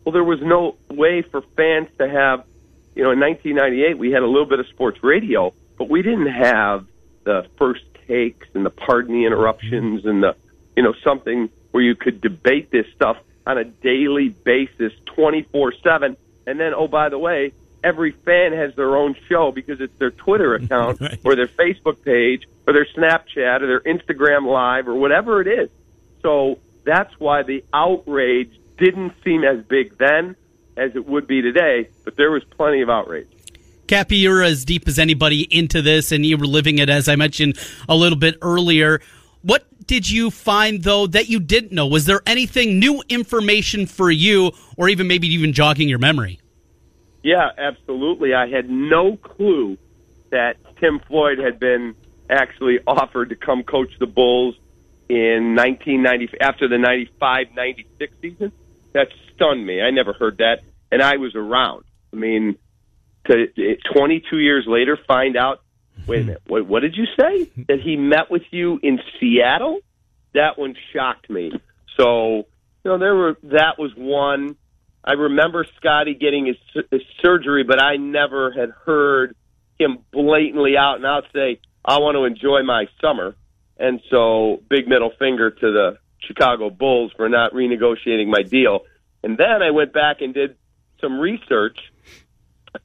Well, 0.03 0.13
there 0.13 0.23
was 0.23 0.39
no 0.41 0.75
way 0.89 1.21
for 1.21 1.41
fans 1.55 1.87
to 1.97 2.09
have, 2.09 2.43
you 2.95 3.03
know, 3.03 3.11
in 3.11 3.19
1998 3.19 3.97
we 3.97 4.11
had 4.11 4.23
a 4.23 4.27
little 4.27 4.47
bit 4.47 4.59
of 4.59 4.67
sports 4.67 5.03
radio, 5.03 5.53
but 5.77 5.89
we 5.89 6.01
didn't 6.01 6.31
have 6.31 6.85
the 7.23 7.45
first 7.57 7.83
takes 8.07 8.47
and 8.53 8.65
the 8.65 8.69
pardon 8.69 9.13
the 9.13 9.25
interruptions 9.25 10.05
and 10.05 10.23
the, 10.23 10.35
you 10.75 10.83
know, 10.83 10.93
something 11.03 11.49
where 11.71 11.83
you 11.83 11.95
could 11.95 12.21
debate 12.21 12.71
this 12.71 12.85
stuff 12.95 13.17
on 13.45 13.57
a 13.57 13.63
daily 13.63 14.29
basis, 14.29 14.93
24 15.05 15.73
seven. 15.83 16.17
And 16.47 16.59
then, 16.59 16.73
oh, 16.73 16.87
by 16.87 17.09
the 17.09 17.19
way, 17.19 17.53
every 17.83 18.11
fan 18.11 18.53
has 18.53 18.75
their 18.75 18.95
own 18.95 19.15
show 19.27 19.51
because 19.51 19.81
it's 19.81 19.97
their 19.99 20.11
Twitter 20.11 20.55
account 20.55 21.01
or 21.23 21.35
their 21.35 21.47
Facebook 21.47 22.03
page 22.03 22.47
or 22.67 22.73
their 22.73 22.87
Snapchat 22.97 23.61
or 23.61 23.67
their 23.67 23.81
Instagram 23.81 24.45
live 24.45 24.87
or 24.87 24.95
whatever 24.95 25.41
it 25.41 25.47
is. 25.47 25.69
So 26.21 26.59
that's 26.85 27.13
why 27.19 27.43
the 27.43 27.63
outrage 27.73 28.51
didn't 28.77 29.13
seem 29.23 29.43
as 29.43 29.63
big 29.65 29.97
then 29.97 30.35
as 30.77 30.95
it 30.95 31.05
would 31.05 31.27
be 31.27 31.41
today, 31.41 31.89
but 32.05 32.15
there 32.15 32.31
was 32.31 32.43
plenty 32.55 32.81
of 32.81 32.89
outrage. 32.89 33.27
Cappy, 33.87 34.17
you're 34.17 34.43
as 34.43 34.65
deep 34.65 34.87
as 34.87 34.99
anybody 34.99 35.41
into 35.41 35.81
this, 35.81 36.11
and 36.11 36.25
you 36.25 36.37
were 36.37 36.45
living 36.45 36.77
it, 36.77 36.89
as 36.89 37.09
I 37.09 37.15
mentioned 37.15 37.59
a 37.89 37.95
little 37.95 38.17
bit 38.17 38.35
earlier. 38.41 39.01
What 39.41 39.65
did 39.87 40.09
you 40.09 40.29
find, 40.29 40.83
though, 40.83 41.07
that 41.07 41.27
you 41.27 41.39
didn't 41.39 41.71
know? 41.71 41.87
Was 41.87 42.05
there 42.05 42.21
anything 42.27 42.79
new 42.79 43.01
information 43.09 43.87
for 43.87 44.11
you, 44.11 44.51
or 44.77 44.89
even 44.89 45.07
maybe 45.07 45.27
even 45.27 45.53
jogging 45.53 45.89
your 45.89 45.97
memory? 45.97 46.39
Yeah, 47.23 47.49
absolutely. 47.57 48.33
I 48.33 48.47
had 48.47 48.69
no 48.69 49.17
clue 49.17 49.77
that 50.29 50.57
Tim 50.79 50.99
Floyd 51.07 51.39
had 51.39 51.59
been 51.59 51.95
actually 52.29 52.79
offered 52.85 53.29
to 53.29 53.35
come 53.35 53.63
coach 53.63 53.91
the 53.99 54.05
Bulls 54.05 54.55
in 55.09 55.55
1990 55.55 56.37
after 56.39 56.67
the 56.67 56.75
95-96 56.75 58.09
season. 58.21 58.51
That 58.93 59.07
stunned 59.35 59.65
me. 59.65 59.81
I 59.81 59.91
never 59.91 60.13
heard 60.13 60.37
that, 60.37 60.61
and 60.91 61.01
I 61.01 61.17
was 61.17 61.35
around. 61.35 61.83
I 62.13 62.15
mean, 62.15 62.57
to 63.27 63.47
22 63.93 64.37
years 64.37 64.65
later, 64.67 64.97
find 65.07 65.35
out. 65.35 65.61
Wait 66.07 66.21
a 66.21 66.25
minute. 66.25 66.41
Wait, 66.47 66.65
what 66.65 66.79
did 66.81 66.95
you 66.95 67.05
say? 67.19 67.49
That 67.67 67.81
he 67.83 67.97
met 67.97 68.31
with 68.31 68.43
you 68.51 68.79
in 68.81 68.99
Seattle? 69.19 69.79
That 70.33 70.57
one 70.57 70.75
shocked 70.93 71.29
me. 71.29 71.51
So, 71.97 72.47
you 72.83 72.91
know, 72.91 72.97
there 72.97 73.15
were 73.15 73.37
that 73.43 73.77
was 73.77 73.91
one. 73.95 74.55
I 75.03 75.13
remember 75.13 75.65
Scottie 75.77 76.13
getting 76.13 76.45
his, 76.45 76.83
his 76.91 77.01
surgery, 77.21 77.63
but 77.63 77.81
I 77.81 77.97
never 77.97 78.51
had 78.51 78.71
heard 78.85 79.35
him 79.79 79.99
blatantly 80.11 80.77
out 80.77 80.95
and 80.95 81.05
out 81.05 81.25
say, 81.33 81.59
"I 81.83 81.99
want 81.99 82.15
to 82.15 82.25
enjoy 82.25 82.63
my 82.63 82.87
summer." 83.01 83.35
And 83.79 84.01
so, 84.09 84.61
big 84.69 84.87
middle 84.87 85.11
finger 85.17 85.49
to 85.51 85.71
the 85.71 85.97
Chicago 86.19 86.69
Bulls 86.69 87.11
for 87.15 87.29
not 87.29 87.53
renegotiating 87.53 88.27
my 88.27 88.43
deal. 88.43 88.81
And 89.23 89.37
then 89.37 89.63
I 89.63 89.71
went 89.71 89.93
back 89.93 90.21
and 90.21 90.33
did 90.33 90.57
some 91.01 91.19
research, 91.19 91.79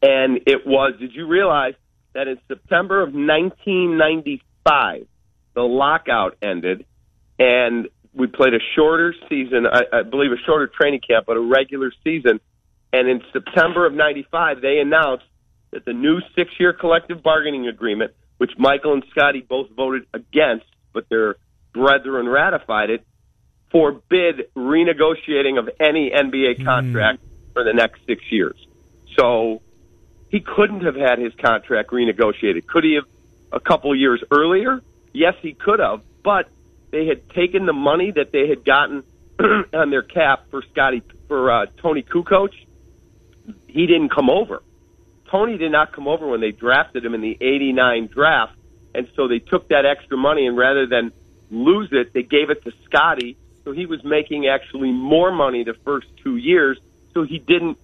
and 0.00 0.40
it 0.46 0.66
was. 0.66 0.94
Did 0.98 1.12
you 1.14 1.26
realize 1.26 1.74
that 2.12 2.28
in 2.28 2.38
September 2.48 3.02
of 3.02 3.08
1995, 3.12 5.06
the 5.54 5.62
lockout 5.62 6.36
ended, 6.40 6.86
and 7.38 7.88
we 8.14 8.28
played 8.28 8.54
a 8.54 8.60
shorter 8.76 9.14
season, 9.28 9.66
I, 9.66 9.82
I 9.92 10.02
believe 10.02 10.30
a 10.30 10.38
shorter 10.46 10.68
training 10.68 11.00
camp, 11.00 11.26
but 11.26 11.36
a 11.36 11.40
regular 11.40 11.92
season. 12.04 12.40
And 12.92 13.08
in 13.08 13.22
September 13.32 13.86
of 13.86 13.92
95, 13.92 14.60
they 14.60 14.78
announced 14.78 15.24
that 15.72 15.84
the 15.84 15.92
new 15.92 16.20
six 16.36 16.52
year 16.60 16.72
collective 16.72 17.22
bargaining 17.22 17.66
agreement, 17.66 18.12
which 18.38 18.52
Michael 18.56 18.92
and 18.92 19.04
Scottie 19.10 19.40
both 19.40 19.68
voted 19.70 20.06
against, 20.14 20.66
but 20.94 21.08
their 21.10 21.36
brethren 21.74 22.26
ratified 22.26 22.88
it, 22.88 23.04
forbid 23.70 24.48
renegotiating 24.56 25.58
of 25.58 25.68
any 25.78 26.10
NBA 26.10 26.64
contract 26.64 27.20
for 27.52 27.64
the 27.64 27.72
next 27.74 28.00
six 28.06 28.22
years. 28.30 28.56
So 29.18 29.60
he 30.28 30.40
couldn't 30.40 30.84
have 30.84 30.96
had 30.96 31.18
his 31.18 31.34
contract 31.34 31.90
renegotiated. 31.90 32.66
Could 32.66 32.84
he 32.84 32.94
have 32.94 33.04
a 33.52 33.60
couple 33.60 33.94
years 33.94 34.22
earlier? 34.30 34.80
Yes, 35.12 35.34
he 35.42 35.52
could 35.52 35.80
have, 35.80 36.02
but 36.22 36.48
they 36.90 37.06
had 37.06 37.28
taken 37.30 37.66
the 37.66 37.72
money 37.72 38.12
that 38.12 38.32
they 38.32 38.48
had 38.48 38.64
gotten 38.64 39.02
on 39.74 39.90
their 39.90 40.02
cap 40.02 40.46
for 40.50 40.62
Scottie 40.72 41.02
for 41.28 41.50
uh, 41.50 41.66
Toni 41.82 42.02
Kukoc. 42.02 42.50
He 43.66 43.86
didn't 43.86 44.10
come 44.10 44.30
over. 44.30 44.62
Toni 45.30 45.58
did 45.58 45.72
not 45.72 45.92
come 45.92 46.06
over 46.06 46.26
when 46.28 46.40
they 46.40 46.52
drafted 46.52 47.04
him 47.04 47.14
in 47.14 47.20
the 47.20 47.36
'89 47.40 48.08
draft, 48.12 48.56
and 48.94 49.08
so 49.16 49.28
they 49.28 49.38
took 49.38 49.68
that 49.68 49.84
extra 49.84 50.16
money 50.16 50.46
and 50.46 50.56
rather 50.56 50.86
than 50.86 51.12
lose 51.50 51.88
it, 51.92 52.12
they 52.12 52.22
gave 52.22 52.50
it 52.50 52.62
to 52.64 52.72
Scottie. 52.84 53.36
So 53.64 53.72
he 53.72 53.86
was 53.86 54.04
making 54.04 54.46
actually 54.46 54.92
more 54.92 55.32
money 55.32 55.64
the 55.64 55.74
first 55.84 56.06
two 56.22 56.36
years. 56.36 56.78
So 57.12 57.24
he 57.24 57.38
didn't 57.38 57.78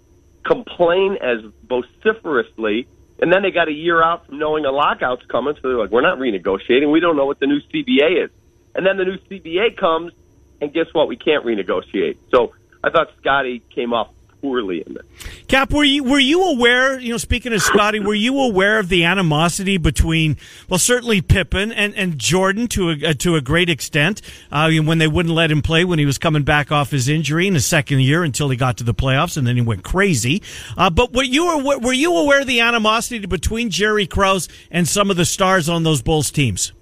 complain 0.44 1.16
as 1.20 1.38
vociferously. 1.68 2.86
And 3.20 3.32
then 3.32 3.42
they 3.42 3.50
got 3.50 3.68
a 3.68 3.72
year 3.72 4.02
out 4.02 4.26
from 4.26 4.38
knowing 4.38 4.64
a 4.64 4.70
lockout's 4.70 5.24
coming, 5.26 5.54
so 5.54 5.68
they're 5.68 5.78
like, 5.78 5.90
"We're 5.90 6.00
not 6.00 6.18
renegotiating. 6.18 6.90
We 6.90 7.00
don't 7.00 7.16
know 7.16 7.26
what 7.26 7.38
the 7.38 7.46
new 7.46 7.60
CBA 7.70 8.24
is." 8.24 8.30
And 8.74 8.86
then 8.86 8.96
the 8.96 9.04
new 9.04 9.18
CBA 9.28 9.76
comes, 9.76 10.12
and 10.60 10.72
guess 10.72 10.86
what? 10.92 11.06
We 11.06 11.16
can't 11.16 11.44
renegotiate. 11.44 12.16
So 12.30 12.54
I 12.82 12.88
thought 12.88 13.08
Scottie 13.20 13.62
came 13.74 13.92
off 13.92 14.08
poorly 14.40 14.82
in 14.86 14.94
this. 14.94 15.04
Cap, 15.50 15.72
were 15.72 15.82
you 15.82 16.04
were 16.04 16.20
you 16.20 16.44
aware? 16.44 16.96
You 17.00 17.10
know, 17.10 17.16
speaking 17.16 17.52
of 17.52 17.60
Scottie, 17.60 17.98
were 17.98 18.14
you 18.14 18.38
aware 18.38 18.78
of 18.78 18.88
the 18.88 19.02
animosity 19.02 19.78
between, 19.78 20.36
well, 20.68 20.78
certainly 20.78 21.20
Pippen 21.22 21.72
and, 21.72 21.92
and 21.96 22.16
Jordan 22.20 22.68
to 22.68 22.90
a 22.90 23.08
uh, 23.08 23.14
to 23.14 23.34
a 23.34 23.40
great 23.40 23.68
extent 23.68 24.22
uh, 24.52 24.70
when 24.84 24.98
they 24.98 25.08
wouldn't 25.08 25.34
let 25.34 25.50
him 25.50 25.60
play 25.60 25.84
when 25.84 25.98
he 25.98 26.06
was 26.06 26.18
coming 26.18 26.44
back 26.44 26.70
off 26.70 26.92
his 26.92 27.08
injury 27.08 27.48
in 27.48 27.54
his 27.54 27.66
second 27.66 27.98
year 27.98 28.22
until 28.22 28.48
he 28.48 28.56
got 28.56 28.76
to 28.76 28.84
the 28.84 28.94
playoffs 28.94 29.36
and 29.36 29.44
then 29.44 29.56
he 29.56 29.60
went 29.60 29.82
crazy. 29.82 30.40
Uh, 30.78 30.88
but 30.88 31.12
were 31.12 31.24
you 31.24 31.44
were, 31.64 31.80
were 31.80 31.92
you 31.92 32.16
aware 32.16 32.42
of 32.42 32.46
the 32.46 32.60
animosity 32.60 33.26
between 33.26 33.70
Jerry 33.70 34.06
Krause 34.06 34.48
and 34.70 34.86
some 34.86 35.10
of 35.10 35.16
the 35.16 35.24
stars 35.24 35.68
on 35.68 35.82
those 35.82 36.00
Bulls 36.00 36.30
teams? 36.30 36.72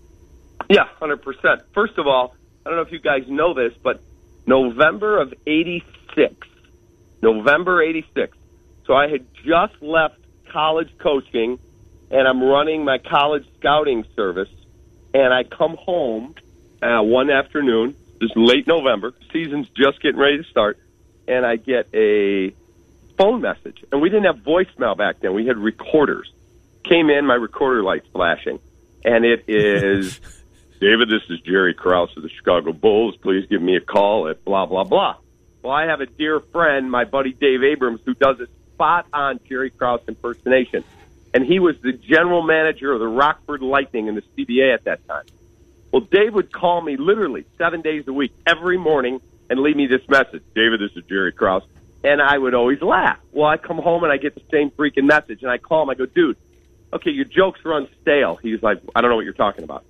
Yeah, 0.68 0.84
hundred 1.00 1.22
percent. 1.22 1.62
First 1.72 1.96
of 1.96 2.06
all, 2.06 2.34
I 2.66 2.68
don't 2.68 2.76
know 2.76 2.82
if 2.84 2.92
you 2.92 3.00
guys 3.00 3.22
know 3.28 3.54
this, 3.54 3.72
but 3.82 4.02
November 4.46 5.22
of 5.22 5.32
'86, 5.46 6.34
November 7.22 7.82
'86. 7.82 8.36
So 8.88 8.94
I 8.94 9.08
had 9.08 9.26
just 9.44 9.80
left 9.82 10.16
college 10.50 10.88
coaching, 10.98 11.58
and 12.10 12.26
I'm 12.26 12.42
running 12.42 12.86
my 12.86 12.96
college 12.96 13.44
scouting 13.60 14.04
service, 14.16 14.48
and 15.12 15.32
I 15.32 15.44
come 15.44 15.76
home 15.78 16.34
uh, 16.82 17.02
one 17.02 17.30
afternoon. 17.30 17.94
This 18.18 18.30
late 18.34 18.66
November, 18.66 19.12
season's 19.30 19.68
just 19.76 20.02
getting 20.02 20.18
ready 20.18 20.38
to 20.38 20.44
start, 20.44 20.78
and 21.28 21.44
I 21.44 21.56
get 21.56 21.88
a 21.94 22.54
phone 23.18 23.42
message. 23.42 23.84
And 23.92 24.00
we 24.00 24.08
didn't 24.08 24.24
have 24.24 24.38
voicemail 24.38 24.96
back 24.96 25.20
then; 25.20 25.34
we 25.34 25.46
had 25.46 25.58
recorders. 25.58 26.32
Came 26.88 27.10
in, 27.10 27.26
my 27.26 27.34
recorder 27.34 27.82
light's 27.82 28.08
flashing, 28.12 28.58
and 29.04 29.24
it 29.26 29.44
is. 29.48 30.18
David, 30.80 31.10
this 31.10 31.22
is 31.28 31.40
Jerry 31.40 31.74
Krause 31.74 32.16
of 32.16 32.22
the 32.22 32.30
Chicago 32.30 32.72
Bulls. 32.72 33.16
Please 33.20 33.44
give 33.50 33.60
me 33.60 33.76
a 33.76 33.80
call 33.80 34.28
at 34.28 34.44
blah, 34.44 34.64
blah, 34.64 34.84
blah. 34.84 35.16
Well, 35.62 35.72
I 35.72 35.86
have 35.86 36.00
a 36.00 36.06
dear 36.06 36.40
friend, 36.52 36.90
my 36.90 37.04
buddy 37.04 37.32
Dave 37.32 37.64
Abrams, 37.64 38.00
who 38.06 38.14
does 38.14 38.38
a 38.40 38.46
spot 38.78 39.06
on 39.12 39.40
Jerry 39.48 39.70
Krause 39.70 40.00
impersonation. 40.06 40.84
And 41.34 41.44
he 41.44 41.58
was 41.58 41.74
the 41.82 41.92
general 41.92 42.42
manager 42.42 42.92
of 42.92 43.00
the 43.00 43.08
Rockford 43.08 43.60
Lightning 43.60 44.06
in 44.06 44.14
the 44.14 44.22
CBA 44.22 44.72
at 44.72 44.84
that 44.84 45.06
time. 45.08 45.24
Well, 45.92 46.02
Dave 46.02 46.32
would 46.34 46.52
call 46.52 46.80
me 46.80 46.96
literally 46.96 47.44
seven 47.58 47.82
days 47.82 48.04
a 48.06 48.12
week, 48.12 48.32
every 48.46 48.78
morning, 48.78 49.20
and 49.50 49.58
leave 49.60 49.76
me 49.76 49.88
this 49.88 50.06
message 50.08 50.42
David, 50.54 50.80
this 50.80 50.96
is 50.96 51.04
Jerry 51.08 51.32
Krause. 51.32 51.62
And 52.04 52.22
I 52.22 52.38
would 52.38 52.54
always 52.54 52.80
laugh. 52.80 53.18
Well, 53.32 53.48
I 53.48 53.56
come 53.56 53.78
home 53.78 54.04
and 54.04 54.12
I 54.12 54.16
get 54.16 54.36
the 54.36 54.42
same 54.52 54.70
freaking 54.70 55.04
message, 55.04 55.42
and 55.42 55.50
I 55.50 55.58
call 55.58 55.82
him. 55.82 55.90
I 55.90 55.94
go, 55.94 56.06
dude, 56.06 56.36
okay, 56.92 57.10
your 57.10 57.24
jokes 57.24 57.60
run 57.64 57.88
stale. 58.00 58.36
He's 58.36 58.62
like, 58.62 58.80
I 58.94 59.00
don't 59.00 59.10
know 59.10 59.16
what 59.16 59.24
you're 59.24 59.34
talking 59.34 59.64
about. 59.64 59.84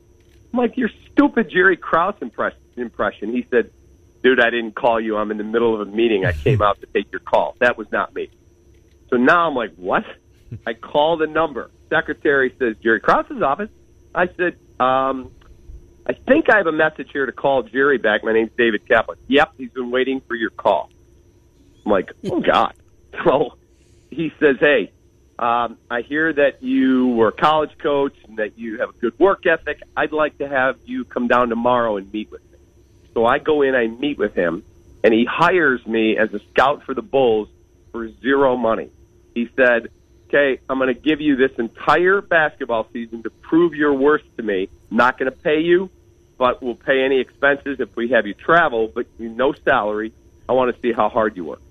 I'm 0.52 0.58
like, 0.58 0.78
your 0.78 0.90
stupid 1.12 1.50
Jerry 1.50 1.76
Krause 1.76 2.14
impression. 2.20 3.32
He 3.32 3.46
said, 3.50 3.70
dude, 4.22 4.40
I 4.40 4.48
didn't 4.48 4.74
call 4.74 4.98
you. 4.98 5.18
I'm 5.18 5.30
in 5.30 5.36
the 5.36 5.44
middle 5.44 5.74
of 5.74 5.86
a 5.86 5.90
meeting. 5.90 6.24
I 6.24 6.32
came 6.32 6.62
out 6.62 6.80
to 6.80 6.86
take 6.86 7.12
your 7.12 7.20
call. 7.20 7.54
That 7.60 7.76
was 7.76 7.92
not 7.92 8.14
me. 8.14 8.30
So 9.10 9.16
now 9.16 9.48
I'm 9.48 9.54
like, 9.54 9.74
what? 9.76 10.04
I 10.66 10.74
call 10.74 11.16
the 11.16 11.26
number. 11.26 11.70
Secretary 11.90 12.54
says, 12.58 12.76
Jerry 12.82 13.00
Krause's 13.00 13.42
office. 13.42 13.70
I 14.14 14.26
said, 14.36 14.56
um, 14.80 15.30
I 16.06 16.14
think 16.26 16.46
I 16.50 16.56
have 16.58 16.66
a 16.66 16.72
message 16.72 17.08
here 17.12 17.26
to 17.26 17.32
call 17.32 17.62
Jerry 17.62 17.98
back. 17.98 18.24
My 18.24 18.32
name's 18.32 18.50
David 18.56 18.86
Kaplan. 18.88 19.18
Yep, 19.28 19.52
he's 19.58 19.70
been 19.70 19.90
waiting 19.90 20.22
for 20.26 20.34
your 20.34 20.50
call. 20.50 20.90
I'm 21.84 21.92
like, 21.92 22.10
oh, 22.30 22.40
God. 22.52 22.74
So 23.24 23.58
he 24.10 24.32
says, 24.40 24.56
hey, 24.60 24.92
um, 25.38 25.78
I 25.90 26.02
hear 26.02 26.32
that 26.32 26.62
you 26.62 27.08
were 27.08 27.28
a 27.28 27.32
college 27.32 27.70
coach 27.82 28.14
and 28.26 28.38
that 28.38 28.58
you 28.58 28.80
have 28.80 28.90
a 28.90 28.92
good 28.92 29.18
work 29.18 29.46
ethic. 29.46 29.80
I'd 29.96 30.12
like 30.12 30.38
to 30.38 30.48
have 30.48 30.76
you 30.84 31.04
come 31.04 31.28
down 31.28 31.48
tomorrow 31.48 31.96
and 31.96 32.12
meet 32.12 32.30
with 32.30 32.42
me. 32.50 32.58
So 33.14 33.24
I 33.24 33.38
go 33.38 33.62
in, 33.62 33.74
I 33.74 33.86
meet 33.86 34.18
with 34.18 34.34
him, 34.34 34.64
and 35.04 35.14
he 35.14 35.26
hires 35.30 35.84
me 35.86 36.16
as 36.16 36.32
a 36.34 36.40
scout 36.50 36.84
for 36.84 36.94
the 36.94 37.02
Bulls 37.02 37.48
for 37.92 38.10
zero 38.20 38.56
money. 38.56 38.90
He 39.38 39.50
said, 39.56 39.90
Okay, 40.28 40.60
I'm 40.68 40.78
going 40.78 40.94
to 40.94 41.00
give 41.00 41.22
you 41.22 41.36
this 41.36 41.52
entire 41.58 42.20
basketball 42.20 42.86
season 42.92 43.22
to 43.22 43.30
prove 43.30 43.74
your 43.74 43.94
worth 43.94 44.20
to 44.36 44.42
me. 44.42 44.68
Not 44.90 45.18
going 45.18 45.30
to 45.30 45.36
pay 45.36 45.60
you, 45.60 45.88
but 46.36 46.62
we'll 46.62 46.74
pay 46.74 47.02
any 47.02 47.18
expenses 47.18 47.78
if 47.80 47.96
we 47.96 48.10
have 48.10 48.26
you 48.26 48.34
travel, 48.34 48.92
but 48.94 49.06
no 49.18 49.54
salary. 49.64 50.12
I 50.46 50.52
want 50.52 50.74
to 50.74 50.82
see 50.82 50.92
how 50.92 51.08
hard 51.08 51.34
you 51.36 51.44
work. 51.44 51.62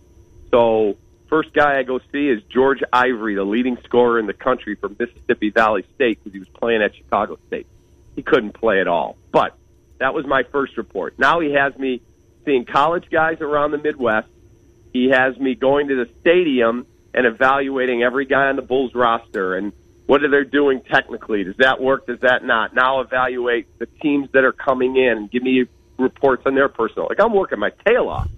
So 0.49 0.97
First 1.30 1.53
guy 1.53 1.78
I 1.78 1.84
go 1.84 1.99
see 2.11 2.30
is 2.30 2.41
George 2.43 2.80
Ivory, 2.93 3.36
the 3.36 3.43
leading 3.43 3.78
scorer 3.84 4.18
in 4.20 4.28
the 4.28 4.34
country 4.34 4.76
for 4.76 4.89
Mississippi 4.89 5.49
Valley 5.49 5.86
State 5.95 6.20
because 6.24 6.34
he 6.34 6.39
was 6.39 6.47
playing 6.49 6.82
at 6.82 6.95
Chicago 6.95 7.38
State. 7.47 7.68
He 8.15 8.24
couldn't 8.24 8.53
play 8.53 8.80
at 8.80 8.88
all. 8.88 9.18
But 9.32 9.55
that 9.99 10.13
was 10.13 10.26
my 10.26 10.43
first 10.51 10.78
report. 10.78 11.20
Now 11.20 11.41
he 11.41 11.53
has 11.53 11.78
me 11.78 12.01
seeing 12.45 12.65
college 12.65 13.09
guys 13.11 13.41
around 13.41 13.72
the 13.72 13.78
Midwest. 13.78 14.30
He 14.93 15.09
has 15.09 15.38
me 15.38 15.53
going 15.55 15.89
to 15.89 15.95
the 15.95 16.09
stadium 16.22 16.88
and 17.18 17.26
evaluating 17.26 18.03
every 18.03 18.26
guy 18.26 18.47
on 18.47 18.55
the 18.55 18.61
Bulls 18.61 18.93
roster 18.93 19.55
and 19.55 19.74
what 20.05 20.24
are 20.24 20.30
they 20.30 20.47
doing 20.47 20.82
technically? 20.89 21.43
Does 21.43 21.57
that 21.57 21.82
work? 21.82 22.05
Does 22.05 22.20
that 22.22 22.45
not? 22.45 22.76
Now 22.76 23.01
evaluate 23.01 23.80
the 23.80 23.88
teams 23.88 24.30
that 24.34 24.43
are 24.45 24.53
coming 24.53 24.95
in 24.95 25.18
and 25.18 25.32
give 25.32 25.41
me 25.41 25.65
reports 25.97 26.43
on 26.45 26.53
their 26.53 26.70
personal. 26.70 27.07
Like 27.09 27.20
I'm 27.20 27.34
working 27.34 27.57
my 27.59 27.72
tail 27.86 28.07
off. 28.07 28.30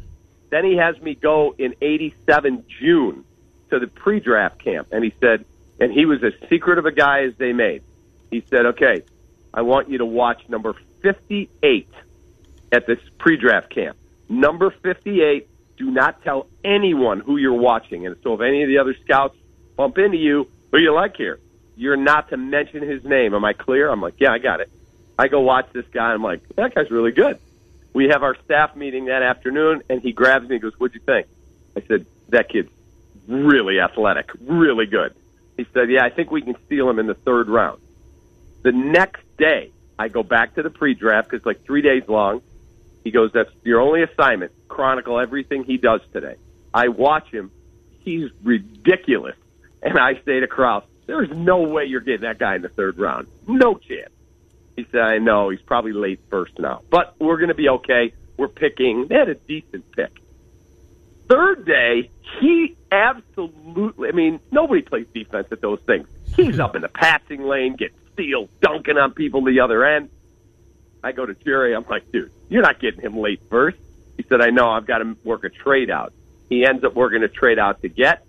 Then 0.50 0.64
he 0.64 0.78
has 0.78 1.00
me 1.02 1.14
go 1.14 1.54
in 1.58 1.76
87 1.82 2.64
June 2.80 3.26
to 3.70 3.80
the 3.80 3.88
pre-draft 3.88 4.64
camp. 4.64 4.88
And 4.92 5.04
he 5.04 5.14
said, 5.20 5.44
and 5.80 5.92
he 5.92 6.06
was 6.06 6.24
as 6.24 6.32
secret 6.50 6.80
of 6.80 6.86
a 6.86 6.92
guy 6.92 7.24
as 7.24 7.34
they 7.38 7.52
made. 7.52 7.84
He 8.32 8.44
said, 8.50 8.66
okay, 8.66 9.04
I 9.54 9.62
want 9.62 9.90
you 9.90 9.98
to 9.98 10.06
watch 10.06 10.42
number 10.48 10.74
58 11.02 11.90
at 12.72 12.88
this 12.88 13.00
pre-draft 13.20 13.76
camp. 13.76 13.98
Number 14.30 14.74
58, 14.82 15.49
do 15.80 15.90
not 15.90 16.22
tell 16.24 16.48
anyone 16.64 17.22
who 17.22 17.38
you're 17.38 17.54
watching. 17.54 18.06
And 18.06 18.16
so 18.22 18.36
if 18.36 18.42
any 18.42 18.62
of 18.62 18.68
the 18.68 18.78
other 18.78 18.96
scouts 19.04 19.36
bump 19.76 19.98
into 19.98 20.18
you, 20.18 20.48
who 20.72 20.78
you 20.78 20.94
like 20.94 21.16
here? 21.16 21.40
You're 21.76 21.98
not 21.98 22.30
to 22.30 22.38
mention 22.38 22.88
his 22.88 23.04
name. 23.04 23.34
Am 23.34 23.44
I 23.44 23.54
clear? 23.54 23.90
I'm 23.90 24.02
like, 24.02 24.16
yeah, 24.20 24.32
I 24.32 24.38
got 24.38 24.60
it. 24.60 24.70
I 25.18 25.30
go 25.30 25.40
watch 25.40 25.68
this 25.74 25.86
guy. 25.92 26.14
I'm 26.14 26.22
like, 26.22 26.42
that 26.56 26.76
guy's 26.76 26.92
really 26.92 27.12
good. 27.12 27.40
We 27.94 28.10
have 28.10 28.22
our 28.22 28.36
staff 28.46 28.76
meeting 28.76 29.06
that 29.06 29.24
afternoon, 29.24 29.82
and 29.90 30.02
he 30.02 30.12
grabs 30.12 30.48
me 30.48 30.56
and 30.56 30.62
goes, 30.62 30.74
"What'd 30.78 30.94
you 30.94 31.02
think?" 31.02 31.28
I 31.76 31.82
said, 31.88 32.06
"That 32.30 32.50
kid's 32.50 32.70
really 33.28 33.80
athletic, 33.80 34.30
really 34.42 34.86
good." 34.86 35.14
He 35.58 35.66
said, 35.74 35.90
"Yeah, 35.90 36.06
I 36.06 36.10
think 36.10 36.32
we 36.32 36.42
can 36.42 36.56
steal 36.66 36.90
him 36.90 37.00
in 37.00 37.08
the 37.08 37.16
third 37.16 37.50
round." 37.50 37.82
The 38.62 38.72
next 38.72 39.24
day, 39.38 39.72
I 39.98 40.08
go 40.08 40.24
back 40.24 40.56
to 40.56 40.62
the 40.62 40.70
pre-draft 40.70 41.30
because 41.30 41.40
it's 41.40 41.46
like 41.46 41.66
three 41.66 41.82
days 41.82 42.04
long. 42.08 42.42
He 43.04 43.12
goes, 43.12 43.32
"That's 43.34 43.50
your 43.64 43.82
only 43.82 44.04
assignment: 44.04 44.52
chronicle 44.80 45.20
everything 45.20 45.66
he 45.66 45.78
does 45.78 46.00
today." 46.14 46.36
I 46.74 46.88
watch 46.88 47.28
him; 47.32 47.52
he's 48.00 48.30
ridiculous, 48.44 49.36
and 49.84 49.98
I 50.00 50.22
say 50.26 50.40
to 50.40 50.48
Krause, 50.48 50.84
"There's 51.06 51.30
no 51.32 51.64
way 51.64 51.86
you're 51.86 52.00
getting 52.00 52.22
that 52.22 52.40
guy 52.40 52.56
in 52.56 52.62
the 52.62 52.70
third 52.70 52.98
round. 52.98 53.28
No 53.46 53.76
chance." 53.76 54.14
He 54.78 54.86
said, 54.92 55.02
"I 55.02 55.18
know 55.18 55.50
he's 55.50 55.62
probably 55.62 55.92
late 55.92 56.22
first 56.30 56.58
now, 56.58 56.82
but 56.90 57.16
we're 57.20 57.38
going 57.38 57.50
to 57.50 57.56
be 57.56 57.68
okay. 57.70 58.14
We're 58.38 58.48
picking. 58.48 59.08
They 59.10 59.16
had 59.16 59.28
a 59.28 59.36
decent 59.36 59.92
pick." 59.92 60.22
Third 61.30 61.66
day, 61.66 62.10
he 62.40 62.78
absolutely. 62.92 64.08
I 64.08 64.14
mean, 64.14 64.40
nobody 64.52 64.82
plays 64.82 65.08
defense 65.14 65.48
at 65.52 65.62
those 65.62 65.80
things. 65.86 66.08
He's 66.36 66.60
up 66.60 66.76
in 66.76 66.82
the 66.82 66.88
passing 66.90 67.44
lane, 67.44 67.76
getting 67.76 67.98
steals, 68.14 68.50
dunking 68.62 68.98
on 68.98 69.12
people 69.12 69.44
the 69.44 69.60
other 69.60 69.84
end. 69.84 70.10
I 71.04 71.12
go 71.12 71.26
to 71.26 71.34
Jerry. 71.34 71.76
I'm 71.76 71.86
like, 71.90 72.12
dude, 72.12 72.32
you're 72.50 72.62
not 72.62 72.80
getting 72.80 73.02
him 73.02 73.18
late 73.18 73.42
first. 73.50 73.78
He 74.20 74.26
said, 74.28 74.42
I 74.42 74.50
know. 74.50 74.70
I've 74.70 74.86
got 74.86 74.98
to 74.98 75.16
work 75.24 75.46
a 75.46 75.50
trade 75.50 75.90
out. 75.90 76.12
He 76.50 76.66
ends 76.66 76.84
up 76.84 76.94
working 76.94 77.24
a 77.24 77.30
trade 77.30 77.58
out 77.58 77.82
to 77.84 77.88
get 77.88 78.26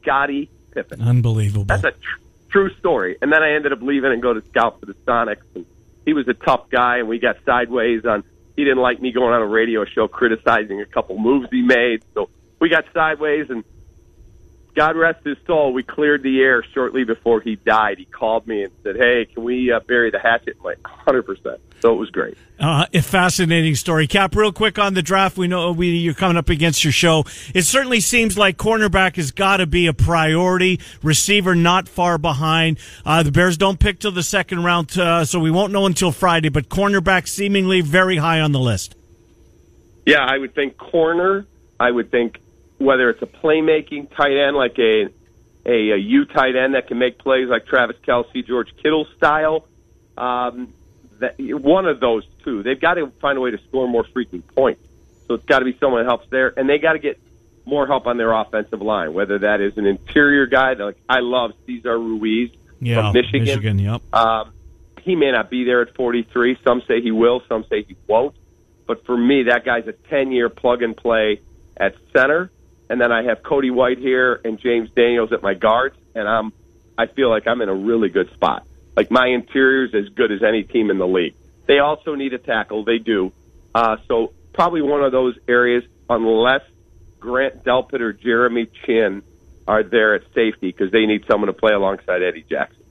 Scottie 0.00 0.50
Pippen. 0.72 1.00
Unbelievable. 1.00 1.64
That's 1.64 1.84
a 1.84 1.92
tr- 1.92 2.18
true 2.48 2.74
story. 2.80 3.18
And 3.22 3.32
then 3.32 3.40
I 3.40 3.52
ended 3.52 3.72
up 3.72 3.80
leaving 3.82 4.10
and 4.10 4.20
go 4.20 4.34
to 4.34 4.42
scout 4.48 4.80
for 4.80 4.86
the 4.86 4.94
Sonics. 5.06 5.44
And 5.54 5.64
he 6.04 6.12
was 6.12 6.26
a 6.26 6.34
tough 6.34 6.68
guy, 6.70 6.98
and 6.98 7.06
we 7.06 7.20
got 7.20 7.36
sideways 7.46 8.04
on. 8.04 8.24
He 8.56 8.64
didn't 8.64 8.82
like 8.82 9.00
me 9.00 9.12
going 9.12 9.32
on 9.32 9.42
a 9.42 9.46
radio 9.46 9.84
show 9.84 10.08
criticizing 10.08 10.80
a 10.80 10.86
couple 10.86 11.16
moves 11.16 11.46
he 11.52 11.62
made. 11.62 12.02
So 12.14 12.28
we 12.58 12.68
got 12.68 12.84
sideways, 12.92 13.46
and 13.48 13.62
God 14.74 14.96
rest 14.96 15.24
his 15.24 15.36
soul. 15.46 15.72
We 15.72 15.82
cleared 15.82 16.22
the 16.22 16.40
air 16.40 16.64
shortly 16.72 17.04
before 17.04 17.40
he 17.40 17.56
died. 17.56 17.98
He 17.98 18.06
called 18.06 18.46
me 18.46 18.62
and 18.62 18.72
said, 18.82 18.96
"Hey, 18.96 19.26
can 19.26 19.44
we 19.44 19.70
uh, 19.70 19.80
bury 19.80 20.10
the 20.10 20.18
hatchet?" 20.18 20.56
I'm 20.58 20.64
like, 20.64 20.78
hundred 20.86 21.24
percent. 21.24 21.60
So 21.80 21.92
it 21.92 21.96
was 21.96 22.10
great. 22.10 22.38
Uh, 22.60 22.86
a 22.94 23.02
fascinating 23.02 23.74
story. 23.74 24.06
Cap, 24.06 24.36
real 24.36 24.52
quick 24.52 24.78
on 24.78 24.94
the 24.94 25.02
draft. 25.02 25.36
We 25.36 25.48
know 25.48 25.72
we, 25.72 25.88
you're 25.88 26.14
coming 26.14 26.36
up 26.36 26.48
against 26.48 26.84
your 26.84 26.92
show. 26.92 27.24
It 27.54 27.62
certainly 27.62 27.98
seems 28.00 28.38
like 28.38 28.56
cornerback 28.56 29.16
has 29.16 29.32
got 29.32 29.56
to 29.56 29.66
be 29.66 29.88
a 29.88 29.92
priority. 29.92 30.78
Receiver 31.02 31.56
not 31.56 31.88
far 31.88 32.18
behind. 32.18 32.78
Uh, 33.04 33.24
the 33.24 33.32
Bears 33.32 33.56
don't 33.56 33.80
pick 33.80 33.98
till 33.98 34.12
the 34.12 34.22
second 34.22 34.62
round, 34.62 34.96
uh, 34.96 35.24
so 35.24 35.40
we 35.40 35.50
won't 35.50 35.72
know 35.72 35.86
until 35.86 36.12
Friday. 36.12 36.50
But 36.50 36.68
cornerback 36.68 37.26
seemingly 37.26 37.80
very 37.80 38.16
high 38.16 38.40
on 38.40 38.52
the 38.52 38.60
list. 38.60 38.94
Yeah, 40.06 40.24
I 40.24 40.38
would 40.38 40.54
think 40.54 40.78
corner. 40.78 41.46
I 41.80 41.90
would 41.90 42.12
think 42.12 42.38
whether 42.82 43.10
it's 43.10 43.22
a 43.22 43.26
playmaking 43.26 44.14
tight 44.14 44.36
end 44.36 44.56
like 44.56 44.78
a 44.78 45.08
a, 45.64 45.90
a 45.92 45.96
U 45.96 46.24
tight 46.24 46.56
end 46.56 46.74
that 46.74 46.88
can 46.88 46.98
make 46.98 47.18
plays 47.18 47.48
like 47.48 47.66
Travis 47.66 47.96
Kelce, 48.06 48.44
George 48.46 48.74
Kittle 48.82 49.06
style. 49.16 49.66
Um, 50.16 50.74
that 51.20 51.36
one 51.38 51.86
of 51.86 52.00
those 52.00 52.24
two. 52.44 52.62
They've 52.62 52.80
got 52.80 52.94
to 52.94 53.12
find 53.20 53.38
a 53.38 53.40
way 53.40 53.52
to 53.52 53.58
score 53.68 53.88
more 53.88 54.04
freaking 54.04 54.42
points. 54.54 54.84
So 55.28 55.34
it's 55.34 55.44
got 55.44 55.60
to 55.60 55.64
be 55.64 55.76
someone 55.78 56.02
that 56.02 56.08
helps 56.08 56.28
there, 56.30 56.52
and 56.58 56.68
they 56.68 56.78
got 56.78 56.94
to 56.94 56.98
get 56.98 57.20
more 57.64 57.86
help 57.86 58.06
on 58.06 58.18
their 58.18 58.32
offensive 58.32 58.82
line. 58.82 59.14
Whether 59.14 59.38
that 59.40 59.60
is 59.60 59.78
an 59.78 59.86
interior 59.86 60.46
guy, 60.46 60.72
like 60.74 60.98
I 61.08 61.20
love 61.20 61.52
Cesar 61.64 61.98
Ruiz 61.98 62.50
Yeah, 62.80 62.96
from 62.96 63.12
Michigan. 63.14 63.44
Michigan, 63.44 63.78
yep. 63.78 64.02
Um, 64.12 64.52
he 65.00 65.16
may 65.16 65.30
not 65.30 65.48
be 65.48 65.64
there 65.64 65.82
at 65.82 65.94
43. 65.94 66.58
Some 66.64 66.82
say 66.86 67.00
he 67.00 67.12
will. 67.12 67.42
Some 67.48 67.64
say 67.70 67.84
he 67.84 67.96
won't. 68.06 68.34
But 68.86 69.06
for 69.06 69.16
me, 69.16 69.44
that 69.44 69.64
guy's 69.64 69.86
a 69.86 69.92
10 69.92 70.32
year 70.32 70.48
plug 70.48 70.82
and 70.82 70.96
play 70.96 71.40
at 71.76 71.94
center. 72.14 72.50
And 72.92 73.00
then 73.00 73.10
I 73.10 73.22
have 73.22 73.42
Cody 73.42 73.70
Whitehair 73.70 74.44
and 74.44 74.60
James 74.60 74.90
Daniels 74.94 75.32
at 75.32 75.42
my 75.42 75.54
guards. 75.54 75.96
And 76.14 76.28
I'm, 76.28 76.52
I 76.98 77.06
feel 77.06 77.30
like 77.30 77.46
I'm 77.46 77.62
in 77.62 77.70
a 77.70 77.74
really 77.74 78.10
good 78.10 78.30
spot. 78.34 78.66
Like 78.94 79.10
my 79.10 79.28
interior's 79.28 79.94
as 79.94 80.10
good 80.10 80.30
as 80.30 80.42
any 80.46 80.62
team 80.62 80.90
in 80.90 80.98
the 80.98 81.06
league. 81.06 81.34
They 81.66 81.78
also 81.78 82.14
need 82.16 82.34
a 82.34 82.38
tackle. 82.38 82.84
They 82.84 82.98
do. 82.98 83.32
Uh, 83.74 83.96
so 84.08 84.34
probably 84.52 84.82
one 84.82 85.02
of 85.02 85.10
those 85.10 85.38
areas, 85.48 85.84
unless 86.10 86.60
Grant 87.18 87.64
Delpit 87.64 88.02
or 88.02 88.12
Jeremy 88.12 88.68
Chinn 88.84 89.22
are 89.66 89.82
there 89.82 90.14
at 90.14 90.24
safety 90.34 90.70
because 90.70 90.92
they 90.92 91.06
need 91.06 91.24
someone 91.26 91.46
to 91.46 91.54
play 91.54 91.72
alongside 91.72 92.22
Eddie 92.22 92.44
Jackson. 92.46 92.81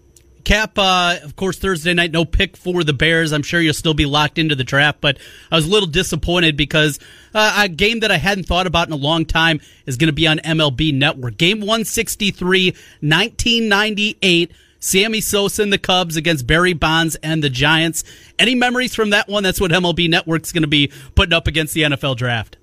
Cap, 0.43 0.77
uh, 0.77 1.17
of 1.23 1.35
course, 1.35 1.57
Thursday 1.57 1.93
night, 1.93 2.11
no 2.11 2.25
pick 2.25 2.57
for 2.57 2.83
the 2.83 2.93
Bears. 2.93 3.31
I'm 3.31 3.43
sure 3.43 3.61
you'll 3.61 3.73
still 3.73 3.93
be 3.93 4.05
locked 4.05 4.37
into 4.37 4.55
the 4.55 4.63
draft, 4.63 5.01
but 5.01 5.17
I 5.51 5.55
was 5.55 5.67
a 5.67 5.69
little 5.69 5.87
disappointed 5.87 6.57
because 6.57 6.99
uh, 7.33 7.63
a 7.63 7.69
game 7.69 8.01
that 8.01 8.11
I 8.11 8.17
hadn't 8.17 8.45
thought 8.45 8.67
about 8.67 8.87
in 8.87 8.93
a 8.93 8.97
long 8.97 9.25
time 9.25 9.59
is 9.85 9.97
going 9.97 10.07
to 10.07 10.13
be 10.13 10.27
on 10.27 10.39
MLB 10.39 10.93
Network. 10.93 11.37
Game 11.37 11.59
163, 11.59 12.71
1998. 13.01 14.51
Sammy 14.83 15.21
Sosa 15.21 15.61
and 15.61 15.71
the 15.71 15.77
Cubs 15.77 16.17
against 16.17 16.47
Barry 16.47 16.73
Bonds 16.73 17.15
and 17.17 17.43
the 17.43 17.51
Giants. 17.51 18.03
Any 18.39 18.55
memories 18.55 18.95
from 18.95 19.11
that 19.11 19.29
one? 19.29 19.43
That's 19.43 19.61
what 19.61 19.69
MLB 19.69 20.09
Network's 20.09 20.51
going 20.51 20.63
to 20.63 20.67
be 20.67 20.91
putting 21.13 21.33
up 21.33 21.45
against 21.45 21.75
the 21.75 21.83
NFL 21.83 22.17
draft. 22.17 22.57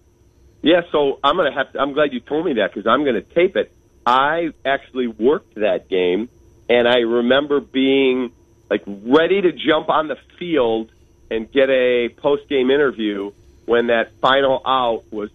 Yeah, 0.63 0.81
so 0.91 1.21
I'm 1.23 1.37
gonna 1.37 1.53
have. 1.53 1.73
To, 1.73 1.81
I'm 1.81 1.93
glad 1.93 2.13
you 2.13 2.21
told 2.21 2.45
me 2.45 2.55
that 2.55 2.75
because 2.75 2.87
I'm 2.87 3.05
gonna 3.05 3.23
tape 3.23 3.57
it. 3.57 3.73
I 4.05 4.51
actually 4.65 5.07
worked 5.07 5.55
that 5.57 5.89
game, 5.89 6.29
and 6.69 6.89
I 6.89 6.99
remember 6.99 7.61
being 7.61 8.33
like 8.71 8.83
ready 8.87 9.41
to 9.41 9.53
jump 9.53 9.89
on 9.89 10.09
the 10.09 10.17
field 10.39 10.91
and 11.31 11.51
get 11.51 11.71
a 11.71 12.09
post 12.09 12.49
game 12.49 12.71
interview 12.71 13.33
when 13.67 13.89
that 13.89 14.13
final 14.21 14.63
out 14.67 15.05
was. 15.11 15.31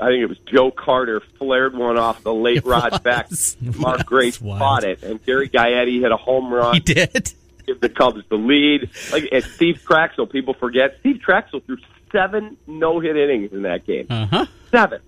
I 0.00 0.06
think 0.06 0.22
it 0.22 0.26
was 0.26 0.38
Joe 0.50 0.70
Carter 0.70 1.20
flared 1.38 1.76
one 1.76 1.98
off 1.98 2.22
the 2.22 2.32
late 2.32 2.64
Rod 2.64 3.02
Beck. 3.02 3.28
was. 3.30 3.56
Mark 3.76 4.06
Grace 4.06 4.38
caught 4.38 4.82
it, 4.84 5.02
and 5.02 5.22
Gary 5.26 5.48
Gaetti 5.48 6.00
hit 6.00 6.10
a 6.10 6.16
home 6.16 6.52
run. 6.52 6.74
He 6.74 6.80
did. 6.80 7.34
Give 7.66 7.80
the 7.80 7.90
Cubs 7.90 8.22
the 8.30 8.36
lead. 8.36 8.88
Like 9.12 9.28
and 9.30 9.44
Steve 9.44 9.82
Trachsel, 9.86 10.30
people 10.30 10.54
forget 10.54 10.96
Steve 11.00 11.20
Trachsel 11.26 11.62
threw 11.66 11.76
seven 12.10 12.56
no 12.66 13.00
hit 13.00 13.16
innings 13.16 13.52
in 13.52 13.62
that 13.62 13.86
game. 13.86 14.06
Uh 14.08 14.26
huh. 14.26 14.46
Seven. 14.70 15.00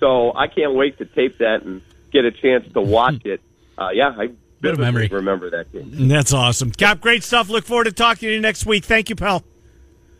So 0.00 0.34
I 0.34 0.48
can't 0.48 0.74
wait 0.74 0.98
to 0.98 1.04
tape 1.04 1.38
that 1.38 1.62
and 1.62 1.82
get 2.12 2.24
a 2.24 2.32
chance 2.32 2.70
to 2.72 2.80
watch 2.80 3.20
it. 3.24 3.40
Uh, 3.78 3.90
yeah, 3.92 4.08
I 4.08 4.30
vividly 4.60 4.84
memory. 4.84 5.08
remember 5.08 5.50
that 5.50 5.72
game. 5.72 6.08
That's 6.08 6.32
awesome. 6.32 6.70
Cap, 6.70 7.00
great 7.00 7.22
stuff. 7.22 7.48
Look 7.48 7.64
forward 7.64 7.84
to 7.84 7.92
talking 7.92 8.28
to 8.28 8.34
you 8.34 8.40
next 8.40 8.66
week. 8.66 8.84
Thank 8.84 9.10
you, 9.10 9.16
pal. 9.16 9.44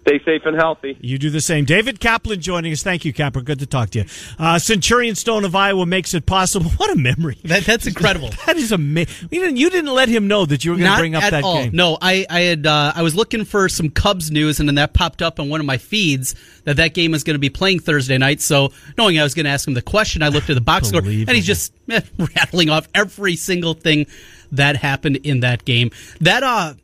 Stay 0.06 0.22
safe 0.24 0.42
and 0.44 0.56
healthy. 0.56 0.96
You 1.00 1.18
do 1.18 1.30
the 1.30 1.40
same. 1.40 1.64
David 1.64 1.98
Kaplan 1.98 2.40
joining 2.40 2.72
us. 2.72 2.82
Thank 2.84 3.04
you, 3.04 3.12
Capper. 3.12 3.40
Good 3.40 3.58
to 3.58 3.66
talk 3.66 3.90
to 3.90 4.00
you. 4.00 4.04
Uh, 4.38 4.56
Centurion 4.60 5.16
Stone 5.16 5.44
of 5.44 5.56
Iowa 5.56 5.84
makes 5.84 6.14
it 6.14 6.26
possible. 6.26 6.70
What 6.76 6.90
a 6.90 6.96
memory. 6.96 7.38
That, 7.44 7.64
that's 7.64 7.86
incredible. 7.88 8.28
That 8.46 8.56
is 8.56 8.70
amazing. 8.70 9.28
You 9.32 9.40
didn't, 9.40 9.56
you 9.56 9.70
didn't 9.70 9.92
let 9.92 10.08
him 10.08 10.28
know 10.28 10.44
that 10.46 10.64
you 10.64 10.72
were 10.72 10.76
going 10.76 10.92
to 10.92 10.98
bring 10.98 11.14
up 11.16 11.22
at 11.24 11.30
that 11.30 11.42
all. 11.42 11.62
game. 11.62 11.74
No, 11.74 11.98
I, 12.00 12.26
I 12.28 12.40
had 12.40 12.66
uh, 12.66 12.92
I 12.94 13.02
was 13.02 13.16
looking 13.16 13.44
for 13.44 13.68
some 13.68 13.90
Cubs 13.90 14.30
news, 14.30 14.60
and 14.60 14.68
then 14.68 14.76
that 14.76 14.92
popped 14.92 15.22
up 15.22 15.40
on 15.40 15.48
one 15.48 15.58
of 15.58 15.66
my 15.66 15.78
feeds 15.78 16.34
that 16.64 16.76
that 16.76 16.94
game 16.94 17.14
is 17.14 17.24
going 17.24 17.34
to 17.34 17.40
be 17.40 17.48
playing 17.48 17.80
Thursday 17.80 18.18
night. 18.18 18.40
So 18.40 18.72
knowing 18.98 19.18
I 19.18 19.22
was 19.22 19.34
going 19.34 19.44
to 19.46 19.50
ask 19.50 19.66
him 19.66 19.74
the 19.74 19.82
question, 19.82 20.22
I 20.22 20.28
looked 20.28 20.50
at 20.50 20.54
the 20.54 20.60
box 20.60 20.88
score, 20.88 21.00
and 21.00 21.30
he's 21.30 21.46
just 21.46 21.72
eh, 21.90 22.02
rattling 22.36 22.68
off 22.70 22.86
every 22.94 23.34
single 23.36 23.74
thing 23.74 24.06
that 24.52 24.76
happened 24.76 25.16
in 25.16 25.40
that 25.40 25.64
game. 25.64 25.90
That 26.20 26.42
uh, 26.42 26.74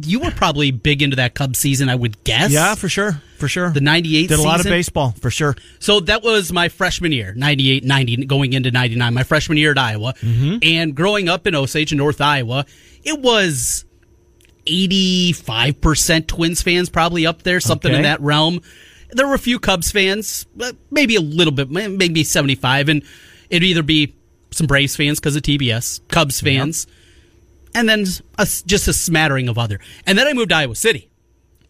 you 0.00 0.20
were 0.20 0.30
probably 0.30 0.70
big 0.70 1.02
into 1.02 1.16
that 1.16 1.34
Cubs 1.34 1.58
season, 1.58 1.88
I 1.88 1.94
would 1.94 2.22
guess. 2.24 2.50
Yeah, 2.50 2.74
for 2.74 2.88
sure. 2.88 3.20
For 3.38 3.48
sure. 3.48 3.70
The 3.70 3.80
98 3.80 4.28
Did 4.28 4.38
a 4.38 4.42
lot 4.42 4.60
of 4.60 4.66
baseball, 4.66 5.12
for 5.20 5.30
sure. 5.30 5.56
So 5.80 6.00
that 6.00 6.22
was 6.22 6.52
my 6.52 6.68
freshman 6.68 7.12
year, 7.12 7.34
98, 7.34 7.84
90, 7.84 8.24
going 8.26 8.52
into 8.52 8.70
99, 8.70 9.12
my 9.12 9.24
freshman 9.24 9.58
year 9.58 9.72
at 9.72 9.78
Iowa. 9.78 10.14
Mm-hmm. 10.14 10.58
And 10.62 10.94
growing 10.94 11.28
up 11.28 11.46
in 11.46 11.54
Osage 11.54 11.92
in 11.92 11.98
North 11.98 12.20
Iowa, 12.20 12.64
it 13.04 13.20
was 13.20 13.84
85% 14.66 16.26
Twins 16.26 16.62
fans 16.62 16.88
probably 16.88 17.26
up 17.26 17.42
there, 17.42 17.60
something 17.60 17.92
in 17.92 18.02
that 18.02 18.20
realm. 18.20 18.60
There 19.10 19.26
were 19.26 19.34
a 19.34 19.38
few 19.38 19.58
Cubs 19.58 19.90
fans, 19.90 20.46
maybe 20.90 21.16
a 21.16 21.20
little 21.20 21.52
bit, 21.52 21.68
maybe 21.70 22.24
75. 22.24 22.88
And 22.88 23.02
it'd 23.50 23.64
either 23.64 23.82
be 23.82 24.14
some 24.52 24.66
Braves 24.66 24.96
fans 24.96 25.20
because 25.20 25.36
of 25.36 25.42
TBS, 25.42 26.00
Cubs 26.08 26.40
fans, 26.40 26.86
and 27.74 27.88
then 27.88 28.04
a, 28.38 28.44
just 28.44 28.88
a 28.88 28.92
smattering 28.92 29.48
of 29.48 29.58
other. 29.58 29.80
And 30.06 30.16
then 30.18 30.26
I 30.26 30.32
moved 30.32 30.50
to 30.50 30.56
Iowa 30.56 30.74
City 30.74 31.10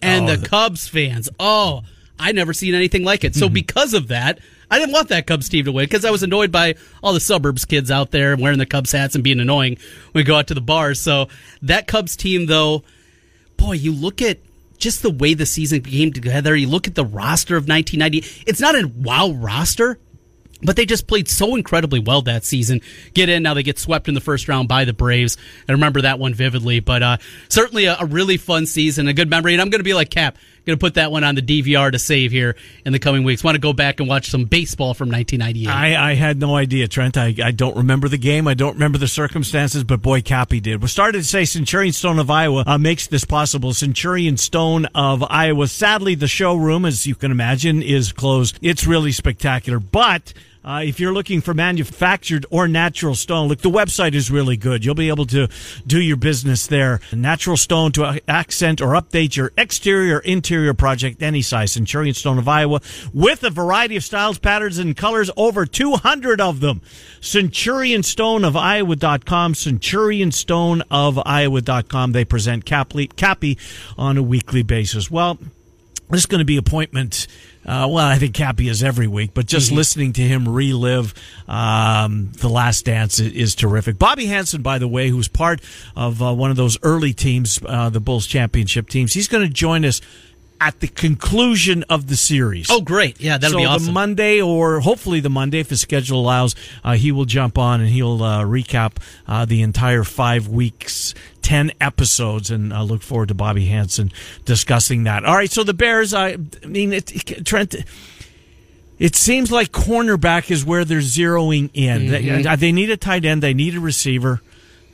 and 0.01 0.29
Oh, 0.29 0.37
the 0.37 0.47
Cubs 0.49 0.89
fans. 0.89 1.29
Oh, 1.39 1.83
I 2.19 2.33
never 2.33 2.53
seen 2.53 2.75
anything 2.75 3.05
like 3.05 3.25
it. 3.25 3.35
So 3.35 3.47
Mm-hmm. 3.47 3.55
because 3.55 3.95
of 3.95 4.09
that, 4.09 4.39
I 4.71 4.79
didn't 4.79 4.93
want 4.93 5.09
that 5.11 5.27
Cubs 5.27 5.49
team 5.49 5.65
to 5.67 5.73
win 5.73 5.85
because 5.85 6.05
I 6.05 6.11
was 6.11 6.23
annoyed 6.23 6.51
by 6.51 6.77
all 7.03 7.13
the 7.13 7.21
suburbs 7.21 7.65
kids 7.65 7.91
out 7.91 8.11
there 8.11 8.37
wearing 8.37 8.59
the 8.59 8.67
Cubs 8.67 8.93
hats 8.93 9.15
and 9.15 9.23
being 9.25 9.41
annoying 9.41 9.77
when 10.13 10.21
we 10.21 10.25
go 10.25 10.37
out 10.37 10.47
to 10.49 10.55
the 10.55 10.61
bars. 10.61 11.01
So 11.01 11.29
that 11.63 11.87
Cubs 11.87 12.17
team, 12.17 12.47
though, 12.47 12.83
boy, 13.57 13.73
you 13.73 13.93
look 13.93 14.23
at 14.23 14.39
just 14.79 15.03
the 15.03 15.11
way 15.11 15.35
the 15.35 15.47
season 15.47 15.81
came 15.83 16.13
together. 16.13 16.57
You 16.57 16.69
look 16.69 16.89
at 16.89 16.95
the 16.95 17.05
roster 17.05 17.57
of 17.57 17.69
1990. 17.69 18.43
It's 18.51 18.61
not 18.61 18.75
a 18.75 18.89
wow 18.89 19.31
roster, 19.33 19.99
but 20.63 20.77
they 20.77 20.87
just 20.87 21.07
played 21.07 21.29
so 21.29 21.55
incredibly 21.55 21.99
well 21.99 22.23
that 22.23 22.45
season. 22.45 22.81
Get 23.15 23.29
in 23.29 23.43
now; 23.43 23.55
they 23.55 23.63
get 23.63 23.79
swept 23.79 24.09
in 24.09 24.15
the 24.15 24.21
first 24.21 24.49
round 24.49 24.69
by 24.69 24.85
the 24.85 24.93
Braves. 24.93 25.37
I 25.69 25.73
remember 25.73 26.03
that 26.03 26.19
one 26.19 26.35
vividly. 26.35 26.81
But 26.81 27.03
uh, 27.03 27.17
certainly 27.49 27.87
a, 27.87 27.97
a, 28.01 28.07
really 28.07 28.37
fun 28.37 28.67
season, 28.67 29.09
a 29.09 29.13
good 29.15 29.31
memory. 29.31 29.53
And 29.55 29.63
I'm 29.63 29.71
going 29.71 29.81
to 29.81 29.85
be 29.85 29.95
like 29.95 30.11
Cap, 30.11 30.37
going 30.65 30.79
to 30.79 30.81
put 30.81 30.95
that 30.95 31.11
one 31.11 31.25
on 31.25 31.35
the 31.35 31.43
DVR 31.43 31.91
to 31.91 31.99
save 31.99 32.31
here 32.31 32.57
in 32.85 32.93
the 32.93 32.99
coming 32.99 33.25
weeks. 33.25 33.43
Want 33.43 33.55
to 33.55 33.61
go 33.61 33.73
back 33.73 34.01
and 34.01 34.09
watch 34.09 34.29
some 34.29 34.45
baseball 34.45 34.95
from 34.95 35.11
1998? 35.11 35.69
I, 35.71 36.11
I 36.11 36.15
had 36.15 36.39
no 36.39 36.55
idea, 36.55 36.89
Trent. 36.89 37.17
I, 37.17 37.35
I 37.43 37.51
don't 37.51 37.77
remember 37.77 38.09
the 38.09 38.19
game. 38.19 38.47
I 38.47 38.55
don't 38.55 38.75
remember 38.75 38.99
the 38.99 39.09
circumstances, 39.09 39.85
but 39.85 40.03
boy, 40.03 40.23
Cappy 40.23 40.61
did. 40.61 40.83
We 40.83 40.89
started 40.89 41.19
to 41.19 41.25
say 41.25 41.45
Centurion 41.45 41.93
Stone 41.93 42.19
of 42.19 42.31
Iowa 42.31 42.65
uh, 42.67 42.79
makes 42.79 43.07
this 43.07 43.25
possible. 43.25 43.75
Centurion 43.75 44.37
Stone 44.37 44.87
of 44.95 45.25
Iowa. 45.29 45.67
Sadly, 45.69 46.15
the 46.15 46.29
showroom, 46.29 46.85
as 46.85 47.07
you 47.07 47.15
can 47.15 47.31
imagine, 47.31 47.83
is 47.83 48.13
closed. 48.13 48.59
It's 48.63 48.87
really 48.87 49.13
spectacular, 49.13 49.79
but. 49.79 50.33
Uh, 50.65 50.83
if 50.85 51.01
you're 51.01 51.13
looking 51.13 51.41
for 51.41 51.55
manufactured 51.55 52.47
or 52.49 52.69
natural 52.69 53.17
stone, 53.17 53.49
look, 53.49 53.63
the 53.63 53.71
website 53.71 54.15
is 54.15 54.31
really 54.31 54.57
good. 54.57 54.85
You'll 54.85 54.95
be 54.95 55.09
able 55.09 55.27
to 55.27 55.49
do 55.87 56.01
your 56.01 56.17
business 56.17 56.69
there. 56.69 57.01
Natural 57.13 57.57
stone 57.57 57.91
to 57.93 58.21
accent 58.29 58.81
or 58.81 58.95
update 58.95 59.35
your 59.35 59.51
exterior 59.57 60.21
interior 60.21 60.73
project 60.73 61.21
any 61.21 61.43
size. 61.43 61.73
Centurion 61.73 62.15
Stone 62.15 62.39
of 62.39 62.47
Iowa 62.47 62.81
with 63.13 63.43
a 63.43 63.51
variety 63.51 63.97
of 63.97 64.05
styles, 64.05 64.39
patterns, 64.39 64.79
and 64.79 64.97
colors, 64.97 65.33
over 65.37 65.67
200 65.67 66.41
of 66.41 66.61
them. 66.61 66.81
CenturionStoneOfIowa.com, 67.21 69.55
CenturionStoneOfIowa.com. 69.55 72.13
They 72.13 72.25
present 72.25 72.65
Cappy, 72.65 73.59
on 73.99 74.17
a 74.17 74.23
weekly 74.23 74.63
basis. 74.63 75.11
Well, 75.11 75.41
this 76.11 76.21
is 76.21 76.27
going 76.27 76.39
to 76.39 76.45
be 76.45 76.57
appointment 76.57 77.27
uh, 77.65 77.87
well, 77.89 78.07
I 78.07 78.17
think 78.17 78.35
Cappy 78.35 78.69
is 78.69 78.83
every 78.83 79.07
week, 79.07 79.33
but 79.35 79.47
just 79.47 79.69
mm-hmm. 79.69 79.77
listening 79.77 80.13
to 80.15 80.23
him 80.23 80.49
relive 80.49 81.15
um, 81.47 82.33
the 82.33 82.49
Last 82.49 82.85
Dance 82.85 83.21
is, 83.21 83.33
is, 83.33 83.55
terrific. 83.55 83.99
Bobby 83.99 84.27
Hansen, 84.27 84.63
by 84.63 84.79
the 84.79 84.89
way, 84.89 85.09
who's 85.09 85.29
part 85.29 85.61
of 85.95 86.21
uh, 86.21 86.35
one 86.35 86.51
of 86.51 86.57
those 86.57 86.77
early 86.83 87.13
teams, 87.13 87.61
uh, 87.65 87.89
the 87.89 88.01
Bulls 88.01 88.27
championship 88.27 88.89
teams, 88.89 89.13
he's 89.13 89.29
going 89.29 89.47
to 89.47 89.53
join 89.53 89.85
us 89.85 90.01
at 90.63 90.79
the 90.79 90.87
conclusion 90.87 91.83
of 91.91 92.07
the 92.07 92.15
series. 92.15 92.71
Oh, 92.71 92.81
great! 92.81 93.21
Yeah, 93.21 93.37
that'll 93.37 93.55
so 93.55 93.59
be 93.59 93.67
awesome. 93.67 93.87
the 93.87 93.93
Monday, 93.93 94.41
or 94.41 94.79
hopefully 94.79 95.19
the 95.19 95.29
Monday, 95.29 95.59
if 95.59 95.71
his 95.71 95.81
schedule 95.81 96.21
allows, 96.21 96.55
uh, 96.85 96.93
he 96.93 97.11
will 97.11 97.25
jump 97.25 97.59
on 97.59 97.81
and 97.81 97.91
he'll 97.91 98.23
uh, 98.23 98.45
recap 98.45 98.99
uh, 99.27 99.45
the 99.45 99.63
entire 99.63 100.05
five 100.05 100.47
weeks, 100.47 101.15
ten 101.43 101.73
episodes, 101.81 102.53
and 102.53 102.73
I 102.73 102.83
look 102.83 103.03
forward 103.03 103.29
to 103.29 103.35
Bobby 103.35 103.67
Hansen 103.67 104.13
discussing 104.45 105.03
that. 105.03 105.25
All 105.25 105.35
right, 105.35 105.51
so 105.51 105.65
the 105.65 105.75
Bears. 105.75 106.15
I, 106.15 106.37
I 106.63 106.67
mean, 106.67 106.93
it, 106.93 107.29
it, 107.31 107.45
Trent. 107.45 107.75
It 109.01 109.17
seems 109.17 109.51
like 109.51 109.73
cornerback 109.73 110.49
is 110.49 110.65
where 110.65 110.85
they're 110.85 111.01
zeroing 111.01 111.71
in. 111.75 112.03
Mm-hmm. 112.03 112.43
They, 112.43 112.57
they 112.57 112.71
need 112.71 112.89
a 112.89 112.97
tight 112.97 113.25
end. 113.25 113.43
They 113.43 113.53
need 113.53 113.75
a 113.75 113.81
receiver. 113.81 114.41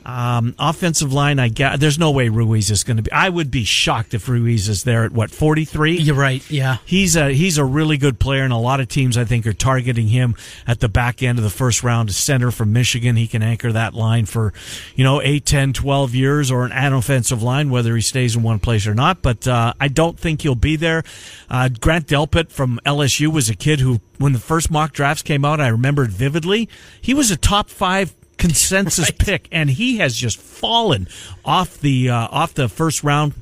Um, 0.09 0.55
offensive 0.59 1.13
line, 1.13 1.39
I 1.39 1.49
guess 1.49 1.79
There's 1.79 1.99
no 1.99 2.11
way 2.11 2.31
Ruiz 2.31 2.71
is 2.71 2.83
going 2.83 2.97
to 2.97 3.03
be. 3.03 3.13
I 3.13 3.29
would 3.29 3.51
be 3.51 3.65
shocked 3.65 4.15
if 4.15 4.27
Ruiz 4.27 4.67
is 4.67 4.85
there 4.85 5.05
at 5.05 5.13
what 5.13 5.31
43. 5.31 5.99
You're 5.99 6.15
right. 6.17 6.51
Yeah, 6.51 6.79
he's 6.87 7.15
a 7.15 7.31
he's 7.31 7.59
a 7.59 7.65
really 7.65 7.99
good 7.99 8.19
player, 8.19 8.43
and 8.43 8.51
a 8.51 8.57
lot 8.57 8.81
of 8.81 8.89
teams 8.89 9.19
I 9.19 9.27
think 9.27 9.47
are 9.47 9.53
targeting 9.53 10.09
him 10.09 10.35
at 10.67 10.81
the 10.81 10.89
back 10.89 11.23
end 11.23 11.37
of 11.37 11.45
the 11.45 11.51
first 11.51 11.83
round. 11.83 12.09
A 12.09 12.15
center 12.15 12.51
from 12.51 12.73
Michigan, 12.73 13.17
he 13.17 13.27
can 13.27 13.43
anchor 13.43 13.71
that 13.71 13.93
line 13.93 14.25
for, 14.25 14.55
you 14.97 15.05
know, 15.05 15.21
8, 15.21 15.45
10, 15.45 15.73
12 15.75 16.15
years, 16.15 16.51
or 16.51 16.65
an 16.65 16.95
offensive 16.95 17.43
line, 17.43 17.69
whether 17.69 17.95
he 17.95 18.01
stays 18.01 18.35
in 18.35 18.43
one 18.43 18.61
place 18.61 18.87
or 18.87 18.95
not. 18.95 19.21
But 19.21 19.47
uh, 19.47 19.75
I 19.79 19.89
don't 19.89 20.19
think 20.19 20.41
he'll 20.41 20.55
be 20.55 20.77
there. 20.77 21.03
Uh, 21.51 21.69
Grant 21.69 22.07
Delpit 22.07 22.51
from 22.51 22.81
LSU 22.87 23.31
was 23.31 23.51
a 23.51 23.55
kid 23.55 23.81
who, 23.81 24.01
when 24.17 24.33
the 24.33 24.39
first 24.39 24.71
mock 24.71 24.95
drafts 24.95 25.23
came 25.23 25.45
out, 25.45 25.61
I 25.61 25.69
remembered 25.69 26.13
vividly. 26.13 26.67
He 26.99 27.13
was 27.13 27.31
a 27.31 27.37
top 27.37 27.69
five 27.69 28.18
consensus 28.39 29.11
right. 29.11 29.19
pick, 29.19 29.49
and 29.53 29.69
he 29.69 29.99
has 29.99 30.17
just 30.17 30.39
fallen 30.39 31.09
off 31.45 31.79
the 31.81 32.11
uh, 32.11 32.29
off 32.31 32.55
the 32.55 32.69
first 32.69 33.05
round. 33.05 33.35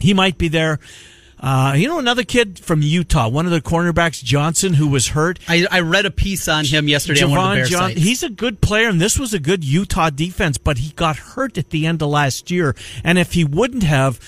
He 0.00 0.14
might 0.14 0.38
be 0.38 0.48
there. 0.48 0.80
Uh, 1.38 1.74
you 1.76 1.88
know, 1.88 1.98
another 1.98 2.22
kid 2.22 2.60
from 2.60 2.82
Utah, 2.82 3.28
one 3.28 3.46
of 3.46 3.52
the 3.52 3.60
cornerbacks, 3.60 4.22
Johnson, 4.22 4.74
who 4.74 4.86
was 4.86 5.08
hurt. 5.08 5.40
I, 5.48 5.66
I 5.72 5.80
read 5.80 6.06
a 6.06 6.10
piece 6.10 6.46
on 6.46 6.64
him 6.64 6.86
yesterday 6.86 7.22
Javon 7.22 7.24
on 7.24 7.30
one 7.30 7.46
of 7.46 7.50
the 7.50 7.56
Bear 7.56 7.66
John, 7.66 7.90
sites. 7.90 8.00
He's 8.00 8.22
a 8.22 8.30
good 8.30 8.60
player, 8.60 8.88
and 8.88 9.00
this 9.00 9.18
was 9.18 9.34
a 9.34 9.40
good 9.40 9.64
Utah 9.64 10.10
defense, 10.10 10.56
but 10.56 10.78
he 10.78 10.92
got 10.92 11.16
hurt 11.16 11.58
at 11.58 11.70
the 11.70 11.84
end 11.84 12.00
of 12.00 12.10
last 12.10 12.52
year. 12.52 12.76
And 13.02 13.18
if 13.18 13.32
he 13.32 13.44
wouldn't 13.44 13.82
have, 13.82 14.20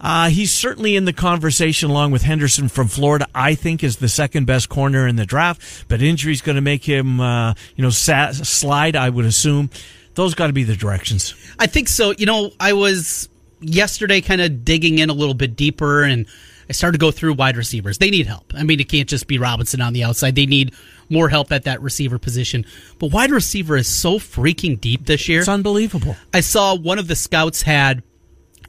uh, 0.00 0.28
he's 0.28 0.52
certainly 0.52 0.96
in 0.96 1.04
the 1.04 1.12
conversation 1.12 1.90
along 1.90 2.10
with 2.10 2.22
Henderson 2.22 2.68
from 2.68 2.88
Florida. 2.88 3.26
I 3.34 3.54
think 3.54 3.84
is 3.84 3.96
the 3.96 4.08
second 4.08 4.46
best 4.46 4.68
corner 4.68 5.06
in 5.06 5.16
the 5.16 5.26
draft, 5.26 5.86
but 5.88 6.00
injury's 6.00 6.40
going 6.40 6.56
to 6.56 6.62
make 6.62 6.84
him, 6.84 7.20
uh, 7.20 7.54
you 7.76 7.82
know, 7.82 7.90
sa- 7.90 8.32
slide. 8.32 8.96
I 8.96 9.10
would 9.10 9.26
assume 9.26 9.70
those 10.14 10.34
got 10.34 10.46
to 10.46 10.52
be 10.52 10.64
the 10.64 10.76
directions. 10.76 11.34
I 11.58 11.66
think 11.66 11.88
so. 11.88 12.14
You 12.16 12.26
know, 12.26 12.50
I 12.58 12.72
was 12.72 13.28
yesterday 13.60 14.20
kind 14.20 14.40
of 14.40 14.64
digging 14.64 14.98
in 14.98 15.10
a 15.10 15.14
little 15.14 15.34
bit 15.34 15.56
deeper 15.56 16.02
and. 16.02 16.26
I 16.68 16.72
started 16.72 17.00
to 17.00 17.04
go 17.04 17.10
through 17.10 17.34
wide 17.34 17.56
receivers. 17.56 17.98
They 17.98 18.10
need 18.10 18.28
help. 18.28 18.54
I 18.54 18.62
mean, 18.62 18.78
it 18.78 18.88
can't 18.88 19.08
just 19.08 19.26
be 19.26 19.38
Robinson 19.38 19.80
on 19.80 19.92
the 19.92 20.04
outside. 20.04 20.36
They 20.36 20.46
need 20.46 20.72
more 21.08 21.28
help 21.28 21.50
at 21.50 21.64
that 21.64 21.82
receiver 21.82 22.16
position. 22.16 22.64
But 23.00 23.10
wide 23.10 23.32
receiver 23.32 23.76
is 23.76 23.88
so 23.88 24.20
freaking 24.20 24.80
deep 24.80 25.04
this 25.04 25.28
year. 25.28 25.40
It's 25.40 25.48
unbelievable. 25.48 26.14
I 26.32 26.42
saw 26.42 26.76
one 26.76 27.00
of 27.00 27.08
the 27.08 27.16
scouts 27.16 27.62
had 27.62 28.04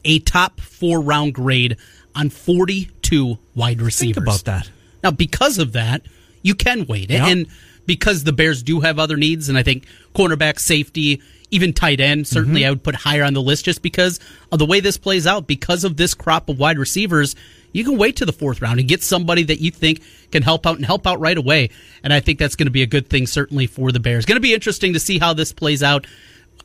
a 0.04 0.20
top 0.20 0.60
four 0.60 1.02
round 1.02 1.34
grade 1.34 1.78
on 2.16 2.30
42 2.30 3.38
wide 3.56 3.82
receivers. 3.82 4.16
Think 4.16 4.26
about 4.26 4.44
that. 4.46 4.70
Now, 5.04 5.12
because 5.12 5.58
of 5.58 5.74
that, 5.74 6.04
you 6.42 6.56
can 6.56 6.86
wait. 6.86 7.10
Yep. 7.10 7.22
And 7.22 7.48
because 7.86 8.24
the 8.24 8.34
Bears 8.34 8.64
do 8.64 8.80
have 8.82 9.00
other 9.00 9.18
needs, 9.18 9.50
and 9.50 9.58
I 9.58 9.64
think 9.64 9.86
cornerback, 10.14 10.60
safety, 10.60 11.22
even 11.50 11.74
tight 11.74 12.00
end, 12.00 12.28
certainly 12.28 12.62
mm-hmm. 12.62 12.68
I 12.68 12.72
would 12.72 12.84
put 12.84 12.96
higher 12.96 13.24
on 13.24 13.34
the 13.34 13.42
list 13.42 13.66
just 13.66 13.82
because 13.82 14.20
of 14.52 14.60
the 14.60 14.66
way 14.66 14.80
this 14.80 14.98
plays 14.98 15.28
out. 15.28 15.48
Because 15.48 15.84
of 15.84 15.98
this 15.98 16.14
crop 16.14 16.50
of 16.50 16.60
wide 16.60 16.78
receivers, 16.78 17.36
you 17.74 17.84
can 17.84 17.98
wait 17.98 18.18
to 18.18 18.26
the 18.26 18.34
fourth 18.34 18.62
round 18.62 18.80
and 18.80 18.88
get 18.88 19.04
somebody 19.04 19.44
that 19.44 19.60
you 19.60 19.72
think 19.72 20.02
can 20.32 20.44
help 20.44 20.66
out 20.66 20.78
and 20.78 20.86
help 20.86 21.08
out 21.08 21.20
right 21.20 21.38
away. 21.38 21.70
And 22.04 22.14
I 22.14 22.20
think 22.20 22.40
that's 22.40 22.56
going 22.56 22.68
to 22.68 22.72
be 22.72 22.84
a 22.84 22.88
good 22.88 23.10
thing, 23.10 23.28
certainly 23.28 23.68
for 23.68 23.92
the 23.92 24.00
Bears. 24.00 24.26
Going 24.26 24.38
to 24.38 24.42
be 24.42 24.54
interesting 24.54 24.94
to 24.94 25.00
see 25.00 25.20
how 25.20 25.34
this 25.34 25.52
plays 25.52 25.84
out. 25.84 26.08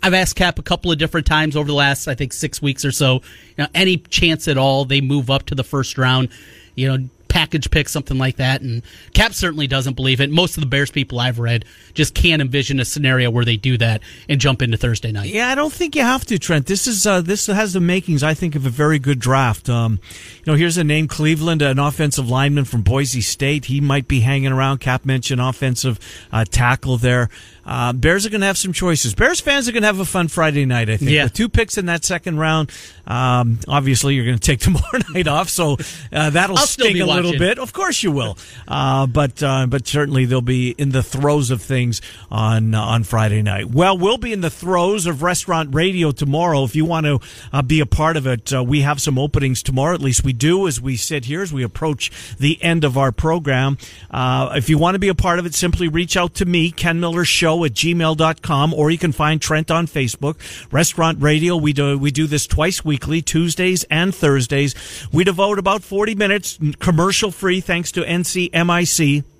I've 0.02 0.14
asked 0.14 0.36
Cap 0.36 0.58
a 0.58 0.62
couple 0.62 0.92
of 0.92 0.98
different 0.98 1.26
times 1.26 1.56
over 1.56 1.66
the 1.66 1.74
last, 1.74 2.08
I 2.08 2.14
think, 2.14 2.32
six 2.32 2.60
weeks 2.62 2.84
or 2.84 2.92
so. 2.92 3.14
You 3.56 3.64
know, 3.64 3.68
any 3.74 3.96
chance 3.96 4.48
at 4.48 4.58
all 4.58 4.84
they 4.84 5.00
move 5.00 5.30
up 5.30 5.46
to 5.46 5.54
the 5.54 5.64
first 5.64 5.98
round? 5.98 6.28
You 6.74 6.88
know, 6.88 7.08
package 7.36 7.70
pick, 7.70 7.86
something 7.86 8.16
like 8.16 8.36
that. 8.36 8.62
And 8.62 8.82
Cap 9.12 9.34
certainly 9.34 9.66
doesn't 9.66 9.92
believe 9.94 10.22
it. 10.22 10.30
Most 10.30 10.56
of 10.56 10.62
the 10.62 10.66
Bears 10.66 10.90
people 10.90 11.20
I've 11.20 11.38
read 11.38 11.66
just 11.92 12.14
can't 12.14 12.40
envision 12.40 12.80
a 12.80 12.84
scenario 12.86 13.30
where 13.30 13.44
they 13.44 13.58
do 13.58 13.76
that 13.76 14.00
and 14.26 14.40
jump 14.40 14.62
into 14.62 14.78
Thursday 14.78 15.12
night. 15.12 15.28
Yeah, 15.28 15.50
I 15.50 15.54
don't 15.54 15.72
think 15.72 15.94
you 15.94 16.00
have 16.02 16.24
to, 16.26 16.38
Trent. 16.38 16.64
This 16.64 16.86
is 16.86 17.06
uh, 17.06 17.20
this 17.20 17.46
has 17.46 17.74
the 17.74 17.80
makings, 17.80 18.22
I 18.22 18.32
think, 18.32 18.54
of 18.54 18.64
a 18.64 18.70
very 18.70 18.98
good 18.98 19.18
draft. 19.18 19.68
Um, 19.68 20.00
you 20.38 20.50
know, 20.52 20.54
here's 20.54 20.78
a 20.78 20.84
name: 20.84 21.08
Cleveland, 21.08 21.60
an 21.60 21.78
offensive 21.78 22.30
lineman 22.30 22.64
from 22.64 22.80
Boise 22.80 23.20
State. 23.20 23.66
He 23.66 23.82
might 23.82 24.08
be 24.08 24.20
hanging 24.20 24.52
around. 24.52 24.78
Cap 24.78 25.04
mentioned 25.04 25.40
offensive 25.40 25.98
uh, 26.32 26.46
tackle 26.50 26.96
there. 26.96 27.28
Uh, 27.66 27.92
Bears 27.92 28.24
are 28.24 28.30
going 28.30 28.42
to 28.42 28.46
have 28.46 28.56
some 28.56 28.72
choices. 28.72 29.14
Bears 29.14 29.40
fans 29.40 29.68
are 29.68 29.72
going 29.72 29.82
to 29.82 29.88
have 29.88 29.98
a 29.98 30.04
fun 30.04 30.28
Friday 30.28 30.64
night. 30.64 30.88
I 30.88 30.96
think. 30.96 31.10
Yeah. 31.10 31.24
With 31.24 31.32
two 31.32 31.48
picks 31.48 31.76
in 31.76 31.86
that 31.86 32.04
second 32.04 32.38
round. 32.38 32.70
Um, 33.06 33.58
obviously, 33.66 34.14
you're 34.14 34.24
going 34.24 34.38
to 34.38 34.42
take 34.44 34.60
tomorrow 34.66 35.00
night 35.12 35.26
off, 35.26 35.48
so 35.48 35.76
uh, 36.12 36.30
that'll 36.30 36.56
sting 36.56 37.00
a 37.00 37.06
watching. 37.06 37.24
little 37.24 37.38
bit. 37.38 37.58
Of 37.58 37.72
course, 37.72 38.02
you 38.02 38.12
will. 38.12 38.38
Uh, 38.68 39.06
but 39.06 39.42
uh, 39.42 39.66
but 39.66 39.86
certainly 39.88 40.26
they'll 40.26 40.40
be 40.40 40.70
in 40.70 40.90
the 40.90 41.02
throes 41.02 41.50
of 41.50 41.60
things 41.60 42.00
on 42.30 42.74
uh, 42.74 42.80
on 42.80 43.02
Friday 43.02 43.42
night. 43.42 43.70
Well, 43.70 43.98
we'll 43.98 44.18
be 44.18 44.32
in 44.32 44.40
the 44.42 44.50
throes 44.50 45.06
of 45.06 45.22
restaurant 45.22 45.74
radio 45.74 46.12
tomorrow. 46.12 46.62
If 46.62 46.76
you 46.76 46.84
want 46.84 47.06
to 47.06 47.20
uh, 47.52 47.62
be 47.62 47.80
a 47.80 47.86
part 47.86 48.16
of 48.16 48.26
it, 48.26 48.52
uh, 48.52 48.62
we 48.62 48.82
have 48.82 49.00
some 49.00 49.18
openings 49.18 49.62
tomorrow. 49.62 49.94
At 49.94 50.00
least 50.00 50.22
we 50.24 50.32
do 50.32 50.68
as 50.68 50.80
we 50.80 50.96
sit 50.96 51.24
here 51.24 51.42
as 51.42 51.52
we 51.52 51.64
approach 51.64 52.12
the 52.38 52.62
end 52.62 52.84
of 52.84 52.96
our 52.96 53.10
program. 53.10 53.76
if 54.12 54.68
you 54.68 54.78
want 54.78 54.94
to 54.94 54.98
be 55.00 55.08
a 55.08 55.14
part 55.14 55.40
of 55.40 55.46
it, 55.46 55.54
simply 55.54 55.88
reach 55.88 56.16
out 56.16 56.34
to 56.34 56.44
me, 56.44 56.70
Ken 56.70 57.00
Miller 57.00 57.24
Show 57.24 57.55
at 57.64 57.72
gmail.com, 57.72 58.74
or 58.74 58.90
you 58.90 58.98
can 58.98 59.12
find 59.12 59.40
Trent 59.40 59.70
on 59.70 59.86
Facebook. 59.86 60.36
Restaurant 60.72 61.20
Radio, 61.20 61.56
we 61.56 61.72
do, 61.72 61.98
we 61.98 62.10
do 62.10 62.26
this 62.26 62.46
twice 62.46 62.84
weekly, 62.84 63.22
Tuesdays 63.22 63.84
and 63.84 64.14
Thursdays. 64.14 64.74
We 65.12 65.24
devote 65.24 65.58
about 65.58 65.82
40 65.82 66.14
minutes 66.14 66.58
commercial 66.78 67.30
free 67.30 67.60
thanks 67.60 67.92
to 67.92 68.02
NCMIC 68.02 69.35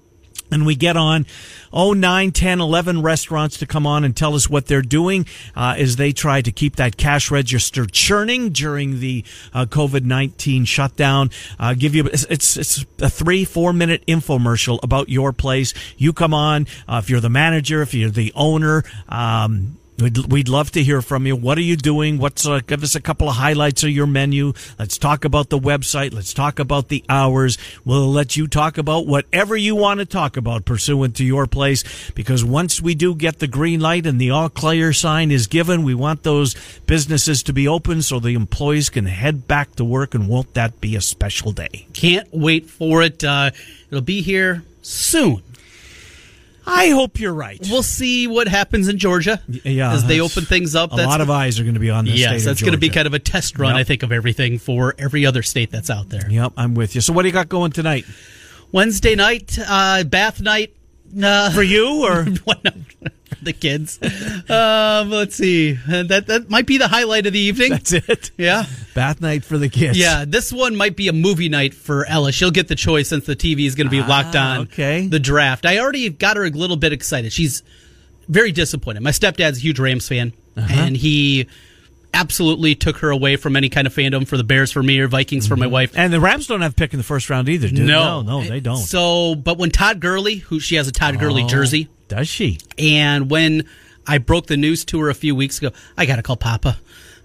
and 0.51 0.67
we 0.67 0.75
get 0.75 0.97
on. 0.97 1.27
Oh 1.73 1.93
9 1.93 2.33
10 2.33 2.61
11 2.61 3.03
restaurants 3.03 3.59
to 3.59 3.67
come 3.67 3.87
on 3.87 4.05
and 4.05 4.17
tell 4.17 4.35
us 4.35 4.49
what 4.49 4.67
they're 4.67 4.83
doing 4.83 5.27
uh, 5.55 5.75
as 5.77 5.97
they 5.97 6.13
try 6.13 6.41
to 6.41 6.53
keep 6.53 6.77
that 6.77 6.97
cash 6.97 7.31
register 7.31 7.87
churning 7.87 8.51
during 8.51 9.01
the 9.01 9.25
uh, 9.53 9.67
covid-19 9.67 10.67
shutdown. 10.67 11.31
Uh, 11.59 11.75
give 11.75 11.95
you 11.95 12.07
it's 12.07 12.25
it's 12.57 12.85
a 13.01 13.11
three 13.11 13.45
four 13.45 13.73
minute 13.73 14.05
infomercial 14.07 14.79
about 14.83 15.09
your 15.09 15.33
place. 15.33 15.75
You 15.97 16.13
come 16.13 16.33
on 16.33 16.67
uh, 16.89 17.01
if 17.03 17.11
you're 17.11 17.21
the 17.21 17.31
manager 17.31 17.83
if 17.83 17.95
you're 17.95 18.11
the 18.11 18.33
owner 18.35 18.85
um, 19.09 19.77
We'd, 19.99 20.31
we'd 20.31 20.49
love 20.49 20.71
to 20.73 20.83
hear 20.83 21.01
from 21.01 21.27
you. 21.27 21.35
What 21.35 21.57
are 21.57 21.63
you 21.63 21.77
doing? 21.77 22.19
What's 22.19 22.47
uh, 22.47 22.61
give 22.67 22.83
us 22.83 22.95
a 22.95 23.01
couple 23.01 23.31
of 23.31 23.37
highlights 23.37 23.83
of 23.83 23.91
your 23.91 24.07
menu. 24.07 24.53
Let's 24.79 24.99
talk 24.99 25.25
about 25.25 25.49
the 25.49 25.59
website. 25.59 26.13
Let's 26.13 26.35
talk 26.35 26.59
about 26.59 26.89
the 26.89 27.03
hours. 27.09 27.57
We'll 27.83 28.11
let 28.11 28.37
you 28.37 28.47
talk 28.47 28.77
about 28.77 29.07
whatever 29.07 29.57
you 29.57 29.75
want 29.75 30.01
to 30.01 30.07
talk 30.07 30.37
about 30.37 30.67
pursuant 30.67 31.17
to 31.17 31.25
your 31.25 31.47
place. 31.47 32.11
Because 32.11 32.45
once 32.45 32.83
we 32.83 32.95
do 32.95 33.15
get 33.15 33.39
the 33.39 33.47
green 33.47 33.81
light 33.81 34.05
and 34.05 34.21
the 34.21 34.31
all 34.31 34.51
clear 34.51 34.93
sign 34.93 35.31
is 35.31 35.47
given, 35.47 35.83
we 35.83 35.95
want 35.95 36.25
those 36.25 36.55
businesses 36.87 37.43
to 37.45 37.55
be 37.55 37.67
open 37.67 38.03
so 38.03 38.21
the 38.21 38.35
employees 38.35 38.91
can 38.91 39.07
head 39.07 39.49
back 39.49 39.77
to 39.77 39.85
work. 39.85 40.15
And 40.15 40.29
won't 40.29 40.53
that 40.55 40.79
be 40.79 40.95
a 40.95 41.01
special 41.01 41.53
day? 41.53 41.87
Can't 41.95 42.29
wait 42.33 42.69
for 42.69 43.03
it. 43.03 43.25
Uh, 43.25 43.51
it'll 43.89 44.03
be 44.03 44.21
here 44.21 44.63
soon. 44.83 45.43
I 46.67 46.89
hope 46.89 47.21
you're 47.21 47.33
right. 47.33 47.61
We'll 47.71 47.83
see 47.83 48.27
what 48.27 48.49
happens 48.49 48.89
in 48.89 48.99
Georgia 48.99 49.41
Yeah, 49.47 49.93
as 49.93 50.05
they 50.07 50.21
open 50.21 50.45
things 50.45 50.75
up. 50.75 50.93
A 50.93 50.97
lot 50.97 51.21
of 51.21 51.31
eyes 51.31 51.61
are 51.61 51.63
going 51.63 51.75
to 51.75 51.81
be 51.81 51.91
on 51.91 52.05
this. 52.07 52.15
Yes, 52.19 52.29
state 52.29 52.37
of 52.39 52.45
that's 52.45 52.61
going 52.63 52.73
to 52.73 52.79
be 52.79 52.89
kind 52.89 53.07
of 53.07 53.15
a 53.15 53.19
test 53.19 53.59
run, 53.59 53.71
Yep. 53.75 53.79
I 53.81 53.85
think, 53.85 54.03
of 54.03 54.11
everything 54.13 54.59
for 54.59 54.95
every 54.99 55.25
other 55.27 55.43
state 55.43 55.71
that's 55.71 55.91
out 55.91 56.09
there. 56.09 56.29
Yep, 56.29 56.55
I'm 56.57 56.75
with 56.75 56.95
you. 56.95 57.01
So 57.01 57.13
what 57.13 57.23
do 57.23 57.29
you 57.29 57.33
got 57.33 57.49
going 57.49 57.73
tonight? 57.73 58.05
Wednesday 58.73 59.15
night, 59.15 59.59
uh, 59.67 60.05
bath 60.05 60.41
night. 60.41 60.73
Uh, 61.23 61.51
For 61.53 61.63
you 61.63 62.05
or 62.05 62.25
what, 62.45 62.65
no, 62.65 62.73
for 63.01 63.26
the 63.47 63.55
kids? 63.55 63.99
um, 64.51 65.11
let's 65.11 65.35
see. 65.37 65.79
Uh, 65.91 66.03
that 66.05 66.27
that 66.27 66.51
might 66.51 66.67
be 66.67 66.77
the 66.77 66.89
highlight 66.89 67.27
of 67.27 67.33
the 67.33 67.39
evening. 67.41 67.71
That's 67.71 67.93
it. 67.95 68.31
Yeah. 68.37 68.65
Bath 68.95 69.21
night 69.23 69.45
for 69.45 69.57
the 69.57 69.69
kids. 69.71 69.97
Yeah, 69.99 70.25
this 70.27 70.53
one 70.53 70.77
might 70.77 70.97
be 70.97 71.09
a 71.09 71.13
movie 71.13 71.49
night 71.49 71.73
for 71.75 72.05
Ella. 72.07 72.33
She'll 72.33 72.51
get 72.51 72.69
the 72.69 72.75
choice 72.75 73.09
since 73.09 73.25
the 73.27 73.37
TV 73.37 73.67
is 73.67 73.75
going 73.75 73.87
to 73.87 73.91
be 73.91 74.03
locked 74.03 74.37
on 74.37 74.59
Ah, 74.59 74.61
okay. 74.63 75.07
the 75.07 75.19
draft. 75.19 75.65
I 75.65 75.79
already 75.79 76.09
got 76.11 76.37
her 76.37 76.45
a 76.45 76.51
little 76.51 76.77
bit 76.77 76.93
excited. 76.93 77.33
She's 77.33 77.63
very 78.29 78.53
disappointed. 78.53 79.03
My 79.03 79.11
stepdad's 79.13 79.59
a 79.59 79.61
huge 79.61 79.79
Rams 79.79 80.09
fan, 80.09 80.33
Uh-huh. 80.57 80.67
and 80.71 80.97
he 80.97 81.47
absolutely 82.15 82.75
took 82.75 82.97
her 82.99 83.11
away 83.11 83.37
from 83.37 83.57
any 83.57 83.69
kind 83.69 83.87
of 83.87 83.95
fandom 83.95 84.27
for 84.27 84.39
the 84.39 84.45
Bears 84.45 84.73
for 84.73 84.83
me 84.83 84.99
or 85.01 85.07
Vikings 85.09 85.47
for 85.47 85.55
my 85.55 85.67
wife. 85.67 85.93
And 85.97 86.11
the 86.11 86.21
Rams 86.21 86.47
don't 86.47 86.63
have 86.63 86.75
pick 86.75 86.95
in 86.95 86.99
the 86.99 87.05
first 87.05 87.29
round 87.29 87.47
either, 87.49 87.69
do 87.69 87.75
they? 87.77 87.83
No, 87.85 88.23
no, 88.23 88.41
no, 88.41 88.49
they 88.49 88.61
don't. 88.61 88.79
So, 88.79 89.35
but 89.35 89.59
when 89.59 89.71
Todd 89.71 90.01
Gurley, 90.01 90.37
who 90.37 90.59
she 90.59 90.77
has 90.77 90.89
a 90.89 90.93
Todd 90.93 91.19
Gurley 91.19 91.43
Oh, 91.43 91.49
jersey, 91.49 91.89
does 92.09 92.29
she? 92.29 92.59
And 92.79 93.31
when 93.31 93.65
I 94.07 94.19
broke 94.19 94.47
the 94.47 94.57
news 94.57 94.85
to 94.87 95.01
her 95.01 95.11
a 95.11 95.15
few 95.15 95.35
weeks 95.35 95.59
ago, 95.59 95.71
I 95.97 96.07
got 96.07 96.17
to 96.17 96.23
call 96.23 96.37
Papa. 96.37 96.79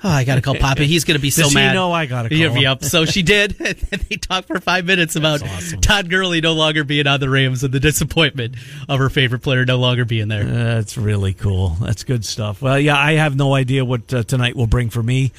Oh, 0.03 0.09
I 0.09 0.23
got 0.23 0.35
to 0.35 0.41
call 0.41 0.55
Papa. 0.59 0.83
He's 0.83 1.03
going 1.03 1.15
to 1.17 1.21
be 1.21 1.29
so 1.29 1.43
Does 1.43 1.53
mad. 1.53 1.73
know 1.75 1.91
I 1.91 2.07
gotta 2.07 2.29
call 2.29 2.37
Yep, 2.39 2.51
him? 2.53 2.61
Yep. 2.63 2.83
So 2.85 3.05
she 3.05 3.21
did. 3.35 3.55
And 3.61 4.01
they 4.01 4.15
talked 4.15 4.47
for 4.47 4.59
five 4.59 4.83
minutes 4.85 5.15
about 5.15 5.41
Todd 5.81 6.09
Gurley 6.09 6.41
no 6.41 6.53
longer 6.53 6.83
being 6.83 7.05
on 7.05 7.19
the 7.19 7.29
Rams 7.29 7.63
and 7.63 7.71
the 7.71 7.79
disappointment 7.79 8.55
of 8.89 8.97
her 8.99 9.09
favorite 9.11 9.43
player 9.43 9.63
no 9.63 9.77
longer 9.77 10.03
being 10.05 10.27
there. 10.27 10.43
That's 10.43 10.97
really 10.97 11.33
cool. 11.33 11.77
That's 11.81 12.03
good 12.03 12.25
stuff. 12.25 12.61
Well, 12.63 12.79
yeah, 12.79 12.97
I 12.97 13.13
have 13.13 13.35
no 13.35 13.53
idea 13.53 13.85
what 13.85 14.11
uh, 14.11 14.23
tonight 14.23 14.55
will 14.55 14.65
bring 14.67 14.89
for 14.89 15.03
me. 15.03 15.31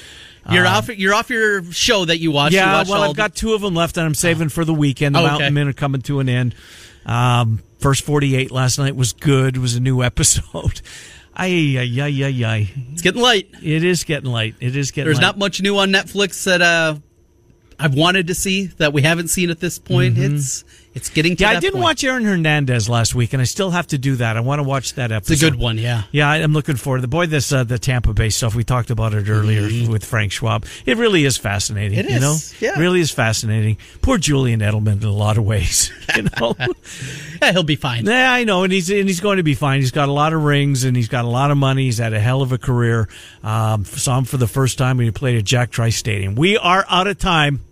You're 0.51 0.67
Uh, 0.67 0.79
off. 0.79 0.89
You're 0.89 1.15
off 1.15 1.29
your 1.31 1.65
show 1.73 2.05
that 2.05 2.19
you 2.19 2.31
watched. 2.31 2.53
You 2.53 2.61
Yeah, 2.61 2.73
watched 2.75 2.91
well, 2.91 3.03
I've 3.03 3.17
got 3.17 3.35
two 3.35 3.55
of 3.55 3.61
them 3.63 3.75
left, 3.75 3.97
and 3.97 4.07
I'm 4.07 4.15
saving 4.15 4.49
for 4.51 4.65
the 4.65 4.75
weekend. 4.75 5.15
The 5.17 5.21
Oh, 5.21 5.23
okay. 5.25 5.31
Mountain 5.33 5.55
Men 5.55 5.69
are 5.69 5.73
coming 5.73 6.03
to 6.03 6.21
an 6.21 6.29
end. 6.29 6.55
Um, 7.07 7.61
first 7.83 8.05
48 8.05 8.51
last 8.51 8.79
night 8.79 8.97
was 8.97 9.13
good. 9.13 9.57
It 9.57 9.61
was 9.61 9.75
a 9.75 9.81
new 9.81 10.03
episode. 10.03 10.81
Ay, 11.35 11.79
ay, 11.79 12.01
ay, 12.03 12.25
ay, 12.25 12.45
ay. 12.45 12.71
It's 12.93 13.01
getting 13.01 13.23
late. 13.23 13.49
It 13.63 13.85
is 13.85 14.05
getting 14.05 14.31
late. 14.31 14.55
It 14.61 14.77
is 14.77 14.91
getting 14.91 15.07
There's 15.07 15.17
late. 15.17 15.23
not 15.23 15.39
much 15.39 15.63
new 15.63 15.79
on 15.79 15.89
Netflix 15.91 16.45
that 16.45 16.61
uh, 16.61 16.97
I've 17.79 17.95
wanted 17.95 18.27
to 18.27 18.35
see 18.35 18.67
that 18.67 18.93
we 18.93 19.01
haven't 19.01 19.29
seen 19.29 19.49
at 19.49 19.59
this 19.59 19.79
point. 19.79 20.19
It's 20.19 20.63
it's 20.95 21.09
getting 21.11 21.37
to 21.37 21.43
Mm-hmm. 21.45 21.49
Yeah, 21.49 21.53
that 21.53 21.57
I 21.57 21.61
didn't 21.61 21.73
point. 21.75 21.83
watch 21.85 22.05
Aaron 22.05 22.25
Hernandez 22.25 22.89
last 22.89 23.15
week, 23.15 23.33
and 23.33 23.41
I 23.41 23.45
still 23.45 23.71
have 23.71 23.87
to 23.89 23.99
do 23.99 24.17
that. 24.17 24.37
I 24.37 24.41
want 24.41 24.59
to 24.59 24.63
watch 24.63 24.95
that 24.95 25.11
episode. 25.13 25.33
It's 25.33 25.43
a 25.43 25.51
good 25.51 25.59
one, 25.59 25.79
yeah. 25.79 26.03
Yeah, 26.13 26.31
I- 26.31 26.37
I'm 26.39 26.53
looking 26.53 26.77
forward 26.77 26.99
to 26.99 27.03
the 27.03 27.09
boy. 27.09 27.27
This 27.27 27.53
uh, 27.53 27.65
the 27.65 27.79
Tampa 27.79 28.13
Bay 28.13 28.29
stuff 28.31 28.55
we 28.55 28.65
talked 28.65 28.91
about 28.91 29.15
it 29.15 29.29
earlier 29.29 29.63
with 29.91 30.05
Frank 30.05 30.33
Schwab. 30.33 30.67
It 30.87 30.97
really 30.99 31.25
is 31.25 31.37
fascinating. 31.39 31.99
Mm-hmm. 31.99 32.09
It 32.09 32.15
you 32.15 32.21
know, 32.21 32.37
yeah. 32.61 32.79
really 32.79 33.01
is 33.01 33.11
fascinating. 33.11 33.79
Poor 34.03 34.19
Julian 34.19 34.61
Edelman 34.61 35.01
in 35.03 35.05
a 35.09 35.11
lot 35.13 35.39
of 35.39 35.45
ways. 35.45 35.91
You 36.15 36.29
know, 36.39 36.55
Yeah, 37.41 37.53
he'll 37.53 37.63
be 37.63 37.77
fine. 37.77 38.05
yeah, 38.05 38.31
I 38.31 38.45
know, 38.45 38.65
and 38.65 38.73
he's 38.73 38.91
and 38.91 39.09
he's 39.09 39.21
going 39.21 39.39
to 39.39 39.43
be 39.43 39.55
fine. 39.55 39.81
He's 39.81 39.91
got 39.93 40.11
a 40.11 40.13
lot 40.13 40.35
of 40.35 40.43
rings, 40.45 40.85
and 40.85 40.95
he's 40.95 41.09
got 41.09 41.25
a 41.25 41.29
lot 41.29 41.51
of 41.51 41.57
money. 41.57 41.85
He's 41.85 41.97
had 41.99 42.13
a 42.13 42.21
hell 42.21 42.43
of 42.43 42.53
a 42.53 42.59
career. 42.59 43.09
Um, 43.43 43.85
saw 43.87 44.19
him 44.19 44.25
for 44.25 44.37
the 44.37 44.47
first 44.47 44.77
time 44.77 44.99
when 44.99 45.07
he 45.07 45.11
played 45.11 45.39
at 45.39 45.45
Jack 45.45 45.71
Trice 45.71 45.97
Stadium. 45.97 46.35
We 46.35 46.59
are 46.59 46.85
out 46.91 47.07
of 47.07 47.17
time 47.19 47.63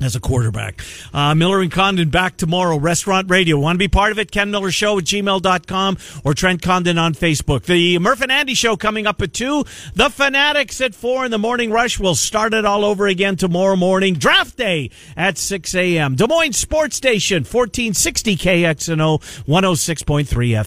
as 0.00 0.14
a 0.16 0.20
quarterback. 0.20 0.80
Uh, 1.12 1.34
Miller 1.34 1.60
and 1.60 1.72
Condon 1.72 2.10
back 2.10 2.36
tomorrow. 2.36 2.78
Restaurant 2.78 3.30
Radio. 3.30 3.58
Want 3.58 3.76
to 3.76 3.78
be 3.78 3.88
part 3.88 4.12
of 4.12 4.18
it? 4.18 4.30
Ken 4.30 4.50
Miller 4.50 4.70
Show 4.70 4.98
at 4.98 5.04
gmail.com 5.04 5.98
or 6.24 6.34
Trent 6.34 6.62
Condon 6.62 6.98
on 6.98 7.14
Facebook. 7.14 7.64
The 7.64 7.98
Murph 7.98 8.20
and 8.20 8.32
Andy 8.32 8.54
Show 8.54 8.76
coming 8.76 9.06
up 9.06 9.22
at 9.22 9.32
2. 9.32 9.64
The 9.94 10.10
Fanatics 10.10 10.80
at 10.80 10.94
4 10.94 11.26
in 11.26 11.30
the 11.30 11.38
morning 11.38 11.70
rush. 11.70 11.98
We'll 11.98 12.14
start 12.14 12.54
it 12.54 12.64
all 12.64 12.84
over 12.84 13.06
again 13.06 13.36
tomorrow 13.36 13.76
morning. 13.76 14.14
Draft 14.14 14.56
day 14.56 14.90
at 15.16 15.38
6 15.38 15.74
a.m. 15.74 16.14
Des 16.14 16.26
Moines 16.26 16.56
Sports 16.56 16.96
Station, 16.96 17.38
1460 17.38 18.36
KXNO, 18.36 19.44
106.3 19.46 20.56
F. 20.56 20.64